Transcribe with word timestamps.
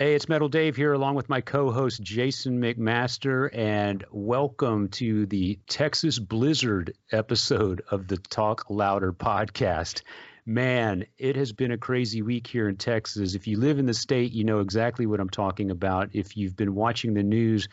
Hey, 0.00 0.14
it's 0.14 0.30
Metal 0.30 0.48
Dave 0.48 0.76
here, 0.76 0.94
along 0.94 1.16
with 1.16 1.28
my 1.28 1.42
co 1.42 1.70
host 1.70 2.00
Jason 2.00 2.58
McMaster, 2.58 3.50
and 3.52 4.02
welcome 4.10 4.88
to 4.92 5.26
the 5.26 5.58
Texas 5.68 6.18
Blizzard 6.18 6.94
episode 7.12 7.82
of 7.90 8.08
the 8.08 8.16
Talk 8.16 8.70
Louder 8.70 9.12
podcast. 9.12 10.00
Man, 10.46 11.04
it 11.18 11.36
has 11.36 11.52
been 11.52 11.72
a 11.72 11.76
crazy 11.76 12.22
week 12.22 12.46
here 12.46 12.66
in 12.66 12.76
Texas. 12.76 13.34
If 13.34 13.46
you 13.46 13.58
live 13.58 13.78
in 13.78 13.84
the 13.84 13.92
state, 13.92 14.32
you 14.32 14.42
know 14.42 14.60
exactly 14.60 15.04
what 15.04 15.20
I'm 15.20 15.28
talking 15.28 15.70
about. 15.70 16.08
If 16.14 16.34
you've 16.34 16.56
been 16.56 16.74
watching 16.74 17.12
the 17.12 17.22
news 17.22 17.68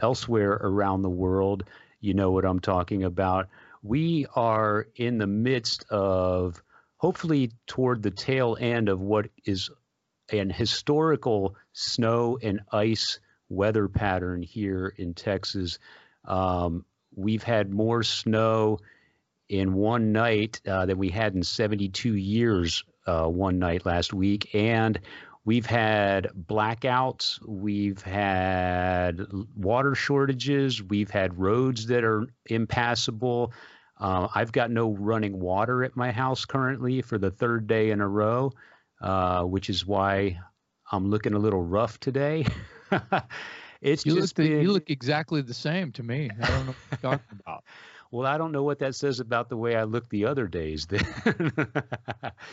elsewhere 0.00 0.52
around 0.52 1.02
the 1.02 1.10
world, 1.10 1.64
you 2.00 2.14
know 2.14 2.30
what 2.30 2.44
I'm 2.44 2.60
talking 2.60 3.02
about. 3.02 3.48
We 3.82 4.26
are 4.36 4.86
in 4.94 5.18
the 5.18 5.26
midst 5.26 5.84
of 5.90 6.62
hopefully 6.98 7.50
toward 7.66 8.04
the 8.04 8.12
tail 8.12 8.56
end 8.60 8.88
of 8.88 9.00
what 9.00 9.30
is 9.44 9.68
an 10.32 10.50
historical 10.50 11.56
snow 11.72 12.38
and 12.42 12.60
ice 12.72 13.20
weather 13.48 13.88
pattern 13.88 14.42
here 14.42 14.92
in 14.96 15.14
Texas. 15.14 15.78
Um, 16.24 16.84
we've 17.14 17.42
had 17.42 17.72
more 17.72 18.02
snow 18.02 18.78
in 19.48 19.74
one 19.74 20.12
night 20.12 20.60
uh, 20.66 20.86
than 20.86 20.98
we 20.98 21.10
had 21.10 21.34
in 21.34 21.42
72 21.42 22.14
years 22.14 22.84
uh, 23.06 23.26
one 23.26 23.58
night 23.58 23.84
last 23.84 24.12
week. 24.14 24.54
And 24.54 24.98
we've 25.44 25.66
had 25.66 26.28
blackouts, 26.34 27.38
we've 27.46 28.00
had 28.00 29.26
water 29.56 29.94
shortages, 29.94 30.82
we've 30.82 31.10
had 31.10 31.38
roads 31.38 31.86
that 31.86 32.04
are 32.04 32.28
impassable. 32.46 33.52
Uh, 33.98 34.28
I've 34.34 34.52
got 34.52 34.70
no 34.70 34.90
running 34.90 35.38
water 35.38 35.84
at 35.84 35.96
my 35.96 36.12
house 36.12 36.44
currently 36.44 37.02
for 37.02 37.18
the 37.18 37.30
third 37.30 37.66
day 37.66 37.90
in 37.90 38.00
a 38.00 38.08
row. 38.08 38.52
Uh, 39.02 39.42
which 39.42 39.68
is 39.68 39.84
why 39.84 40.38
I'm 40.90 41.10
looking 41.10 41.34
a 41.34 41.38
little 41.38 41.62
rough 41.62 41.98
today. 41.98 42.46
it's 43.80 44.06
you 44.06 44.14
just 44.14 44.38
look 44.38 44.46
been, 44.46 44.60
you 44.62 44.72
look 44.72 44.90
exactly 44.90 45.42
the 45.42 45.54
same 45.54 45.90
to 45.92 46.02
me. 46.02 46.30
I 46.40 46.46
don't 46.46 46.66
know 46.66 46.72
what 46.72 46.76
you're 47.02 47.10
talking 47.10 47.40
about. 47.40 47.64
Well, 48.12 48.26
I 48.26 48.36
don't 48.36 48.52
know 48.52 48.62
what 48.62 48.78
that 48.80 48.94
says 48.94 49.20
about 49.20 49.48
the 49.48 49.56
way 49.56 49.74
I 49.74 49.84
look 49.84 50.06
the 50.10 50.26
other 50.26 50.46
days. 50.46 50.84
Then, 50.84 51.00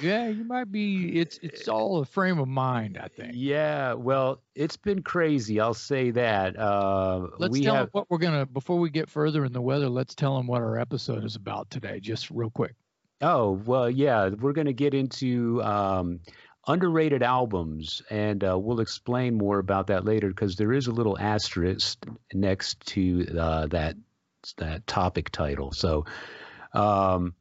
yeah, 0.01 0.29
you 0.29 0.45
might 0.45 0.71
be. 0.71 1.19
It's 1.19 1.37
it's 1.43 1.67
all 1.67 1.99
a 1.99 2.05
frame 2.05 2.39
of 2.39 2.47
mind, 2.47 2.97
I 2.97 3.09
think. 3.09 3.33
Yeah, 3.35 3.91
well, 3.91 4.41
it's 4.55 4.77
been 4.77 5.03
crazy. 5.03 5.59
I'll 5.59 5.73
say 5.73 6.11
that. 6.11 6.57
Uh, 6.57 7.27
let's 7.39 7.59
tell 7.59 7.75
have, 7.75 7.87
them 7.87 7.89
what 7.91 8.09
we're 8.09 8.19
gonna 8.19 8.45
before 8.45 8.79
we 8.79 8.89
get 8.89 9.09
further 9.09 9.43
in 9.43 9.51
the 9.51 9.61
weather. 9.61 9.89
Let's 9.89 10.15
tell 10.15 10.37
them 10.37 10.47
what 10.47 10.61
our 10.61 10.79
episode 10.79 11.25
is 11.25 11.35
about 11.35 11.69
today, 11.69 11.99
just 11.99 12.31
real 12.31 12.51
quick. 12.51 12.75
Oh 13.21 13.51
well, 13.51 13.89
yeah, 13.89 14.29
we're 14.29 14.53
gonna 14.53 14.73
get 14.73 14.93
into 14.93 15.61
um, 15.63 16.21
underrated 16.67 17.23
albums, 17.23 18.01
and 18.09 18.43
uh, 18.43 18.57
we'll 18.57 18.79
explain 18.79 19.37
more 19.37 19.59
about 19.59 19.87
that 19.87 20.05
later 20.05 20.29
because 20.29 20.55
there 20.55 20.71
is 20.71 20.87
a 20.87 20.91
little 20.91 21.17
asterisk 21.17 22.05
next 22.33 22.79
to 22.87 23.27
uh, 23.37 23.67
that 23.67 23.95
that 24.57 24.87
topic 24.87 25.29
title. 25.31 25.71
So 25.71 26.05
um, 26.73 27.33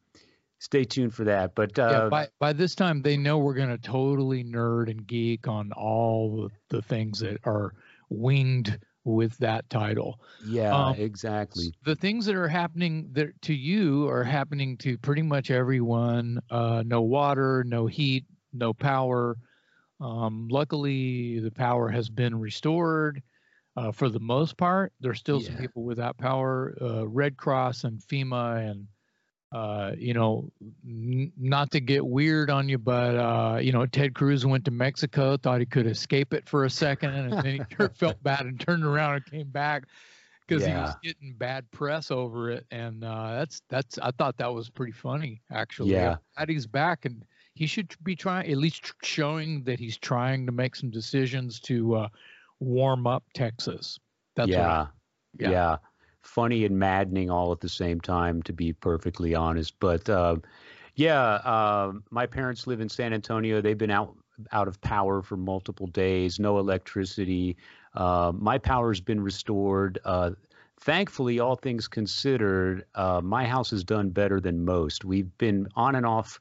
stay 0.59 0.85
tuned 0.85 1.15
for 1.15 1.25
that. 1.25 1.55
But 1.55 1.79
uh, 1.79 1.89
yeah, 1.91 2.09
by 2.09 2.29
by 2.39 2.53
this 2.53 2.75
time, 2.75 3.03
they 3.03 3.17
know 3.17 3.39
we're 3.39 3.55
going 3.55 3.69
to 3.69 3.79
totally 3.79 4.45
nerd 4.45 4.91
and 4.91 5.07
geek 5.07 5.49
on 5.49 5.73
all 5.73 6.51
the 6.69 6.83
things 6.83 7.21
that 7.21 7.41
are 7.45 7.75
winged 8.09 8.79
with 9.15 9.37
that 9.39 9.69
title. 9.71 10.21
Yeah, 10.45 10.75
um, 10.75 10.97
exactly. 10.97 11.73
The 11.85 11.97
things 11.97 12.27
that 12.27 12.37
are 12.37 12.49
happening 12.49 13.09
that 13.13 13.41
to 13.43 13.55
you 13.55 14.09
are 14.09 14.25
happening 14.25 14.77
to 14.79 14.99
pretty 14.99 15.23
much 15.23 15.51
everyone. 15.51 16.41
Uh, 16.51 16.83
no 16.87 17.03
water, 17.03 17.65
no 17.67 17.87
heat, 17.87 18.25
no 18.53 18.73
power. 18.73 19.37
Um, 20.01 20.49
luckily, 20.51 21.41
the 21.41 21.51
power 21.51 21.89
has 21.89 22.09
been 22.09 22.39
restored 22.39 23.23
uh, 23.77 23.93
for 23.93 24.09
the 24.09 24.21
most 24.21 24.57
part. 24.57 24.93
There's 25.01 25.19
still 25.19 25.41
yeah. 25.41 25.49
some 25.49 25.57
people 25.57 25.85
without 25.85 26.19
power. 26.19 26.77
Uh, 26.81 27.09
Red 27.09 27.37
Cross 27.37 27.85
and 27.85 28.01
FEMA 28.01 28.71
and 28.71 28.87
uh, 29.53 29.93
you 29.97 30.13
know, 30.15 30.51
n- 30.85 31.33
not 31.39 31.71
to 31.71 31.81
get 31.81 32.07
weird 32.07 32.51
on 32.51 32.69
you, 32.69 32.79
but 32.79 33.17
uh, 33.17 33.59
you 33.59 33.73
know, 33.73 33.87
Ted 33.87 34.15
Cruz 34.15 34.45
went 34.45 34.65
to 34.67 34.71
Mexico, 34.71 35.37
thought 35.37 35.61
he 35.61 35.67
could 35.67 35.87
escape 35.87 36.35
it 36.35 36.49
for 36.49 36.65
a 36.65 36.71
second, 36.71 37.15
and 37.15 37.33
then 37.33 37.45
he 37.45 37.89
felt 37.95 38.23
bad 38.23 38.43
and 38.43 38.61
turned 38.61 38.85
around 38.85 39.15
and 39.15 39.27
came 39.27 39.49
back 39.49 39.85
because 40.47 40.63
yeah. 40.63 40.69
he 40.69 40.81
was 40.81 40.95
getting 41.03 41.35
bad 41.35 41.71
press 41.71 42.11
over 42.11 42.51
it. 42.51 42.67
And 42.71 43.05
uh, 43.05 43.37
that's 43.37 43.63
that's 43.69 43.99
I 43.99 44.11
thought 44.13 44.37
that 44.39 44.53
was 44.53 44.69
pretty 44.69 44.93
funny 44.93 45.41
actually. 45.51 45.93
Yeah, 45.93 46.17
glad 46.37 46.49
he's 46.49 46.67
back 46.67 47.05
and 47.05 47.25
he 47.55 47.67
should 47.67 47.95
be 48.05 48.15
trying 48.15 48.51
at 48.51 48.57
least 48.57 48.93
showing 49.03 49.65
that 49.65 49.81
he's 49.81 49.99
trying 49.99 50.47
to 50.47 50.53
make 50.53 50.77
some 50.77 50.91
decisions 50.91 51.59
to 51.61 51.97
uh, 51.97 52.09
warm 52.61 53.07
up 53.07 53.25
Texas. 53.35 53.99
That's 54.37 54.49
yeah, 54.49 54.87
yeah, 55.39 55.51
yeah, 55.51 55.77
funny 56.29 56.65
and 56.65 56.79
maddening 56.79 57.31
all 57.31 57.53
at 57.53 57.61
the 57.61 57.69
same 57.69 58.01
time, 58.01 58.43
to 58.43 58.53
be 58.53 58.73
perfectly 58.73 59.35
honest. 59.35 59.75
But 59.81 60.09
uh, 60.09 60.37
yeah, 60.95 61.21
uh, 61.23 61.93
my 62.11 62.27
parents 62.27 62.67
live 62.67 62.81
in 62.81 62.89
San 62.89 63.13
Antonio. 63.13 63.61
They've 63.61 63.79
been 63.79 63.91
out 63.91 64.15
out 64.53 64.69
of 64.69 64.81
power 64.81 65.21
for 65.23 65.37
multiple 65.37 65.89
days, 65.89 66.39
no 66.39 66.59
electricity. 66.59 67.57
Uh, 67.95 68.31
my 68.35 68.59
power's 68.59 69.01
been 69.01 69.21
restored. 69.21 69.99
Uh, 70.05 70.31
thankfully, 70.81 71.41
all 71.41 71.57
things 71.57 71.89
considered, 71.89 72.85
uh, 72.95 73.21
my 73.21 73.45
house 73.45 73.71
has 73.71 73.83
done 73.83 74.11
better 74.11 74.41
than 74.41 74.65
most. 74.65 75.05
We've 75.05 75.37
been 75.39 75.67
on 75.75 75.97
and 75.97 76.07
off 76.07 76.39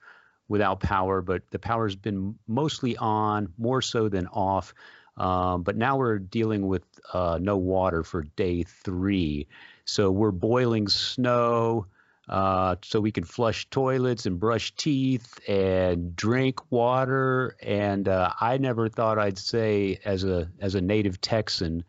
without 0.47 0.79
power, 0.79 1.23
but 1.23 1.41
the 1.49 1.57
power's 1.57 1.95
been 1.95 2.35
mostly 2.47 2.95
on, 2.97 3.51
more 3.57 3.81
so 3.81 4.09
than 4.09 4.27
off. 4.27 4.75
Um, 5.17 5.63
but 5.63 5.75
now 5.75 5.97
we're 5.97 6.19
dealing 6.19 6.67
with 6.67 6.83
uh, 7.13 7.39
no 7.41 7.57
water 7.57 8.03
for 8.03 8.21
day 8.21 8.63
three. 8.63 9.47
So 9.87 10.11
we're 10.11 10.31
boiling 10.31 10.89
snow 10.89 11.87
uh, 12.27 12.75
so 12.83 12.99
we 12.99 13.11
can 13.11 13.23
flush 13.23 13.69
toilets 13.69 14.25
and 14.25 14.37
brush 14.37 14.75
teeth 14.75 15.39
and 15.47 16.13
drink 16.13 16.59
water. 16.71 17.55
And 17.61 18.07
uh, 18.09 18.31
I 18.39 18.57
never 18.57 18.89
thought 18.89 19.17
I'd 19.17 19.37
say, 19.37 19.99
as 20.03 20.25
a 20.25 20.49
as 20.59 20.75
a 20.75 20.81
native 20.81 21.21
Texan, 21.21 21.85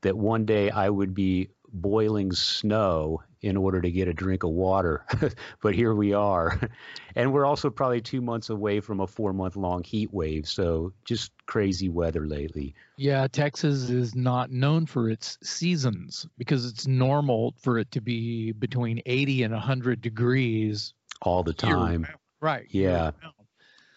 that 0.00 0.16
one 0.16 0.46
day 0.46 0.70
I 0.70 0.88
would 0.88 1.12
be 1.12 1.50
boiling 1.72 2.32
snow 2.32 3.22
in 3.40 3.56
order 3.56 3.80
to 3.80 3.90
get 3.90 4.08
a 4.08 4.12
drink 4.12 4.44
of 4.44 4.50
water. 4.50 5.04
but 5.62 5.74
here 5.74 5.94
we 5.94 6.12
are. 6.12 6.58
And 7.14 7.30
we're 7.30 7.44
also 7.44 7.68
probably 7.68 8.00
two 8.00 8.22
months 8.22 8.48
away 8.48 8.80
from 8.80 9.00
a 9.00 9.06
four 9.06 9.34
month 9.34 9.54
long 9.54 9.84
heat 9.84 10.10
wave. 10.14 10.48
So 10.48 10.94
just 11.04 11.30
crazy 11.44 11.90
weather 11.90 12.26
lately. 12.26 12.74
Yeah, 12.96 13.28
Texas 13.30 13.90
is 13.90 14.14
not 14.14 14.50
known 14.50 14.86
for 14.86 15.10
its 15.10 15.36
seasons 15.42 16.26
because 16.38 16.64
it's 16.64 16.86
normal 16.86 17.54
for 17.58 17.78
it 17.78 17.90
to 17.90 18.00
be 18.00 18.52
between 18.52 19.02
80 19.04 19.42
and 19.42 19.52
100 19.52 20.00
degrees 20.00 20.94
all 21.20 21.42
the 21.42 21.52
time. 21.52 22.06
Right. 22.40 22.66
Yeah. 22.70 23.10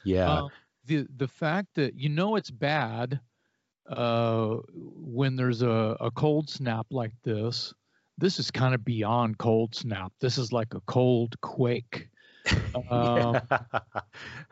Yeah. 0.04 0.30
Uh, 0.30 0.50
the 0.86 1.08
the 1.16 1.28
fact 1.28 1.70
that 1.76 1.96
you 1.96 2.10
know 2.10 2.36
it's 2.36 2.52
bad 2.52 3.20
uh, 3.88 4.58
when 4.72 5.36
there's 5.36 5.62
a, 5.62 5.98
a 6.00 6.12
cold 6.12 6.50
snap 6.50 6.88
like 6.92 7.14
this 7.24 7.74
this 8.18 8.40
is 8.40 8.52
kind 8.52 8.74
of 8.74 8.84
beyond 8.86 9.38
cold 9.38 9.76
snap. 9.76 10.12
This 10.20 10.38
is 10.38 10.52
like 10.52 10.74
a 10.74 10.82
cold 10.82 11.40
quake. 11.42 12.10
Um, 12.90 13.48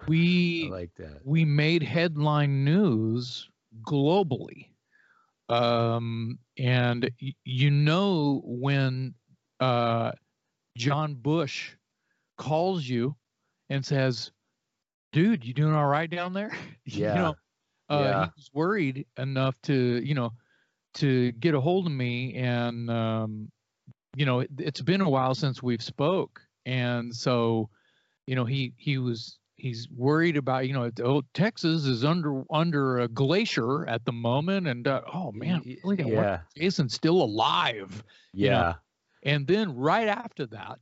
we 0.05 0.75
like 0.75 0.93
that. 0.95 1.21
We 1.23 1.45
made 1.45 1.83
headline 1.83 2.63
news 2.65 3.49
globally, 3.83 4.69
um, 5.49 6.39
and 6.57 7.09
y- 7.21 7.33
you 7.43 7.71
know 7.71 8.41
when 8.45 9.15
uh, 9.59 10.11
John 10.77 11.15
Bush 11.15 11.75
calls 12.37 12.87
you 12.87 13.15
and 13.69 13.85
says, 13.85 14.31
"Dude, 15.11 15.45
you 15.45 15.53
doing 15.53 15.73
all 15.73 15.87
right 15.87 16.09
down 16.09 16.33
there?" 16.33 16.51
Yeah. 16.85 17.11
you 17.11 17.21
know, 17.23 17.37
uh, 17.89 18.01
yeah. 18.03 18.25
he 18.25 18.31
was 18.35 18.49
worried 18.53 19.05
enough 19.17 19.59
to 19.63 20.01
you 20.03 20.15
know 20.15 20.31
to 20.95 21.31
get 21.33 21.55
a 21.55 21.61
hold 21.61 21.87
of 21.87 21.91
me 21.91 22.35
and 22.35 22.89
um, 22.89 23.51
you 24.15 24.25
know 24.25 24.41
it, 24.41 24.49
has 24.59 24.81
been 24.81 25.01
a 25.01 25.09
while 25.09 25.35
since 25.35 25.61
we've 25.61 25.81
spoke 25.81 26.41
and 26.65 27.13
so 27.13 27.69
you 28.27 28.35
know 28.35 28.45
he 28.45 28.73
he 28.77 28.97
was 28.97 29.39
he's 29.55 29.87
worried 29.89 30.37
about 30.37 30.67
you 30.67 30.73
know 30.73 30.89
oh, 31.03 31.21
texas 31.33 31.85
is 31.85 32.03
under 32.03 32.43
under 32.51 32.99
a 32.99 33.07
glacier 33.07 33.87
at 33.87 34.05
the 34.05 34.11
moment 34.11 34.67
and 34.67 34.87
uh, 34.87 35.01
oh 35.13 35.31
man 35.31 35.61
really 35.83 36.11
yeah. 36.11 36.39
jason's 36.55 36.93
still 36.93 37.21
alive 37.21 38.03
yeah 38.33 38.43
you 38.43 38.49
know? 38.49 38.75
and 39.23 39.47
then 39.47 39.75
right 39.75 40.07
after 40.07 40.45
that 40.45 40.79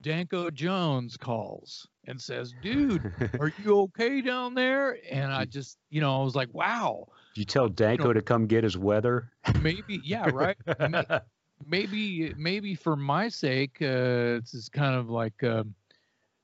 danko 0.00 0.50
jones 0.50 1.16
calls 1.16 1.88
and 2.08 2.20
says 2.20 2.52
dude 2.52 3.12
are 3.40 3.52
you 3.58 3.80
okay 3.82 4.20
down 4.20 4.54
there? 4.54 4.98
And 5.10 5.32
i 5.32 5.44
just 5.44 5.78
you 5.90 6.00
know 6.00 6.20
i 6.20 6.24
was 6.24 6.34
like 6.34 6.52
wow. 6.52 7.06
Did 7.34 7.40
you 7.42 7.44
tell 7.44 7.68
danko 7.68 8.04
you 8.04 8.08
know, 8.08 8.12
to 8.14 8.22
come 8.22 8.46
get 8.46 8.64
his 8.64 8.76
weather? 8.76 9.30
Maybe 9.60 10.02
yeah 10.04 10.30
right. 10.32 10.56
Maybe 11.66 12.32
maybe 12.36 12.76
for 12.76 12.94
my 12.94 13.28
sake, 13.28 13.78
uh, 13.82 14.38
it's 14.38 14.68
kind 14.68 14.94
of 14.94 15.10
like 15.10 15.42
uh, 15.42 15.64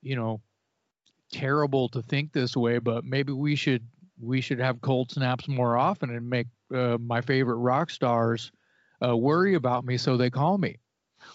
you 0.03 0.17
know 0.17 0.41
terrible 1.31 1.89
to 1.91 2.03
think 2.03 2.33
this 2.33 2.57
way, 2.57 2.79
but 2.79 3.05
maybe 3.05 3.33
we 3.33 3.55
should 3.55 3.87
we 4.21 4.41
should 4.41 4.59
have 4.59 4.81
cold 4.81 5.11
snaps 5.11 5.49
more 5.49 5.77
often 5.77 6.11
and 6.11 6.29
make 6.29 6.49
uh, 6.75 6.99
my 7.01 7.21
favorite 7.21 7.57
rock 7.57 7.91
stars 7.91 8.53
uh, 9.07 9.17
worry 9.17 9.55
about 9.55 9.85
me, 9.85 9.97
so 9.97 10.17
they 10.17 10.31
call 10.31 10.59
me. 10.59 10.79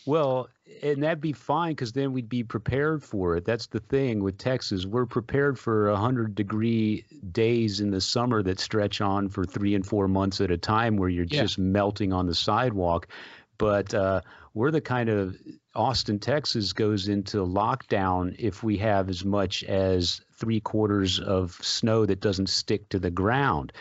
Well, 0.06 0.50
and 0.82 1.04
that'd 1.04 1.22
be 1.22 1.34
fine 1.34 1.72
because 1.72 1.92
then 1.92 2.14
we'd 2.14 2.30
be 2.30 2.44
prepared 2.44 3.04
for 3.04 3.36
it. 3.36 3.46
That's 3.46 3.68
the 3.68 3.80
thing 3.80 4.24
with 4.24 4.38
Texas. 4.38 4.86
We're 4.86 5.06
prepared 5.06 5.60
for 5.60 5.92
100 5.92 6.36
degree 6.36 7.06
days 7.32 7.80
in 7.80 7.92
the 7.92 8.02
summer 8.02 8.42
that 8.44 8.60
stretch 8.60 9.02
on 9.02 9.30
for 9.30 9.46
three 9.46 9.76
and 9.76 9.86
four 9.86 10.08
months 10.08 10.42
at 10.42 10.52
a 10.52 10.58
time 10.58 10.98
where 10.98 11.10
you're 11.10 11.26
yeah. 11.26 11.42
just 11.42 11.58
melting 11.58 12.14
on 12.14 12.28
the 12.28 12.36
sidewalk. 12.36 13.08
But 13.58 13.94
uh, 13.94 14.22
we're 14.54 14.72
the 14.72 14.82
kind 14.82 15.10
of 15.10 15.36
Austin, 15.76 16.20
Texas 16.20 16.74
goes 16.74 17.08
into 17.08 17.38
lockdown 17.46 18.36
if 18.40 18.64
we 18.64 18.78
have 18.78 19.10
as 19.10 19.24
much 19.24 19.64
as 19.64 20.22
three 20.34 20.60
quarters 20.60 21.20
of 21.20 21.52
snow 21.62 22.06
that 22.06 22.22
doesn't 22.22 22.50
stick 22.50 22.90
to 22.90 23.00
the 23.00 23.12
ground. 23.12 23.72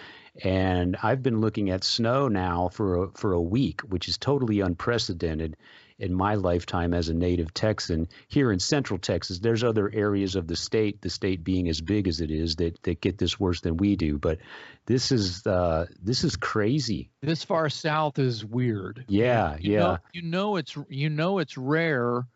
And 0.45 0.97
I've 1.03 1.23
been 1.23 1.41
looking 1.41 1.71
at 1.71 1.83
snow 1.83 2.29
now 2.29 2.69
for 2.69 3.05
a, 3.05 3.09
for 3.13 3.33
a 3.33 3.41
week, 3.41 3.81
which 3.83 4.09
is 4.09 4.19
totally 4.19 4.61
unprecedented 4.61 5.57
in 5.99 6.15
my 6.15 6.35
lifetime 6.35 6.95
as 6.95 7.09
a 7.09 7.15
native 7.15 7.53
Texan. 7.53 8.09
Here 8.29 8.53
in 8.53 8.61
Central 8.61 8.99
Texas, 8.99 9.39
there's 9.39 9.65
other 9.65 9.91
areas 9.93 10.37
of 10.37 10.47
the 10.47 10.57
state, 10.57 11.01
the 11.03 11.11
state 11.11 11.43
being 11.43 11.69
as 11.69 11.81
big 11.81 12.09
as 12.09 12.21
it 12.21 12.31
is, 12.31 12.57
that 12.57 12.83
that 12.85 13.01
get 13.01 13.19
this 13.19 13.39
worse 13.39 13.61
than 13.61 13.77
we 13.77 13.97
do. 13.97 14.19
But 14.19 14.39
this 14.87 15.13
is 15.13 15.47
uh, 15.47 15.87
this 16.03 16.25
is 16.25 16.37
crazy. 16.37 17.11
This 17.21 17.45
far 17.45 17.69
south 17.69 18.19
is 18.19 18.45
weird. 18.45 19.05
Yeah, 19.09 19.57
you 19.59 19.75
yeah. 19.75 19.79
Know, 19.79 19.99
you 20.13 20.23
know 20.23 20.57
it's 20.57 20.77
you 20.89 21.11
know 21.11 21.39
it's 21.39 21.57
rare. 21.57 22.27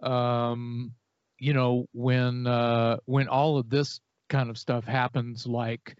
Um, 0.00 0.92
you 1.38 1.54
know 1.54 1.86
when 1.92 2.46
uh, 2.46 2.98
when 3.06 3.28
all 3.28 3.58
of 3.58 3.70
this 3.70 4.00
kind 4.28 4.50
of 4.50 4.58
stuff 4.58 4.84
happens, 4.84 5.46
like 5.46 5.96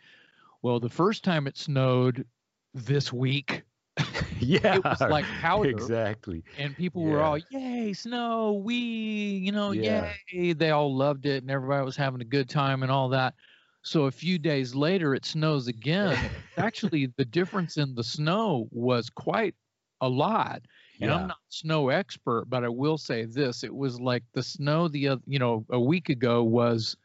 well, 0.62 0.80
the 0.80 0.88
first 0.88 1.24
time 1.24 1.46
it 1.46 1.56
snowed 1.56 2.26
this 2.74 3.12
week, 3.12 3.62
yeah, 4.40 4.76
it 4.76 4.84
was 4.84 5.00
like 5.00 5.24
powder. 5.40 5.68
Exactly. 5.68 6.42
And 6.58 6.76
people 6.76 7.02
yeah. 7.02 7.10
were 7.10 7.20
all, 7.20 7.38
"Yay, 7.50 7.92
snow! 7.92 8.60
We, 8.64 8.74
you 8.74 9.52
know, 9.52 9.72
yeah. 9.72 10.12
yay!" 10.32 10.52
They 10.52 10.70
all 10.70 10.94
loved 10.94 11.26
it, 11.26 11.42
and 11.42 11.50
everybody 11.50 11.84
was 11.84 11.96
having 11.96 12.20
a 12.20 12.24
good 12.24 12.48
time 12.48 12.82
and 12.82 12.92
all 12.92 13.08
that. 13.10 13.34
So 13.82 14.04
a 14.04 14.10
few 14.10 14.38
days 14.38 14.74
later, 14.74 15.14
it 15.14 15.24
snows 15.24 15.68
again. 15.68 16.18
Actually, 16.56 17.12
the 17.16 17.24
difference 17.24 17.76
in 17.76 17.94
the 17.94 18.04
snow 18.04 18.68
was 18.70 19.08
quite 19.08 19.54
a 20.00 20.08
lot. 20.08 20.62
And 21.00 21.10
yeah. 21.10 21.16
I'm 21.16 21.28
not 21.28 21.36
a 21.36 21.54
snow 21.54 21.90
expert, 21.90 22.46
but 22.48 22.64
I 22.64 22.68
will 22.68 22.98
say 22.98 23.24
this: 23.24 23.64
it 23.64 23.74
was 23.74 24.00
like 24.00 24.24
the 24.34 24.42
snow 24.42 24.88
the 24.88 25.08
other, 25.08 25.22
you 25.26 25.38
know, 25.38 25.64
a 25.70 25.80
week 25.80 26.08
ago 26.08 26.42
was, 26.42 26.96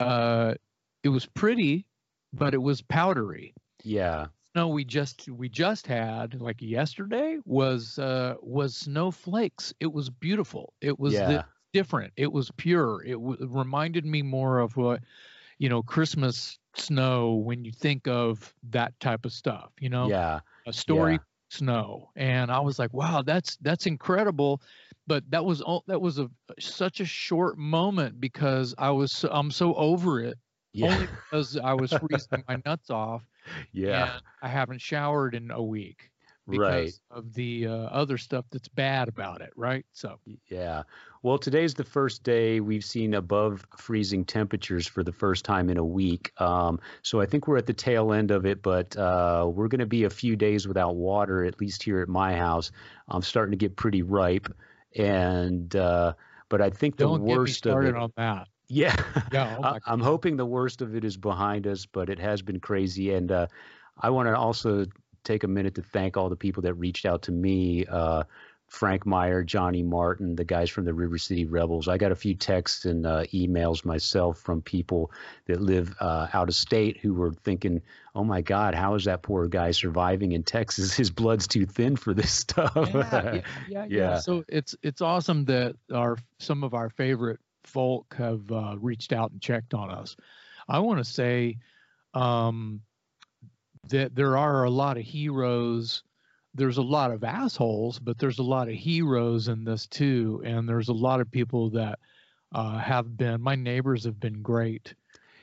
uh, 0.00 0.54
it 1.02 1.10
was 1.10 1.26
pretty, 1.26 1.86
but 2.32 2.54
it 2.54 2.62
was 2.62 2.82
powdery. 2.82 3.54
Yeah 3.84 4.26
snow 4.54 4.68
we 4.68 4.84
just 4.84 5.28
we 5.28 5.48
just 5.48 5.86
had 5.86 6.40
like 6.40 6.60
yesterday 6.60 7.38
was 7.44 7.98
uh 7.98 8.34
was 8.40 8.76
snowflakes. 8.76 9.72
It 9.80 9.92
was 9.92 10.10
beautiful. 10.10 10.72
It 10.80 10.98
was 10.98 11.14
yeah. 11.14 11.28
the, 11.28 11.44
different. 11.72 12.12
It 12.16 12.30
was 12.30 12.50
pure. 12.56 13.02
It, 13.04 13.12
w- 13.12 13.36
reminded 13.40 14.04
me 14.04 14.22
more 14.22 14.58
of 14.58 14.76
what 14.76 15.00
you 15.58 15.68
know 15.68 15.82
christmas 15.82 16.58
snow 16.74 17.34
when 17.34 17.64
you 17.64 17.70
think 17.70 18.08
of 18.08 18.52
that 18.70 18.98
type 19.00 19.24
of 19.24 19.32
stuff 19.32 19.70
you 19.78 19.88
know? 19.88 20.08
Yeah. 20.08 20.40
A 20.66 20.72
story 20.72 21.12
yeah. 21.12 21.18
snow. 21.50 22.10
And 22.16 22.50
i 22.50 22.60
was 22.60 22.78
like 22.78 22.92
wow 22.92 23.22
that's 23.22 23.56
that's 23.62 23.86
incredible. 23.86 24.60
But 25.06 25.28
that 25.30 25.44
was 25.44 25.60
all 25.60 25.84
that 25.88 26.00
was 26.00 26.18
a 26.18 26.30
such 26.60 27.00
a 27.00 27.04
short 27.04 27.58
moment 27.58 28.20
because 28.20 28.74
i 28.78 28.90
was 28.90 29.24
i'm 29.30 29.50
so 29.50 29.74
over 29.74 30.20
it 30.20 30.38
yeah. 30.72 30.94
only 30.94 31.06
because 31.06 31.56
i 31.56 31.74
was 31.74 31.92
freezing 31.92 32.44
my 32.48 32.60
nuts 32.64 32.88
off 32.88 33.22
yeah. 33.72 34.18
I 34.42 34.48
haven't 34.48 34.80
showered 34.80 35.34
in 35.34 35.50
a 35.50 35.62
week 35.62 36.10
because 36.48 36.60
right. 36.60 36.92
of 37.10 37.32
the 37.34 37.66
uh, 37.68 37.72
other 37.72 38.18
stuff 38.18 38.44
that's 38.50 38.68
bad 38.68 39.08
about 39.08 39.40
it, 39.40 39.52
right? 39.56 39.86
So, 39.92 40.18
yeah. 40.48 40.82
Well, 41.22 41.38
today's 41.38 41.74
the 41.74 41.84
first 41.84 42.24
day 42.24 42.58
we've 42.58 42.84
seen 42.84 43.14
above 43.14 43.64
freezing 43.76 44.24
temperatures 44.24 44.86
for 44.86 45.04
the 45.04 45.12
first 45.12 45.44
time 45.44 45.70
in 45.70 45.76
a 45.76 45.84
week. 45.84 46.32
Um, 46.40 46.80
so 47.02 47.20
I 47.20 47.26
think 47.26 47.46
we're 47.46 47.58
at 47.58 47.66
the 47.66 47.72
tail 47.72 48.12
end 48.12 48.32
of 48.32 48.44
it, 48.44 48.60
but 48.60 48.96
uh, 48.96 49.48
we're 49.52 49.68
going 49.68 49.78
to 49.80 49.86
be 49.86 50.04
a 50.04 50.10
few 50.10 50.34
days 50.34 50.66
without 50.66 50.96
water, 50.96 51.44
at 51.44 51.60
least 51.60 51.82
here 51.82 52.00
at 52.00 52.08
my 52.08 52.34
house. 52.34 52.72
I'm 53.08 53.22
starting 53.22 53.52
to 53.52 53.56
get 53.58 53.76
pretty 53.76 54.02
ripe, 54.02 54.48
and 54.96 55.74
uh, 55.76 56.14
but 56.48 56.60
I 56.60 56.70
think 56.70 56.96
the 56.96 57.04
Don't 57.04 57.22
worst 57.22 57.66
of 57.66 57.84
it. 57.84 57.94
on 57.94 58.12
that. 58.16 58.48
Yeah, 58.72 58.96
yeah 59.30 59.58
oh 59.62 59.78
I'm 59.86 60.00
hoping 60.00 60.36
the 60.36 60.46
worst 60.46 60.80
of 60.80 60.96
it 60.96 61.04
is 61.04 61.16
behind 61.18 61.66
us, 61.66 61.84
but 61.84 62.08
it 62.08 62.18
has 62.18 62.40
been 62.40 62.58
crazy. 62.58 63.12
And 63.12 63.30
uh, 63.30 63.46
I 64.00 64.10
want 64.10 64.28
to 64.28 64.36
also 64.36 64.86
take 65.24 65.44
a 65.44 65.48
minute 65.48 65.74
to 65.74 65.82
thank 65.82 66.16
all 66.16 66.30
the 66.30 66.36
people 66.36 66.62
that 66.62 66.74
reached 66.74 67.04
out 67.04 67.22
to 67.22 67.32
me. 67.32 67.84
Uh, 67.84 68.24
Frank 68.68 69.04
Meyer, 69.04 69.44
Johnny 69.44 69.82
Martin, 69.82 70.34
the 70.34 70.46
guys 70.46 70.70
from 70.70 70.86
the 70.86 70.94
River 70.94 71.18
City 71.18 71.44
Rebels. 71.44 71.88
I 71.88 71.98
got 71.98 72.10
a 72.10 72.16
few 72.16 72.34
texts 72.34 72.86
and 72.86 73.04
uh, 73.04 73.24
emails 73.24 73.84
myself 73.84 74.38
from 74.38 74.62
people 74.62 75.12
that 75.44 75.60
live 75.60 75.94
uh, 76.00 76.28
out 76.32 76.48
of 76.48 76.54
state 76.54 76.96
who 76.96 77.12
were 77.12 77.34
thinking, 77.34 77.82
"Oh 78.14 78.24
my 78.24 78.40
God, 78.40 78.74
how 78.74 78.94
is 78.94 79.04
that 79.04 79.20
poor 79.20 79.46
guy 79.46 79.72
surviving 79.72 80.32
in 80.32 80.42
Texas? 80.42 80.94
His 80.96 81.10
blood's 81.10 81.46
too 81.46 81.66
thin 81.66 81.96
for 81.96 82.14
this 82.14 82.32
stuff." 82.32 82.72
yeah, 82.74 83.34
yeah, 83.34 83.40
yeah, 83.68 83.84
yeah. 83.90 84.18
So 84.20 84.42
it's 84.48 84.74
it's 84.82 85.02
awesome 85.02 85.44
that 85.44 85.76
our 85.92 86.16
some 86.38 86.64
of 86.64 86.72
our 86.72 86.88
favorite 86.88 87.40
folk 87.64 88.14
have 88.18 88.50
uh, 88.50 88.76
reached 88.78 89.12
out 89.12 89.30
and 89.30 89.40
checked 89.40 89.74
on 89.74 89.90
us. 89.90 90.16
I 90.68 90.78
want 90.78 90.98
to 90.98 91.04
say 91.04 91.58
um, 92.14 92.80
that 93.88 94.14
there 94.14 94.36
are 94.36 94.64
a 94.64 94.70
lot 94.70 94.96
of 94.96 95.04
heroes. 95.04 96.02
There's 96.54 96.78
a 96.78 96.82
lot 96.82 97.10
of 97.10 97.24
assholes, 97.24 97.98
but 97.98 98.18
there's 98.18 98.38
a 98.38 98.42
lot 98.42 98.68
of 98.68 98.74
heroes 98.74 99.48
in 99.48 99.64
this 99.64 99.86
too. 99.86 100.42
And 100.44 100.68
there's 100.68 100.88
a 100.88 100.94
lot 100.94 101.20
of 101.20 101.30
people 101.30 101.70
that 101.70 101.98
uh, 102.54 102.78
have 102.78 103.16
been, 103.16 103.40
my 103.40 103.54
neighbors 103.54 104.04
have 104.04 104.20
been 104.20 104.42
great. 104.42 104.94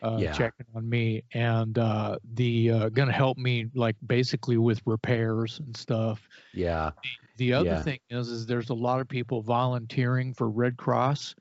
Uh, 0.01 0.16
yeah. 0.18 0.31
checking 0.31 0.66
on 0.75 0.88
me 0.88 1.21
and 1.33 1.77
uh, 1.77 2.18
the 2.36 2.71
uh, 2.71 2.88
gonna 2.88 3.12
help 3.12 3.38
me 3.38 3.66
like 3.75 3.98
basically 4.07 4.56
with 4.56 4.81
repairs 4.86 5.60
and 5.60 5.75
stuff. 5.75 6.30
Yeah. 6.54 6.92
The, 7.36 7.48
the 7.48 7.54
other 7.54 7.69
yeah. 7.71 7.81
thing 7.81 8.00
is, 8.10 8.30
is 8.30 8.45
there's 8.45 8.69
a 8.69 8.73
lot 8.73 9.02
of 9.02 9.09
people 9.09 9.42
volunteering 9.42 10.33
for 10.33 10.49
Red 10.49 10.78
Cross 10.78 11.35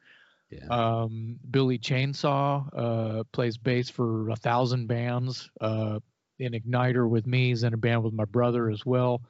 yeah. 0.51 0.67
Um, 0.71 1.39
Billy 1.51 1.79
Chainsaw 1.79 2.69
uh, 2.75 3.25
plays 3.33 3.59
bass 3.59 3.91
for 3.91 4.31
a 4.31 4.37
thousand 4.37 4.87
bands. 4.87 5.51
Uh, 5.61 6.01
in 6.39 6.53
Igniter 6.53 7.09
with 7.09 7.27
me, 7.27 7.49
he's 7.49 7.65
in 7.65 7.75
a 7.75 7.77
band 7.77 8.03
with 8.03 8.15
my 8.15 8.25
brother 8.25 8.71
as 8.71 8.87
well. 8.87 9.21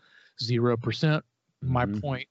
Zero 0.41 0.77
percent. 0.77 1.25
Mm-hmm. 1.65 1.73
My 1.73 1.87
point 1.87 2.29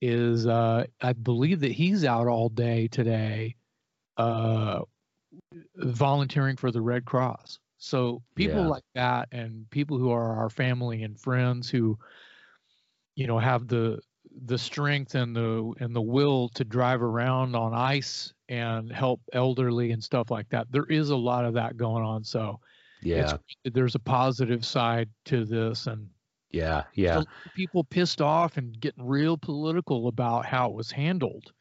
is, 0.00 0.46
uh, 0.46 0.84
I 1.00 1.12
believe 1.12 1.60
that 1.60 1.72
he's 1.72 2.04
out 2.04 2.26
all 2.26 2.48
day 2.48 2.88
today, 2.88 3.56
uh, 4.16 4.80
volunteering 5.76 6.56
for 6.56 6.70
the 6.70 6.80
Red 6.80 7.04
Cross. 7.04 7.58
So 7.78 8.22
people 8.34 8.60
yeah. 8.62 8.68
like 8.68 8.84
that, 8.94 9.28
and 9.30 9.68
people 9.70 9.98
who 9.98 10.10
are 10.10 10.36
our 10.36 10.50
family 10.50 11.02
and 11.02 11.20
friends 11.20 11.68
who, 11.68 11.98
you 13.14 13.26
know, 13.26 13.38
have 13.38 13.68
the 13.68 14.00
the 14.46 14.58
strength 14.58 15.14
and 15.14 15.34
the 15.34 15.72
and 15.80 15.94
the 15.94 16.02
will 16.02 16.48
to 16.50 16.64
drive 16.64 17.02
around 17.02 17.54
on 17.54 17.72
ice 17.72 18.32
and 18.48 18.92
help 18.92 19.20
elderly 19.32 19.92
and 19.92 20.02
stuff 20.02 20.30
like 20.30 20.48
that. 20.50 20.66
There 20.70 20.86
is 20.86 21.10
a 21.10 21.16
lot 21.16 21.44
of 21.44 21.54
that 21.54 21.76
going 21.76 22.04
on. 22.04 22.24
So 22.24 22.60
yeah, 23.02 23.36
there's 23.64 23.94
a 23.94 24.00
positive 24.00 24.64
side 24.64 25.08
to 25.26 25.44
this 25.44 25.86
and 25.86 26.08
yeah, 26.50 26.84
yeah. 26.94 27.22
People 27.56 27.82
pissed 27.82 28.20
off 28.20 28.56
and 28.56 28.78
getting 28.78 29.04
real 29.04 29.36
political 29.36 30.06
about 30.06 30.46
how 30.46 30.68
it 30.70 30.74
was 30.74 30.90
handled. 30.90 31.52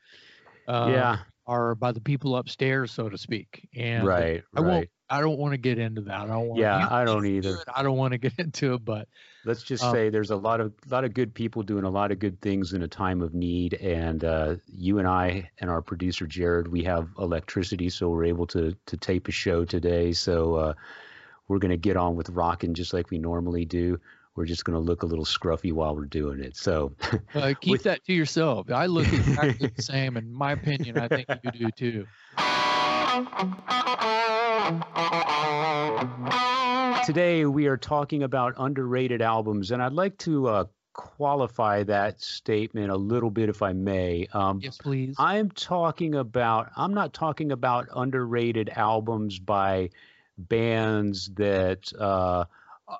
Uh, 0.67 0.89
yeah, 0.91 1.17
are 1.47 1.75
by 1.75 1.91
the 1.91 1.99
people 1.99 2.37
upstairs, 2.37 2.91
so 2.91 3.09
to 3.09 3.17
speak. 3.17 3.67
And 3.75 4.05
right, 4.05 4.43
I 4.55 4.61
right. 4.61 4.69
won't 4.69 4.89
I 5.13 5.21
don't 5.21 5.37
want 5.37 5.51
to 5.51 5.59
get 5.59 5.77
into 5.77 6.01
that. 6.01 6.21
I 6.21 6.25
don't 6.25 6.47
want 6.47 6.59
Yeah, 6.59 6.87
I 6.89 7.05
don't 7.05 7.27
either. 7.27 7.59
I 7.75 7.83
don't 7.83 7.97
want 7.97 8.13
to 8.13 8.17
get 8.29 8.33
into 8.39 8.73
it, 8.73 8.83
but 8.83 9.07
let's 9.45 9.61
just 9.61 9.83
um, 9.83 9.93
say 9.93 10.09
there's 10.09 10.31
a 10.31 10.35
lot 10.35 10.59
of 10.59 10.73
lot 10.89 11.03
of 11.03 11.13
good 11.13 11.35
people 11.35 11.61
doing 11.61 11.83
a 11.83 11.89
lot 11.89 12.11
of 12.11 12.17
good 12.17 12.41
things 12.41 12.73
in 12.73 12.81
a 12.81 12.87
time 12.87 13.21
of 13.21 13.35
need 13.35 13.75
and 13.75 14.23
uh, 14.23 14.55
you 14.75 14.97
and 14.97 15.07
I 15.07 15.51
and 15.59 15.69
our 15.69 15.83
producer 15.83 16.25
Jared, 16.25 16.67
we 16.67 16.83
have 16.85 17.09
electricity 17.19 17.91
so 17.91 18.09
we're 18.09 18.25
able 18.25 18.47
to 18.47 18.75
to 18.87 18.97
tape 18.97 19.27
a 19.27 19.31
show 19.31 19.65
today. 19.65 20.13
So 20.13 20.55
uh, 20.55 20.73
we're 21.47 21.59
going 21.59 21.69
to 21.69 21.77
get 21.77 21.95
on 21.95 22.15
with 22.15 22.29
rocking 22.29 22.73
just 22.73 22.91
like 22.91 23.11
we 23.11 23.19
normally 23.19 23.65
do. 23.65 23.99
We're 24.35 24.45
just 24.45 24.65
going 24.65 24.73
to 24.73 24.83
look 24.83 25.03
a 25.03 25.05
little 25.05 25.25
scruffy 25.25 25.71
while 25.73 25.95
we're 25.95 26.05
doing 26.05 26.39
it. 26.39 26.57
So 26.57 26.95
uh, 27.35 27.53
keep 27.61 27.73
with, 27.73 27.83
that 27.83 28.03
to 28.05 28.13
yourself. 28.13 28.71
I 28.71 28.87
look 28.87 29.13
exactly 29.13 29.67
the 29.75 29.81
same. 29.83 30.17
In 30.17 30.33
my 30.33 30.53
opinion, 30.53 30.97
I 30.97 31.07
think 31.07 31.27
you 31.43 31.51
do 31.51 31.69
too. 31.69 32.07
Today 37.05 37.45
we 37.45 37.67
are 37.67 37.75
talking 37.75 38.23
about 38.23 38.53
underrated 38.57 39.21
albums, 39.21 39.71
and 39.71 39.83
I'd 39.83 39.91
like 39.91 40.17
to 40.19 40.47
uh, 40.47 40.65
qualify 40.93 41.83
that 41.83 42.21
statement 42.21 42.89
a 42.89 42.95
little 42.95 43.29
bit, 43.29 43.49
if 43.49 43.61
I 43.61 43.73
may. 43.73 44.27
Um, 44.31 44.61
yes, 44.63 44.77
please. 44.77 45.15
I'm 45.19 45.51
talking 45.51 46.15
about. 46.15 46.71
I'm 46.77 46.93
not 46.93 47.13
talking 47.13 47.51
about 47.51 47.89
underrated 47.93 48.69
albums 48.69 49.37
by 49.37 49.89
bands 50.37 51.29
that 51.35 51.91
uh, 51.99 52.45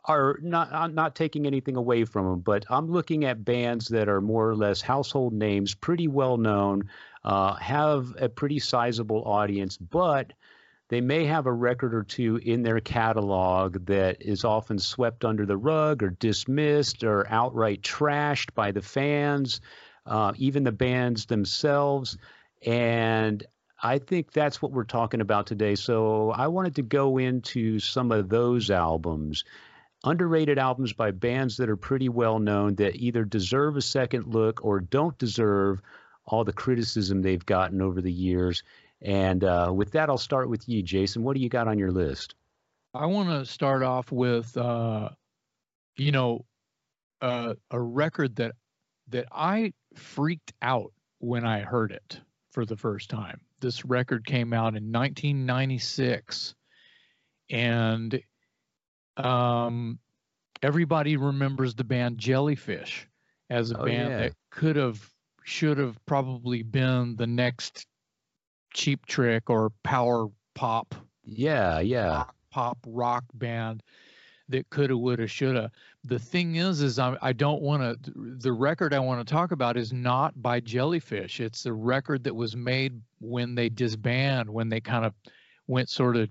are 0.05 0.39
not 0.41 0.72
I'm 0.74 0.96
not 0.96 1.15
taking 1.15 1.46
anything 1.46 1.77
away 1.77 2.03
from 2.03 2.25
them, 2.25 2.39
but 2.39 2.65
I'm 2.70 2.91
looking 2.91 3.24
at 3.25 3.46
bands 3.46 3.88
that 3.88 4.10
are 4.10 4.22
more 4.22 4.50
or 4.50 4.55
less 4.55 4.82
household 4.82 5.32
names, 5.32 5.75
pretty 5.75 6.10
well 6.10 6.38
known, 6.38 6.89
uh, 7.24 7.55
have 7.55 8.15
a 8.20 8.27
pretty 8.27 8.60
sizable 8.60 9.24
audience, 9.24 9.77
but 9.77 10.34
they 10.93 11.01
may 11.01 11.25
have 11.25 11.47
a 11.47 11.51
record 11.51 11.95
or 11.95 12.03
two 12.03 12.38
in 12.38 12.62
their 12.62 12.79
catalog 12.79 13.85
that 13.88 14.21
is 14.21 14.45
often 14.45 14.77
swept 14.77 15.25
under 15.25 15.43
the 15.43 15.57
rug 15.57 16.03
or 16.03 16.12
dismissed 16.12 17.03
or 17.03 17.27
outright 17.31 17.81
trashed 17.81 18.53
by 18.53 18.71
the 18.71 18.81
fans, 18.81 19.59
uh, 20.05 20.33
even 20.38 20.63
the 20.63 20.71
bands 20.71 21.25
themselves. 21.25 22.17
And 22.63 23.43
I 23.81 23.97
think 23.97 24.31
that's 24.31 24.62
what 24.62 24.71
we're 24.71 24.83
talking 24.83 25.19
about 25.19 25.47
today. 25.47 25.73
So 25.73 26.29
I 26.29 26.47
wanted 26.47 26.75
to 26.75 26.83
go 26.83 27.17
into 27.17 27.79
some 27.79 28.12
of 28.12 28.29
those 28.29 28.69
albums, 28.69 29.43
underrated 30.03 30.59
albums 30.59 30.93
by 30.93 31.09
bands 31.09 31.57
that 31.57 31.69
are 31.69 31.75
pretty 31.75 32.07
well 32.07 32.38
known 32.38 32.75
that 32.75 32.97
either 32.97 33.25
deserve 33.25 33.77
a 33.77 33.81
second 33.81 34.27
look 34.27 34.63
or 34.63 34.79
don't 34.79 35.17
deserve 35.17 35.81
all 36.25 36.43
the 36.43 36.53
criticism 36.53 37.21
they've 37.21 37.45
gotten 37.45 37.81
over 37.81 38.00
the 38.00 38.12
years. 38.12 38.63
And 39.03 39.43
uh, 39.43 39.72
with 39.75 39.91
that, 39.91 40.10
I'll 40.10 40.17
start 40.17 40.50
with 40.50 40.67
you, 40.69 40.81
Jason. 40.81 41.24
What 41.24 41.36
do 41.36 41.41
you 41.41 41.50
got 41.50 41.67
on 41.67 41.77
your 41.77 41.91
list? 41.91 42.36
I 42.93 43.05
want 43.07 43.29
to 43.29 43.45
start 43.45 43.83
off 43.83 44.12
with, 44.12 44.55
uh, 44.55 45.10
you 45.98 46.12
know, 46.12 46.45
uh, 47.22 47.55
a 47.72 47.79
record 47.79 48.36
that 48.38 48.53
that 49.10 49.27
I 49.31 49.74
freaked 49.95 50.53
out 50.62 50.93
when 51.19 51.45
I 51.45 51.62
heard 51.62 51.91
it 51.91 52.22
for 52.51 52.65
the 52.65 52.77
first 52.77 53.10
time. 53.10 53.41
This 53.60 53.83
record 53.86 54.25
came 54.25 54.53
out 54.53 54.75
in 54.75 54.91
1996, 54.91 56.55
and 57.50 58.22
um, 59.17 60.00
everybody 60.62 61.17
remembers 61.17 61.75
the 61.75 61.83
band 61.83 62.17
Jellyfish 62.17 63.07
as 63.50 63.72
a 63.72 63.79
Oh, 63.79 63.86
band 63.86 64.10
yeah. 64.12 64.17
that 64.19 64.33
could 64.51 64.75
have, 64.75 65.10
should 65.43 65.77
have 65.77 65.98
probably 66.05 66.63
been 66.63 67.15
the 67.15 67.27
next 67.27 67.86
Cheap 68.74 69.06
Trick 69.06 69.50
or 69.50 69.72
power 69.84 70.27
pop 70.53 70.96
Yeah, 71.25 71.80
yeah. 71.80 72.08
rock, 72.18 72.36
pop 72.51 72.77
rock 72.86 73.24
band 73.34 73.84
that 74.50 74.70
coulda 74.70 74.96
woulda 74.96 75.25
shoulda 75.25 75.72
the 76.03 76.20
thing 76.20 76.58
is 76.58 76.82
is 76.82 77.00
i, 77.00 77.15
I 77.22 77.32
don't 77.32 77.62
want 77.62 78.03
to 78.03 78.12
the 78.39 78.51
record 78.51 78.94
i 78.94 79.00
want 79.00 79.25
to 79.25 79.32
talk 79.32 79.51
about 79.51 79.77
is 79.77 79.94
not 79.94 80.39
by 80.42 80.60
jellyfish 80.60 81.39
it's 81.39 81.63
the 81.63 81.72
record 81.74 82.25
that 82.25 82.36
was 82.36 82.56
made 82.56 83.01
when 83.22 83.56
they 83.56 83.70
disband 83.70 84.50
when 84.50 84.68
they 84.68 84.82
kind 84.82 85.06
of 85.06 85.13
went 85.68 85.89
sort 85.89 86.18
of 86.18 86.30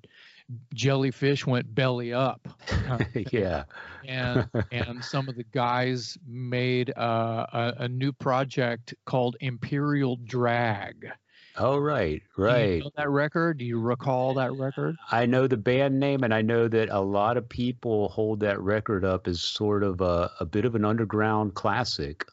jellyfish 0.75 1.47
went 1.47 1.75
belly 1.75 2.13
up 2.13 2.47
kind 2.67 3.01
of 3.01 3.09
thing. 3.13 3.27
yeah. 3.33 3.65
and 4.07 4.47
and 4.71 5.03
some 5.03 5.29
of 5.29 5.35
the 5.37 5.45
guys 5.53 6.19
made 6.27 6.93
uh, 6.97 7.47
a, 7.53 7.75
a 7.79 7.89
new 7.89 8.13
project 8.13 8.95
called 9.07 9.37
imperial 9.41 10.17
drag 10.25 11.11
Oh, 11.56 11.76
right, 11.76 12.23
Do 12.37 12.42
you 12.42 12.44
right. 12.44 12.80
know 12.80 12.90
that 12.97 13.11
record 13.11 13.59
do 13.59 13.64
you 13.64 13.78
recall 13.78 14.35
that 14.35 14.52
record 14.52 14.97
I 15.11 15.26
know 15.26 15.47
the 15.47 15.56
band 15.56 16.00
name, 16.00 16.25
and 16.25 16.32
I 16.32 16.42
know 16.42 16.68
that 16.68 16.88
a 16.88 17.00
lot 17.00 17.37
of 17.37 17.49
people 17.49 18.09
hold 18.09 18.40
that 18.40 18.61
record 18.61 19.04
up 19.04 19.28
as 19.28 19.42
sort 19.42 19.82
of 19.82 20.00
a, 20.00 20.30
a 20.40 20.47
bit 20.47 20.64
of 20.64 20.75
an 20.75 20.85
underground 20.85 21.54
classic. 21.54 22.25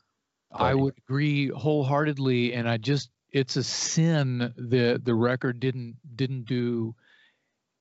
I 0.53 0.73
would 0.73 0.95
agree 1.05 1.49
wholeheartedly, 1.49 2.53
and 2.53 2.67
I 2.67 2.77
just 2.77 3.09
it's 3.31 3.57
a 3.57 3.63
sin 3.63 4.53
that 4.57 5.01
the 5.03 5.15
record 5.15 5.59
didn't 5.59 5.97
didn't 6.15 6.45
do 6.45 6.95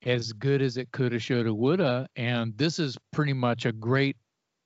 as 0.04 0.32
good 0.32 0.62
as 0.62 0.76
it 0.76 0.90
coulda, 0.92 1.18
shoulda, 1.18 1.52
woulda, 1.52 2.08
and 2.16 2.56
this 2.56 2.78
is 2.78 2.96
pretty 3.12 3.32
much 3.32 3.66
a 3.66 3.72
great 3.72 4.16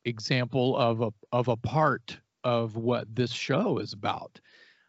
example 0.04 0.76
of 0.76 1.00
a 1.00 1.10
of 1.32 1.48
a 1.48 1.56
part 1.56 2.18
of 2.44 2.76
what 2.76 3.14
this 3.14 3.30
show 3.30 3.78
is 3.78 3.92
about 3.92 4.40
uh, 4.40 4.40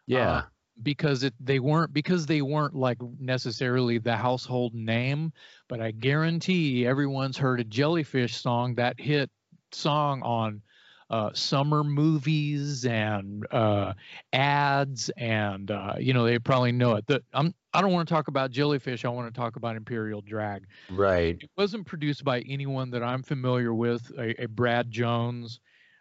Yeah, 0.06 0.42
because 0.82 1.22
it 1.22 1.34
they 1.40 1.58
weren't 1.58 1.92
because 1.92 2.26
they 2.26 2.42
weren't 2.42 2.74
like 2.74 2.98
necessarily 3.18 3.98
the 3.98 4.16
household 4.16 4.74
name, 4.74 5.32
but 5.68 5.80
I 5.80 5.92
guarantee 5.92 6.86
everyone's 6.86 7.36
heard 7.36 7.60
a 7.60 7.64
Jellyfish 7.64 8.36
song 8.36 8.74
that 8.76 8.98
hit 8.98 9.30
song 9.72 10.22
on 10.22 10.62
uh, 11.10 11.30
summer 11.32 11.84
movies 11.84 12.84
and 12.86 13.46
uh, 13.52 13.92
ads, 14.32 15.10
and 15.16 15.70
uh, 15.70 15.94
you 15.98 16.12
know 16.12 16.24
they 16.24 16.38
probably 16.38 16.72
know 16.72 16.96
it. 16.96 17.06
The, 17.06 17.22
I'm 17.32 17.54
I 17.74 17.80
don't 17.80 17.92
want 17.92 18.08
to 18.08 18.14
talk 18.14 18.28
about 18.28 18.52
Jellyfish. 18.52 19.04
I 19.04 19.08
want 19.08 19.32
to 19.32 19.38
talk 19.38 19.56
about 19.56 19.76
Imperial 19.76 20.20
Drag. 20.20 20.64
right. 20.90 21.36
It 21.40 21.50
wasn't 21.56 21.86
produced 21.86 22.24
by 22.24 22.40
anyone 22.42 22.90
that 22.90 23.02
I'm 23.02 23.22
familiar 23.22 23.74
with, 23.74 24.12
a, 24.16 24.44
a 24.44 24.46
Brad 24.46 24.90
Jones. 24.92 25.58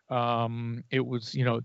Um, 0.09 0.83
it 0.91 1.03
was, 1.03 1.33
you 1.33 1.43
know, 1.43 1.61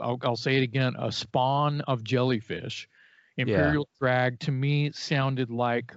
I'll, 0.00 0.18
I'll 0.22 0.36
say 0.36 0.56
it 0.56 0.62
again, 0.62 0.94
a 0.98 1.10
spawn 1.12 1.80
of 1.82 2.02
jellyfish. 2.04 2.88
Imperial 3.36 3.88
Drag 4.00 4.38
to 4.40 4.52
me 4.52 4.92
sounded 4.92 5.50
like, 5.50 5.94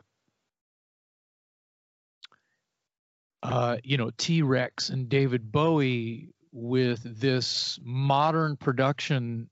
uh, 3.43 3.77
you 3.83 3.97
know, 3.97 4.11
T 4.17 4.41
Rex 4.41 4.89
and 4.89 5.09
David 5.09 5.51
Bowie 5.51 6.29
with 6.51 7.01
this 7.19 7.77
modern 7.83 8.55
production, 8.55 9.49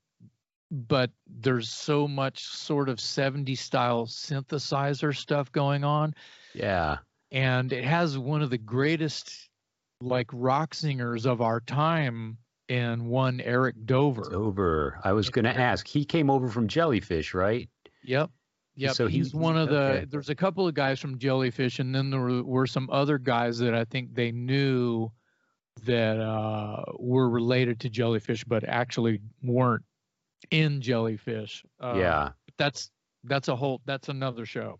but 0.71 1.11
there's 1.27 1.69
so 1.69 2.07
much 2.07 2.45
sort 2.45 2.87
of 2.87 2.97
70s 2.97 3.57
style 3.57 4.05
synthesizer 4.05 5.15
stuff 5.15 5.51
going 5.51 5.83
on. 5.83 6.15
Yeah, 6.53 6.99
and 7.31 7.73
it 7.73 7.83
has 7.83 8.17
one 8.17 8.41
of 8.41 8.49
the 8.49 8.57
greatest 8.57 9.49
like 9.99 10.29
rock 10.31 10.73
singers 10.73 11.25
of 11.25 11.41
our 11.41 11.59
time 11.59 12.37
in 12.69 13.07
one 13.07 13.41
Eric 13.41 13.75
Dover. 13.85 14.33
over. 14.33 14.99
I 15.03 15.13
was 15.13 15.29
going 15.29 15.45
to 15.45 15.57
ask. 15.57 15.87
He 15.87 16.05
came 16.05 16.29
over 16.29 16.47
from 16.49 16.67
Jellyfish, 16.67 17.33
right? 17.33 17.69
Yep. 18.03 18.29
Yep. 18.75 18.95
So 18.95 19.07
he- 19.07 19.17
he's 19.17 19.33
one 19.33 19.57
of 19.57 19.69
the 19.69 19.81
okay. 19.81 20.05
there's 20.09 20.29
a 20.29 20.35
couple 20.35 20.67
of 20.67 20.73
guys 20.73 20.99
from 20.99 21.19
Jellyfish 21.19 21.79
and 21.79 21.93
then 21.93 22.09
there 22.09 22.19
were, 22.19 22.43
were 22.43 22.67
some 22.67 22.89
other 22.91 23.17
guys 23.17 23.59
that 23.59 23.75
I 23.75 23.85
think 23.85 24.15
they 24.15 24.31
knew 24.31 25.11
that 25.85 26.19
uh, 26.19 26.83
were 26.97 27.29
related 27.29 27.79
to 27.81 27.89
Jellyfish 27.89 28.43
but 28.43 28.63
actually 28.67 29.19
weren't 29.43 29.83
in 30.51 30.81
Jellyfish. 30.81 31.63
Uh, 31.79 31.95
yeah. 31.97 32.29
That's 32.57 32.89
that's 33.25 33.47
a 33.47 33.55
whole 33.55 33.81
that's 33.85 34.09
another 34.09 34.45
show. 34.45 34.79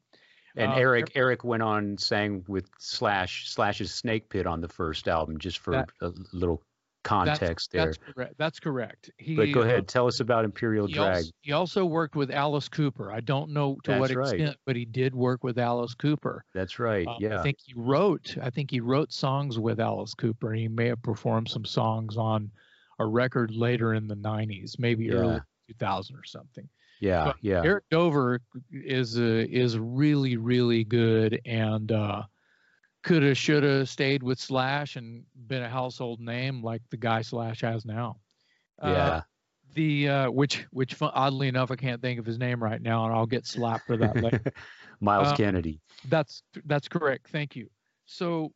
And 0.55 0.71
uh, 0.71 0.75
Eric 0.75 1.11
Eric 1.15 1.43
went 1.43 1.63
on 1.63 1.97
sang 1.97 2.43
with 2.47 2.69
Slash 2.79 3.49
Slash's 3.49 3.93
Snake 3.93 4.29
Pit 4.29 4.45
on 4.47 4.59
the 4.61 4.67
first 4.67 5.07
album, 5.07 5.37
just 5.39 5.59
for 5.59 5.71
That- 5.71 5.89
a 6.01 6.11
little 6.31 6.61
context 7.03 7.71
there. 7.71 7.85
That's 7.85 7.97
correct. 7.97 8.33
That's 8.37 8.59
correct. 8.59 9.11
He, 9.17 9.35
but 9.35 9.51
go 9.51 9.61
uh, 9.61 9.65
ahead, 9.65 9.87
tell 9.87 10.07
us 10.07 10.19
about 10.19 10.45
Imperial 10.45 10.87
He 10.87 10.93
Drag. 10.93 11.15
also, 11.17 11.31
he 11.41 11.51
also 11.51 11.85
worked 11.85 12.15
with 12.15 12.31
Alice 12.31 12.69
Cooper. 12.69 13.11
I 13.11 13.19
don't 13.19 13.51
know 13.51 13.77
to 13.83 13.99
what 13.99 14.07
That's 14.07 14.15
right. 14.15 14.33
extent, 14.33 14.57
but 14.65 14.75
he 14.75 14.85
did 14.85 15.13
work 15.13 15.43
with 15.43 15.57
Alice 15.57 15.93
Cooper. 15.95 16.43
That's 16.53 16.79
right. 16.79 17.05
Um, 17.07 17.17
yeah. 17.19 17.39
I 17.39 17.43
think 17.43 17.57
he 17.65 17.73
wrote. 17.75 18.37
I 18.41 18.49
think 18.49 18.71
he 18.71 18.79
wrote 18.79 19.11
songs 19.11 19.59
with 19.59 19.79
Alice 19.79 20.13
Cooper. 20.13 20.53
He 20.53 20.67
may 20.67 20.87
have 20.87 21.01
performed 21.01 21.49
some 21.49 21.65
songs 21.65 22.17
on 22.17 22.51
a 22.99 23.05
record 23.05 23.51
later 23.53 23.93
in 23.93 24.07
the 24.07 24.15
'90s, 24.15 24.79
maybe 24.79 25.11
early 25.11 25.33
Yeah. 25.35 25.39
2000 25.69 26.15
or 26.15 26.23
something. 26.25 26.67
yeah. 26.99 27.25
but 27.25 27.35
Yeah. 27.41 27.61
Eric 27.63 27.85
Dover 27.89 28.39
is 28.71 29.17
uh, 29.17 29.45
is 29.49 29.77
really 29.77 30.37
really 30.37 30.83
good 30.83 31.39
and 31.45 31.91
uh, 31.91 32.23
coulda 33.03 33.35
shoulda 33.35 33.85
stayed 33.85 34.23
with 34.23 34.39
Slash 34.39 34.95
and 34.95 35.23
been 35.47 35.63
a 35.63 35.69
household 35.69 36.19
name 36.19 36.63
like 36.63 36.81
the 36.89 36.97
guy 36.97 37.21
Slash 37.21 37.61
has 37.61 37.85
now. 37.85 38.17
Uh, 38.81 38.89
yeah. 38.89 39.21
the 39.73 40.09
uh, 40.09 40.31
which 40.31 40.65
which 40.71 40.95
oddly 41.01 41.47
enough 41.47 41.71
I 41.71 41.75
can't 41.75 42.01
think 42.01 42.19
of 42.19 42.25
his 42.25 42.39
name 42.39 42.61
right 42.63 42.81
now, 42.81 43.05
and 43.05 43.13
I'll 43.13 43.25
get 43.25 43.45
slapped 43.45 43.87
for 43.87 43.97
that 43.97 44.15
later. 44.15 44.41
Myles 44.99 45.29
uh, 45.29 45.35
Kennedy. 45.35 45.81
that's 46.09 46.43
that's 46.65 46.87
correct. 46.87 47.29
Thank 47.29 47.55
you. 47.55 47.69
So 48.05 48.51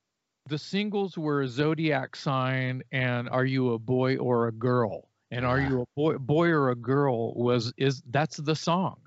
the 0.47 0.57
singles 0.57 1.17
were 1.17 1.45
Zodiac 1.47 2.15
Sign 2.15 2.81
and 2.91 3.29
Are 3.29 3.45
You 3.45 3.73
a 3.73 3.79
Boy 3.79 4.17
or 4.17 4.47
a 4.47 4.51
Girl? 4.51 5.09
And 5.29 5.45
Are 5.45 5.59
You 5.59 5.81
a 5.81 5.85
Boy 5.95 6.17
Boy 6.17 6.47
or 6.47 6.69
a 6.69 6.75
Girl 6.75 7.33
was 7.33 7.73
is 7.77 8.01
that's 8.09 8.37
the 8.37 8.55
song. 8.55 8.97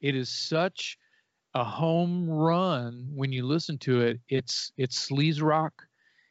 It 0.00 0.16
is 0.16 0.28
such 0.28 0.98
a 1.58 1.64
home 1.64 2.28
run 2.30 3.10
when 3.14 3.32
you 3.32 3.46
listen 3.46 3.78
to 3.78 4.00
it. 4.02 4.20
It's 4.28 4.72
it's 4.78 5.08
sleaze 5.10 5.42
rock, 5.42 5.88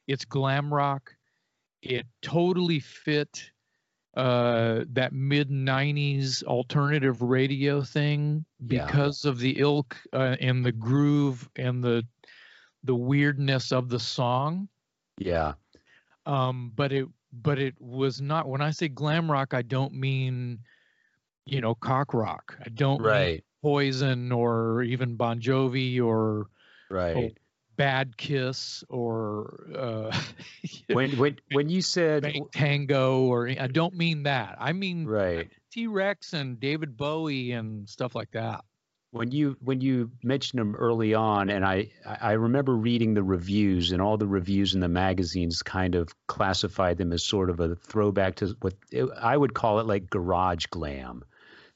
it's 0.07 0.25
glam 0.25 0.73
rock. 0.73 1.15
It 1.81 2.07
totally 2.21 2.79
fit 2.79 3.51
uh, 4.15 4.85
that 4.93 5.13
mid 5.13 5.49
90s 5.51 6.43
alternative 6.43 7.21
radio 7.21 7.81
thing 7.81 8.45
Yeah. 8.69 8.91
because 8.91 9.25
of 9.25 9.39
the 9.39 9.59
ilk 9.59 9.97
uh, 10.13 10.37
and 10.41 10.65
the 10.65 10.71
groove 10.71 11.49
and 11.55 11.83
the 11.83 12.05
the 12.83 12.95
weirdness 12.95 13.71
of 13.71 13.89
the 13.89 13.99
song 13.99 14.69
Yeah. 15.17 15.55
um 16.25 16.71
but 16.75 16.91
it 16.93 17.07
but 17.33 17.59
it 17.59 17.75
was 17.79 18.21
not 18.21 18.47
when 18.47 18.61
i 18.61 18.71
say 18.71 18.87
glam 18.87 19.31
rock 19.31 19.53
i 19.53 19.61
don't 19.61 19.93
mean 19.93 20.59
you 21.45 21.61
know 21.61 21.75
cock 21.75 22.13
rock 22.13 22.57
i 22.65 22.69
don't 22.69 23.03
Right. 23.03 23.43
Poison 23.61 24.31
or 24.31 24.83
even 24.83 25.15
bon 25.15 25.39
jovi 25.39 26.01
or 26.01 26.47
Right. 26.89 27.37
Bad 27.75 28.17
Kiss 28.17 28.83
or 28.89 29.67
uh, 29.75 30.19
when 30.91 31.11
when 31.11 31.37
when 31.51 31.69
you 31.69 31.81
said 31.81 32.25
Tango 32.51 33.21
or 33.21 33.47
I 33.47 33.67
don't 33.67 33.93
mean 33.93 34.23
that. 34.23 34.57
I 34.59 34.73
mean 34.73 35.05
right 35.05 35.47
T 35.71 35.85
Rex 35.85 36.33
and 36.33 36.59
David 36.59 36.97
Bowie 36.97 37.51
and 37.51 37.87
stuff 37.87 38.15
like 38.15 38.31
that. 38.31 38.63
When 39.11 39.31
you 39.31 39.57
when 39.61 39.79
you 39.79 40.11
mentioned 40.23 40.59
them 40.59 40.75
early 40.75 41.13
on, 41.13 41.49
and 41.49 41.63
I 41.63 41.91
I 42.03 42.33
remember 42.33 42.75
reading 42.75 43.13
the 43.13 43.23
reviews, 43.23 43.91
and 43.91 44.01
all 44.01 44.17
the 44.17 44.27
reviews 44.27 44.73
in 44.73 44.79
the 44.79 44.89
magazines 44.89 45.61
kind 45.61 45.95
of 45.95 46.09
classified 46.27 46.97
them 46.97 47.13
as 47.13 47.23
sort 47.23 47.49
of 47.49 47.59
a 47.59 47.75
throwback 47.75 48.35
to 48.37 48.55
what 48.61 48.73
I 49.21 49.37
would 49.37 49.53
call 49.53 49.79
it 49.79 49.85
like 49.85 50.09
garage 50.09 50.65
glam. 50.65 51.23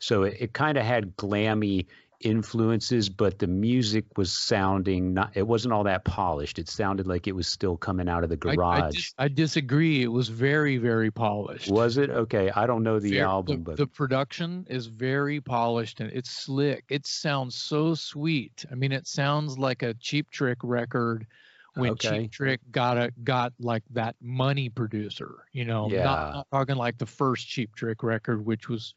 So 0.01 0.23
it, 0.23 0.37
it 0.39 0.53
kind 0.53 0.77
of 0.77 0.83
had 0.83 1.15
glammy 1.15 1.85
influences, 2.19 3.09
but 3.09 3.39
the 3.39 3.47
music 3.47 4.05
was 4.17 4.31
sounding 4.31 5.13
not. 5.13 5.31
It 5.35 5.47
wasn't 5.47 5.73
all 5.73 5.83
that 5.83 6.05
polished. 6.05 6.59
It 6.59 6.69
sounded 6.69 7.07
like 7.07 7.27
it 7.27 7.35
was 7.35 7.47
still 7.47 7.77
coming 7.77 8.09
out 8.09 8.23
of 8.23 8.29
the 8.29 8.37
garage. 8.37 8.81
I, 8.81 8.87
I, 8.87 8.91
dis- 8.91 9.13
I 9.17 9.27
disagree. 9.27 10.03
It 10.03 10.11
was 10.11 10.27
very, 10.27 10.77
very 10.77 11.11
polished. 11.11 11.69
Was 11.69 11.97
it 11.97 12.09
okay? 12.09 12.51
I 12.55 12.65
don't 12.65 12.83
know 12.83 12.99
the 12.99 13.21
album, 13.21 13.57
the, 13.57 13.61
but 13.63 13.77
the 13.77 13.87
production 13.87 14.65
is 14.69 14.87
very 14.87 15.39
polished 15.39 15.99
and 15.99 16.11
it's 16.11 16.31
slick. 16.31 16.85
It 16.89 17.05
sounds 17.05 17.55
so 17.55 17.93
sweet. 17.93 18.65
I 18.71 18.75
mean, 18.75 18.91
it 18.91 19.07
sounds 19.07 19.57
like 19.57 19.83
a 19.83 19.93
Cheap 19.95 20.31
Trick 20.31 20.57
record 20.63 21.27
when 21.75 21.91
okay. 21.91 22.21
Cheap 22.23 22.31
Trick 22.31 22.59
got 22.71 22.97
a 22.97 23.11
got 23.23 23.53
like 23.59 23.83
that 23.91 24.15
money 24.21 24.69
producer. 24.69 25.45
You 25.53 25.65
know, 25.65 25.89
yeah. 25.89 26.03
not, 26.03 26.33
not 26.33 26.47
talking 26.51 26.75
like 26.75 26.97
the 26.97 27.05
first 27.05 27.47
Cheap 27.47 27.75
Trick 27.75 28.03
record, 28.03 28.45
which 28.45 28.67
was 28.69 28.95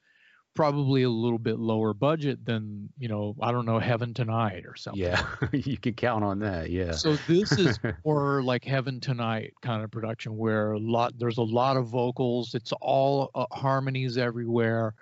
probably 0.54 1.02
a 1.02 1.10
little 1.10 1.38
bit 1.38 1.58
lower 1.58 1.92
budget 1.92 2.44
than 2.44 2.88
you 2.98 3.08
know 3.08 3.34
i 3.42 3.50
don't 3.50 3.66
know 3.66 3.78
heaven 3.78 4.14
tonight 4.14 4.64
or 4.66 4.76
something 4.76 5.02
yeah 5.02 5.26
you 5.52 5.76
could 5.76 5.96
count 5.96 6.22
on 6.22 6.38
that 6.38 6.70
yeah 6.70 6.92
so 6.92 7.16
this 7.26 7.52
is 7.52 7.78
more 8.04 8.42
like 8.42 8.64
heaven 8.64 9.00
tonight 9.00 9.52
kind 9.62 9.82
of 9.82 9.90
production 9.90 10.36
where 10.36 10.72
a 10.72 10.78
lot 10.78 11.12
there's 11.18 11.38
a 11.38 11.42
lot 11.42 11.76
of 11.76 11.86
vocals 11.86 12.54
it's 12.54 12.72
all 12.80 13.30
uh, 13.34 13.46
harmonies 13.52 14.16
everywhere 14.16 14.94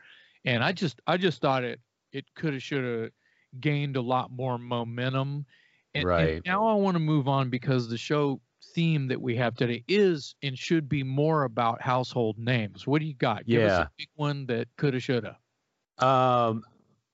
and 0.45 0.65
i 0.65 0.73
just 0.73 1.01
i 1.07 1.17
just 1.17 1.41
thought 1.41 1.63
it 1.63 1.81
it 2.13 2.25
could 2.35 2.55
have 2.55 2.63
should 2.63 2.85
have 2.85 3.11
gained 3.61 3.97
a 3.97 4.01
lot 4.01 4.31
more 4.31 4.59
momentum 4.59 5.45
and, 5.95 6.05
right 6.05 6.37
and 6.37 6.43
now 6.47 6.67
i 6.67 6.73
want 6.73 6.95
to 6.95 7.01
move 7.01 7.29
on 7.29 7.51
because 7.51 7.89
the 7.89 7.99
show 7.99 8.41
theme 8.75 9.07
that 9.09 9.21
we 9.21 9.37
have 9.37 9.55
today 9.55 9.85
is 9.89 10.35
and 10.43 10.57
should 10.57 10.89
be 10.89 11.03
more 11.03 11.45
about 11.45 11.83
household 11.83 12.39
names. 12.39 12.87
What 12.87 13.01
do 13.01 13.07
you 13.07 13.15
got? 13.15 13.45
Give 13.45 13.63
yeah. 13.63 13.67
us 13.67 13.87
a 13.87 13.91
big 13.99 14.09
one 14.15 14.47
that 14.47 14.69
coulda, 14.77 15.01
shoulda. 15.01 15.37
Um, 15.99 16.65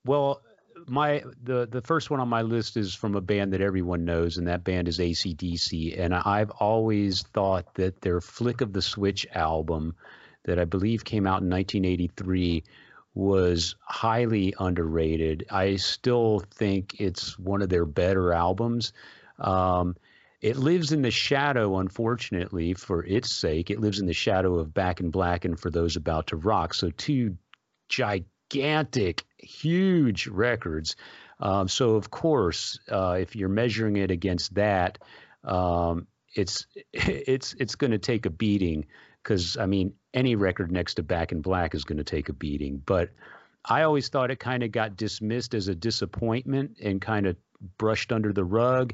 well, 0.05 0.41
my 0.87 1.23
the 1.43 1.67
the 1.69 1.81
first 1.81 2.09
one 2.09 2.19
on 2.19 2.27
my 2.27 2.41
list 2.41 2.77
is 2.77 2.93
from 2.93 3.15
a 3.15 3.21
band 3.21 3.53
that 3.53 3.61
everyone 3.61 4.05
knows, 4.05 4.37
and 4.37 4.47
that 4.47 4.63
band 4.63 4.87
is 4.87 4.99
ACDC. 4.99 5.99
And 5.99 6.13
I've 6.13 6.51
always 6.51 7.21
thought 7.21 7.73
that 7.75 8.01
their 8.01 8.21
Flick 8.21 8.61
of 8.61 8.73
the 8.73 8.81
Switch 8.81 9.27
album, 9.33 9.95
that 10.43 10.59
I 10.59 10.65
believe 10.65 11.05
came 11.05 11.27
out 11.27 11.41
in 11.41 11.49
1983, 11.49 12.63
was 13.13 13.75
highly 13.81 14.53
underrated. 14.59 15.45
I 15.49 15.75
still 15.75 16.43
think 16.51 16.99
it's 16.99 17.37
one 17.37 17.61
of 17.61 17.69
their 17.69 17.85
better 17.85 18.33
albums. 18.33 18.93
Um, 19.37 19.95
it 20.41 20.55
lives 20.55 20.93
in 20.93 21.01
the 21.01 21.11
shadow, 21.11 21.79
unfortunately, 21.79 22.73
for 22.73 23.03
its 23.03 23.33
sake. 23.33 23.69
It 23.69 23.81
lives 23.81 23.99
in 23.99 24.05
the 24.05 24.13
shadow 24.13 24.55
of 24.55 24.73
Back 24.73 25.01
in 25.01 25.11
Black 25.11 25.43
and 25.43 25.59
For 25.59 25.69
Those 25.69 25.97
About 25.97 26.27
to 26.27 26.37
Rock. 26.37 26.73
So, 26.73 26.91
two 26.91 27.37
gigantic 27.89 28.29
gigantic, 28.49 29.25
huge 29.37 30.27
records. 30.27 30.95
Um, 31.39 31.67
so 31.67 31.95
of 31.95 32.09
course, 32.09 32.79
uh, 32.91 33.17
if 33.19 33.35
you're 33.35 33.49
measuring 33.49 33.97
it 33.97 34.11
against 34.11 34.55
that, 34.55 34.97
um, 35.43 36.07
it's 36.33 36.67
it's 36.93 37.53
it's 37.53 37.75
going 37.75 37.91
to 37.91 37.97
take 37.97 38.25
a 38.25 38.29
beating 38.29 38.85
because 39.23 39.57
I 39.57 39.65
mean 39.65 39.93
any 40.13 40.35
record 40.35 40.71
next 40.71 40.95
to 40.95 41.03
Back 41.03 41.31
in 41.31 41.41
Black 41.41 41.75
is 41.75 41.85
going 41.85 41.97
to 41.97 42.03
take 42.03 42.29
a 42.29 42.33
beating. 42.33 42.81
But 42.83 43.11
I 43.63 43.83
always 43.83 44.09
thought 44.09 44.31
it 44.31 44.39
kind 44.39 44.63
of 44.63 44.71
got 44.71 44.97
dismissed 44.97 45.53
as 45.53 45.67
a 45.67 45.75
disappointment 45.75 46.77
and 46.81 47.01
kind 47.01 47.27
of 47.27 47.35
brushed 47.77 48.11
under 48.11 48.33
the 48.33 48.43
rug. 48.43 48.93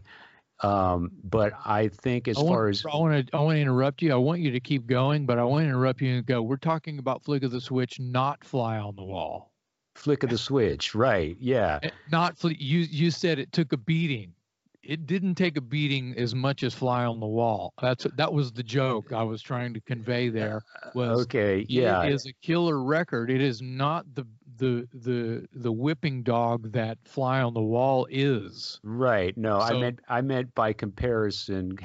Um, 0.61 1.11
but 1.23 1.53
I 1.65 1.89
think 1.89 2.27
as 2.27 2.37
I 2.37 2.41
far 2.41 2.67
as 2.69 2.85
I 2.85 2.95
want 2.95 3.27
to 3.27 3.35
I 3.35 3.41
want 3.41 3.57
to 3.57 3.61
interrupt 3.61 4.01
you. 4.01 4.13
I 4.13 4.15
want 4.15 4.41
you 4.41 4.51
to 4.51 4.59
keep 4.59 4.87
going, 4.87 5.25
but 5.25 5.37
I 5.37 5.43
want 5.43 5.63
to 5.63 5.69
interrupt 5.69 6.01
you 6.01 6.15
and 6.15 6.25
go. 6.25 6.41
We're 6.41 6.55
talking 6.57 6.97
about 6.97 7.23
flick 7.23 7.43
of 7.43 7.51
the 7.51 7.61
switch, 7.61 7.99
not 7.99 8.43
fly 8.43 8.77
on 8.77 8.95
the 8.95 9.03
wall. 9.03 9.51
Flick 9.95 10.23
of 10.23 10.29
the 10.29 10.37
switch, 10.37 10.95
right? 10.95 11.35
Yeah. 11.39 11.79
Eh, 11.83 11.89
not 12.11 12.37
fl- 12.37 12.49
you. 12.49 12.79
You 12.79 13.11
said 13.11 13.39
it 13.39 13.51
took 13.51 13.73
a 13.73 13.77
beating. 13.77 14.33
It 14.81 15.07
didn't 15.07 15.35
take 15.35 15.57
a 15.57 15.61
beating 15.61 16.13
as 16.15 16.35
much 16.35 16.61
as 16.63 16.73
fly 16.73 17.05
on 17.05 17.19
the 17.19 17.25
wall. 17.25 17.73
That's 17.81 18.05
that 18.15 18.31
was 18.31 18.51
the 18.51 18.63
joke 18.63 19.11
I 19.11 19.23
was 19.23 19.41
trying 19.41 19.73
to 19.73 19.81
convey 19.81 20.29
there. 20.29 20.61
Was 20.93 21.21
okay? 21.23 21.65
Yeah, 21.67 22.03
it 22.03 22.13
is 22.13 22.27
a 22.27 22.33
killer 22.41 22.81
record. 22.81 23.31
It 23.31 23.41
is 23.41 23.61
not 23.61 24.05
the 24.13 24.25
the 24.57 24.87
the 24.93 25.47
the 25.53 25.71
whipping 25.71 26.23
dog 26.23 26.71
that 26.73 26.97
fly 27.05 27.41
on 27.41 27.53
the 27.53 27.61
wall 27.61 28.07
is. 28.09 28.79
Right. 28.83 29.35
No 29.37 29.59
so, 29.59 29.65
i 29.65 29.79
meant 29.79 29.99
i 30.07 30.21
meant 30.21 30.55
by 30.55 30.73
comparison 30.73 31.77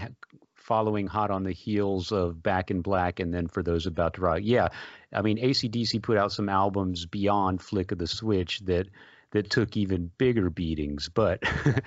following 0.55 1.07
hot 1.07 1.31
on 1.31 1.43
the 1.43 1.53
heels 1.53 2.13
of 2.13 2.43
back 2.43 2.71
in 2.71 2.81
black 2.81 3.19
and 3.19 3.35
then 3.35 3.49
for 3.49 3.63
those 3.63 3.87
about 3.87 4.15
to 4.15 4.21
rock. 4.21 4.41
Yeah 4.43 4.69
i 5.13 5.23
mean 5.23 5.39
acdc 5.39 6.01
put 6.03 6.17
out 6.17 6.31
some 6.31 6.49
albums 6.49 7.07
beyond 7.07 7.61
flick 7.61 7.91
of 7.91 7.99
the 7.99 8.07
switch 8.07 8.61
that 8.61 8.87
that 9.33 9.51
took 9.51 9.77
even 9.77 10.11
bigger 10.19 10.51
beatings 10.51 11.09
but 11.09 11.43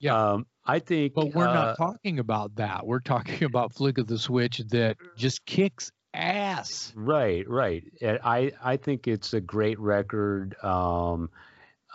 yeah. 0.00 0.32
um, 0.32 0.46
i 0.64 0.80
think 0.80 1.14
but 1.14 1.32
we're 1.32 1.46
uh, 1.46 1.54
not 1.54 1.76
talking 1.76 2.18
about 2.18 2.56
that. 2.56 2.86
We're 2.86 3.00
talking 3.00 3.44
about 3.44 3.72
flick 3.74 3.98
of 3.98 4.06
the 4.06 4.18
switch 4.18 4.58
that 4.70 4.96
just 5.16 5.44
kicks 5.46 5.92
ass. 6.16 6.92
Right, 6.96 7.48
right. 7.48 7.84
I 8.02 8.52
I 8.62 8.76
think 8.76 9.06
it's 9.06 9.34
a 9.34 9.40
great 9.40 9.78
record. 9.78 10.56
Um, 10.62 11.30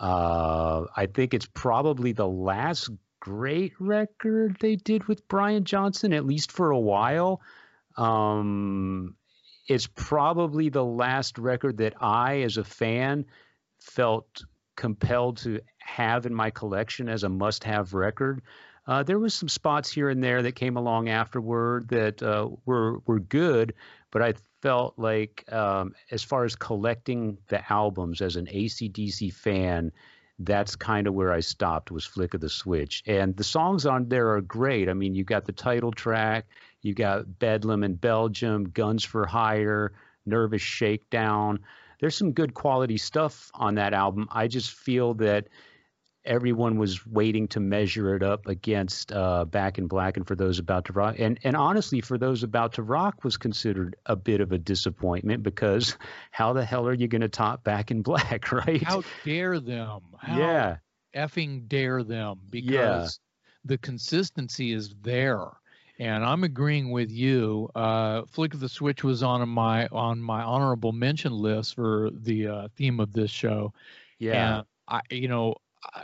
uh, 0.00 0.84
I 0.96 1.06
think 1.06 1.34
it's 1.34 1.46
probably 1.46 2.12
the 2.12 2.28
last 2.28 2.90
great 3.20 3.72
record 3.78 4.56
they 4.60 4.76
did 4.76 5.04
with 5.06 5.28
Brian 5.28 5.64
Johnson, 5.64 6.12
at 6.12 6.26
least 6.26 6.50
for 6.50 6.70
a 6.70 6.78
while. 6.78 7.40
Um, 7.96 9.16
it's 9.68 9.86
probably 9.86 10.70
the 10.70 10.84
last 10.84 11.38
record 11.38 11.78
that 11.78 11.94
I, 12.00 12.40
as 12.42 12.56
a 12.56 12.64
fan, 12.64 13.26
felt 13.80 14.44
compelled 14.76 15.38
to 15.38 15.60
have 15.78 16.26
in 16.26 16.34
my 16.34 16.50
collection 16.50 17.08
as 17.08 17.24
a 17.24 17.28
must-have 17.28 17.94
record. 17.94 18.42
Uh, 18.86 19.02
there 19.02 19.18
was 19.18 19.34
some 19.34 19.48
spots 19.48 19.90
here 19.90 20.08
and 20.08 20.22
there 20.22 20.42
that 20.42 20.56
came 20.56 20.76
along 20.76 21.08
afterward 21.08 21.88
that 21.88 22.22
uh, 22.22 22.48
were 22.66 22.98
were 23.06 23.20
good, 23.20 23.74
but 24.10 24.22
I 24.22 24.34
felt 24.60 24.98
like 24.98 25.44
um, 25.52 25.94
as 26.10 26.22
far 26.22 26.44
as 26.44 26.56
collecting 26.56 27.38
the 27.48 27.62
albums 27.72 28.20
as 28.20 28.36
an 28.36 28.46
ACDC 28.46 29.32
fan, 29.32 29.92
that's 30.40 30.74
kind 30.74 31.06
of 31.06 31.14
where 31.14 31.32
I 31.32 31.40
stopped 31.40 31.90
was 31.90 32.04
Flick 32.04 32.34
of 32.34 32.40
the 32.40 32.48
Switch. 32.48 33.02
And 33.06 33.36
the 33.36 33.44
songs 33.44 33.86
on 33.86 34.08
there 34.08 34.30
are 34.34 34.40
great. 34.40 34.88
I 34.88 34.94
mean, 34.94 35.14
you 35.14 35.22
got 35.22 35.44
the 35.44 35.52
title 35.52 35.92
track, 35.92 36.46
you 36.80 36.94
got 36.94 37.38
Bedlam 37.38 37.84
in 37.84 37.94
Belgium, 37.94 38.64
Guns 38.64 39.04
for 39.04 39.26
Hire, 39.26 39.92
Nervous 40.26 40.62
Shakedown. 40.62 41.60
There's 42.02 42.16
some 42.16 42.32
good 42.32 42.52
quality 42.52 42.98
stuff 42.98 43.48
on 43.54 43.76
that 43.76 43.94
album. 43.94 44.26
I 44.32 44.48
just 44.48 44.72
feel 44.72 45.14
that 45.14 45.46
everyone 46.24 46.76
was 46.76 47.06
waiting 47.06 47.46
to 47.46 47.60
measure 47.60 48.16
it 48.16 48.24
up 48.24 48.48
against 48.48 49.12
uh, 49.12 49.44
Back 49.44 49.78
in 49.78 49.86
Black 49.86 50.16
and 50.16 50.26
for 50.26 50.34
those 50.34 50.58
about 50.58 50.86
to 50.86 50.92
rock. 50.92 51.20
And 51.20 51.38
and 51.44 51.54
honestly, 51.54 52.00
for 52.00 52.18
those 52.18 52.42
about 52.42 52.72
to 52.72 52.82
rock 52.82 53.22
was 53.22 53.36
considered 53.36 53.94
a 54.06 54.16
bit 54.16 54.40
of 54.40 54.50
a 54.50 54.58
disappointment 54.58 55.44
because 55.44 55.96
how 56.32 56.52
the 56.52 56.64
hell 56.64 56.88
are 56.88 56.92
you 56.92 57.06
going 57.06 57.20
to 57.20 57.28
top 57.28 57.62
Back 57.62 57.92
in 57.92 58.02
Black, 58.02 58.50
right? 58.66 58.82
How 58.82 59.04
dare 59.24 59.60
them? 59.60 60.00
How 60.18 60.38
yeah, 60.38 60.76
effing 61.14 61.68
dare 61.68 62.02
them 62.02 62.40
because 62.50 62.68
yeah. 62.68 63.06
the 63.64 63.78
consistency 63.78 64.72
is 64.72 64.92
there. 65.02 65.52
And 66.02 66.24
I'm 66.24 66.42
agreeing 66.42 66.90
with 66.90 67.12
you. 67.12 67.70
Uh, 67.76 68.22
Flick 68.26 68.54
of 68.54 68.60
the 68.60 68.68
Switch 68.68 69.04
was 69.04 69.22
on 69.22 69.48
my 69.48 69.86
on 69.92 70.20
my 70.20 70.42
honorable 70.42 70.90
mention 70.90 71.32
list 71.32 71.76
for 71.76 72.10
the 72.12 72.48
uh, 72.48 72.68
theme 72.76 72.98
of 72.98 73.12
this 73.12 73.30
show. 73.30 73.72
Yeah. 74.18 74.56
And 74.56 74.66
I, 74.88 75.00
you 75.14 75.28
know, 75.28 75.54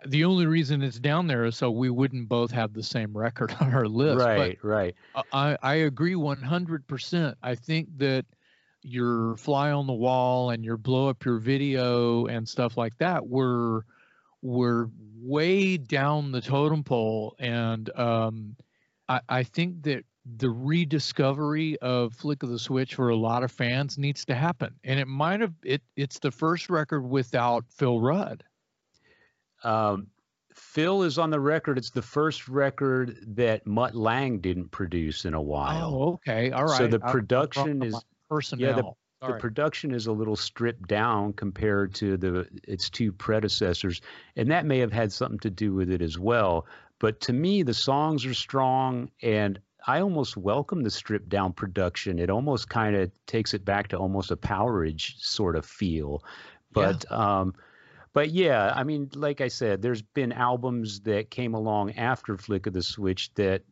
the 0.06 0.24
only 0.24 0.46
reason 0.46 0.82
it's 0.82 1.00
down 1.00 1.26
there 1.26 1.46
is 1.46 1.56
so 1.56 1.72
we 1.72 1.90
wouldn't 1.90 2.28
both 2.28 2.52
have 2.52 2.74
the 2.74 2.82
same 2.82 3.16
record 3.16 3.52
on 3.60 3.74
our 3.74 3.88
list. 3.88 4.24
Right, 4.24 4.56
but 4.62 4.68
right. 4.68 4.94
I, 5.32 5.58
I 5.64 5.74
agree 5.74 6.14
100%. 6.14 7.34
I 7.42 7.56
think 7.56 7.88
that 7.98 8.24
your 8.82 9.36
fly 9.36 9.72
on 9.72 9.88
the 9.88 9.92
wall 9.92 10.50
and 10.50 10.64
your 10.64 10.76
blow 10.76 11.08
up 11.08 11.24
your 11.24 11.38
video 11.38 12.26
and 12.26 12.48
stuff 12.48 12.76
like 12.76 12.96
that 12.98 13.26
were 13.26 13.84
were 14.42 14.90
way 15.20 15.76
down 15.76 16.30
the 16.30 16.40
totem 16.40 16.84
pole 16.84 17.34
and 17.40 17.90
um, 17.98 18.54
I, 19.08 19.20
I 19.28 19.42
think 19.42 19.82
that 19.82 20.04
the 20.36 20.50
rediscovery 20.50 21.78
of 21.78 22.14
flick 22.14 22.42
of 22.42 22.50
the 22.50 22.58
switch 22.58 22.94
for 22.94 23.08
a 23.08 23.16
lot 23.16 23.42
of 23.42 23.50
fans 23.50 23.96
needs 23.96 24.24
to 24.26 24.34
happen 24.34 24.74
and 24.84 25.00
it 25.00 25.08
might 25.08 25.40
have 25.40 25.54
it 25.64 25.80
it's 25.96 26.18
the 26.18 26.30
first 26.30 26.68
record 26.68 27.00
without 27.00 27.64
phil 27.70 27.98
rudd 27.98 28.44
um, 29.64 30.08
Phil 30.54 31.02
is 31.02 31.18
on 31.18 31.30
the 31.30 31.40
record. 31.40 31.78
It's 31.78 31.90
the 31.90 32.02
first 32.02 32.48
record 32.48 33.16
that 33.36 33.66
Mutt 33.66 33.94
Lange 33.94 34.40
didn't 34.40 34.70
produce 34.70 35.24
in 35.24 35.34
a 35.34 35.40
while. 35.40 35.94
Oh, 35.94 36.12
okay. 36.14 36.50
All 36.50 36.64
right. 36.64 36.78
So 36.78 36.86
the 36.86 37.00
production 37.00 37.82
is 37.82 37.94
my 38.30 38.40
Yeah, 38.56 38.72
the 38.72 38.92
Sorry. 39.20 39.40
production 39.40 39.92
is 39.92 40.06
a 40.06 40.12
little 40.12 40.36
stripped 40.36 40.86
down 40.86 41.32
compared 41.32 41.92
to 41.94 42.16
the 42.16 42.48
its 42.68 42.88
two 42.88 43.10
predecessors, 43.10 44.00
and 44.36 44.50
that 44.50 44.64
may 44.64 44.78
have 44.78 44.92
had 44.92 45.12
something 45.12 45.40
to 45.40 45.50
do 45.50 45.74
with 45.74 45.90
it 45.90 46.02
as 46.02 46.18
well. 46.18 46.66
But 46.98 47.20
to 47.22 47.32
me, 47.32 47.62
the 47.62 47.74
songs 47.74 48.26
are 48.26 48.34
strong, 48.34 49.10
and 49.22 49.60
I 49.86 50.00
almost 50.00 50.36
welcome 50.36 50.82
the 50.82 50.90
stripped 50.90 51.28
down 51.28 51.52
production. 51.52 52.18
It 52.18 52.30
almost 52.30 52.68
kind 52.68 52.96
of 52.96 53.10
takes 53.26 53.54
it 53.54 53.64
back 53.64 53.88
to 53.88 53.98
almost 53.98 54.30
a 54.30 54.36
Powerage 54.36 55.14
sort 55.18 55.56
of 55.56 55.64
feel. 55.64 56.22
Yeah. 56.76 56.92
But 56.92 57.12
um, 57.12 57.54
but 58.12 58.30
yeah, 58.30 58.72
I 58.74 58.84
mean, 58.84 59.10
like 59.14 59.40
I 59.40 59.48
said, 59.48 59.80
there's 59.80 60.02
been 60.02 60.32
albums 60.32 61.00
that 61.00 61.30
came 61.30 61.54
along 61.54 61.92
after 61.92 62.36
Flick 62.36 62.66
of 62.66 62.72
the 62.72 62.82
Switch 62.82 63.32
that 63.34 63.62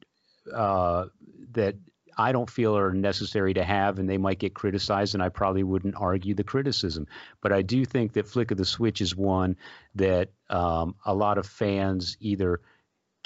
uh, 0.53 1.07
that 1.53 1.75
I 2.17 2.33
don't 2.33 2.49
feel 2.49 2.77
are 2.77 2.93
necessary 2.93 3.55
to 3.55 3.65
have, 3.65 3.99
and 3.99 4.09
they 4.09 4.19
might 4.19 4.39
get 4.39 4.55
criticized, 4.55 5.15
and 5.15 5.23
I 5.23 5.29
probably 5.29 5.65
wouldn't 5.65 5.97
argue 5.97 6.35
the 6.35 6.45
criticism. 6.45 7.07
But 7.43 7.53
I 7.53 7.62
do 7.62 7.85
think 7.85 8.12
that 8.15 8.29
Flick 8.29 8.51
of 8.51 8.57
the 8.57 8.65
Switch 8.65 9.01
is 9.01 9.15
one 9.15 9.57
that 9.97 10.31
um, 10.49 10.95
a 11.05 11.15
lot 11.15 11.39
of 11.39 11.47
fans 11.47 12.17
either 12.21 12.61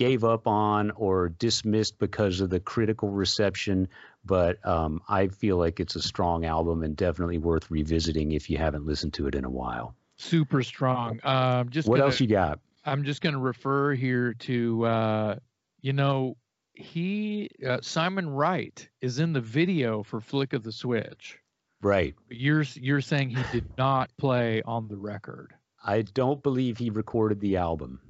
gave 0.01 0.25
up 0.25 0.47
on 0.47 0.91
or 0.93 1.29
dismissed 1.29 1.99
because 1.99 2.41
of 2.41 2.49
the 2.49 2.59
critical 2.59 3.11
reception. 3.11 3.87
But 4.25 4.65
um, 4.67 5.03
I 5.09 5.29
feel 5.29 5.59
like 5.59 5.79
it's 5.79 5.95
a 5.95 6.03
strong 6.03 6.45
album 6.47 6.83
and 6.83 6.97
definitely 6.97 7.39
worth 7.39 7.71
revisiting 7.71 8.33
if 8.33 8.49
you 8.49 8.57
haven't 8.57 8.87
listened 8.87 9.13
to 9.15 9.27
it 9.27 9.35
in 9.35 9.45
a 9.45 9.51
while. 9.51 9.95
Super 10.17 10.63
strong. 10.63 11.21
Um, 11.23 11.69
just 11.69 11.87
what 11.87 11.97
gonna- 11.97 12.07
else 12.11 12.21
you 12.21 12.27
got? 12.27 12.61
I'm 12.85 13.05
just 13.05 13.21
going 13.21 13.35
to 13.35 13.41
refer 13.41 13.93
here 13.93 14.33
to, 14.33 14.85
uh, 14.87 15.37
you 15.83 15.93
know, 15.93 16.39
he 16.73 17.51
uh, 17.67 17.79
Simon 17.83 18.31
Wright 18.31 18.89
is 19.03 19.19
in 19.19 19.35
the 19.35 19.41
video 19.43 20.03
for 20.03 20.19
Flick 20.23 20.55
of 20.55 20.63
the 20.63 20.73
Switch. 20.73 21.39
Right. 21.83 22.15
You're 22.31 22.65
you're 22.75 23.03
saying 23.03 23.31
he 23.31 23.43
did 23.53 23.77
not 23.77 24.11
play 24.17 24.63
on 24.63 24.89
the 24.89 24.97
record. 24.97 25.53
I 25.85 26.03
don't 26.03 26.43
believe 26.43 26.79
he 26.79 26.89
recorded 26.89 27.41
the 27.41 27.59
album. 27.59 28.01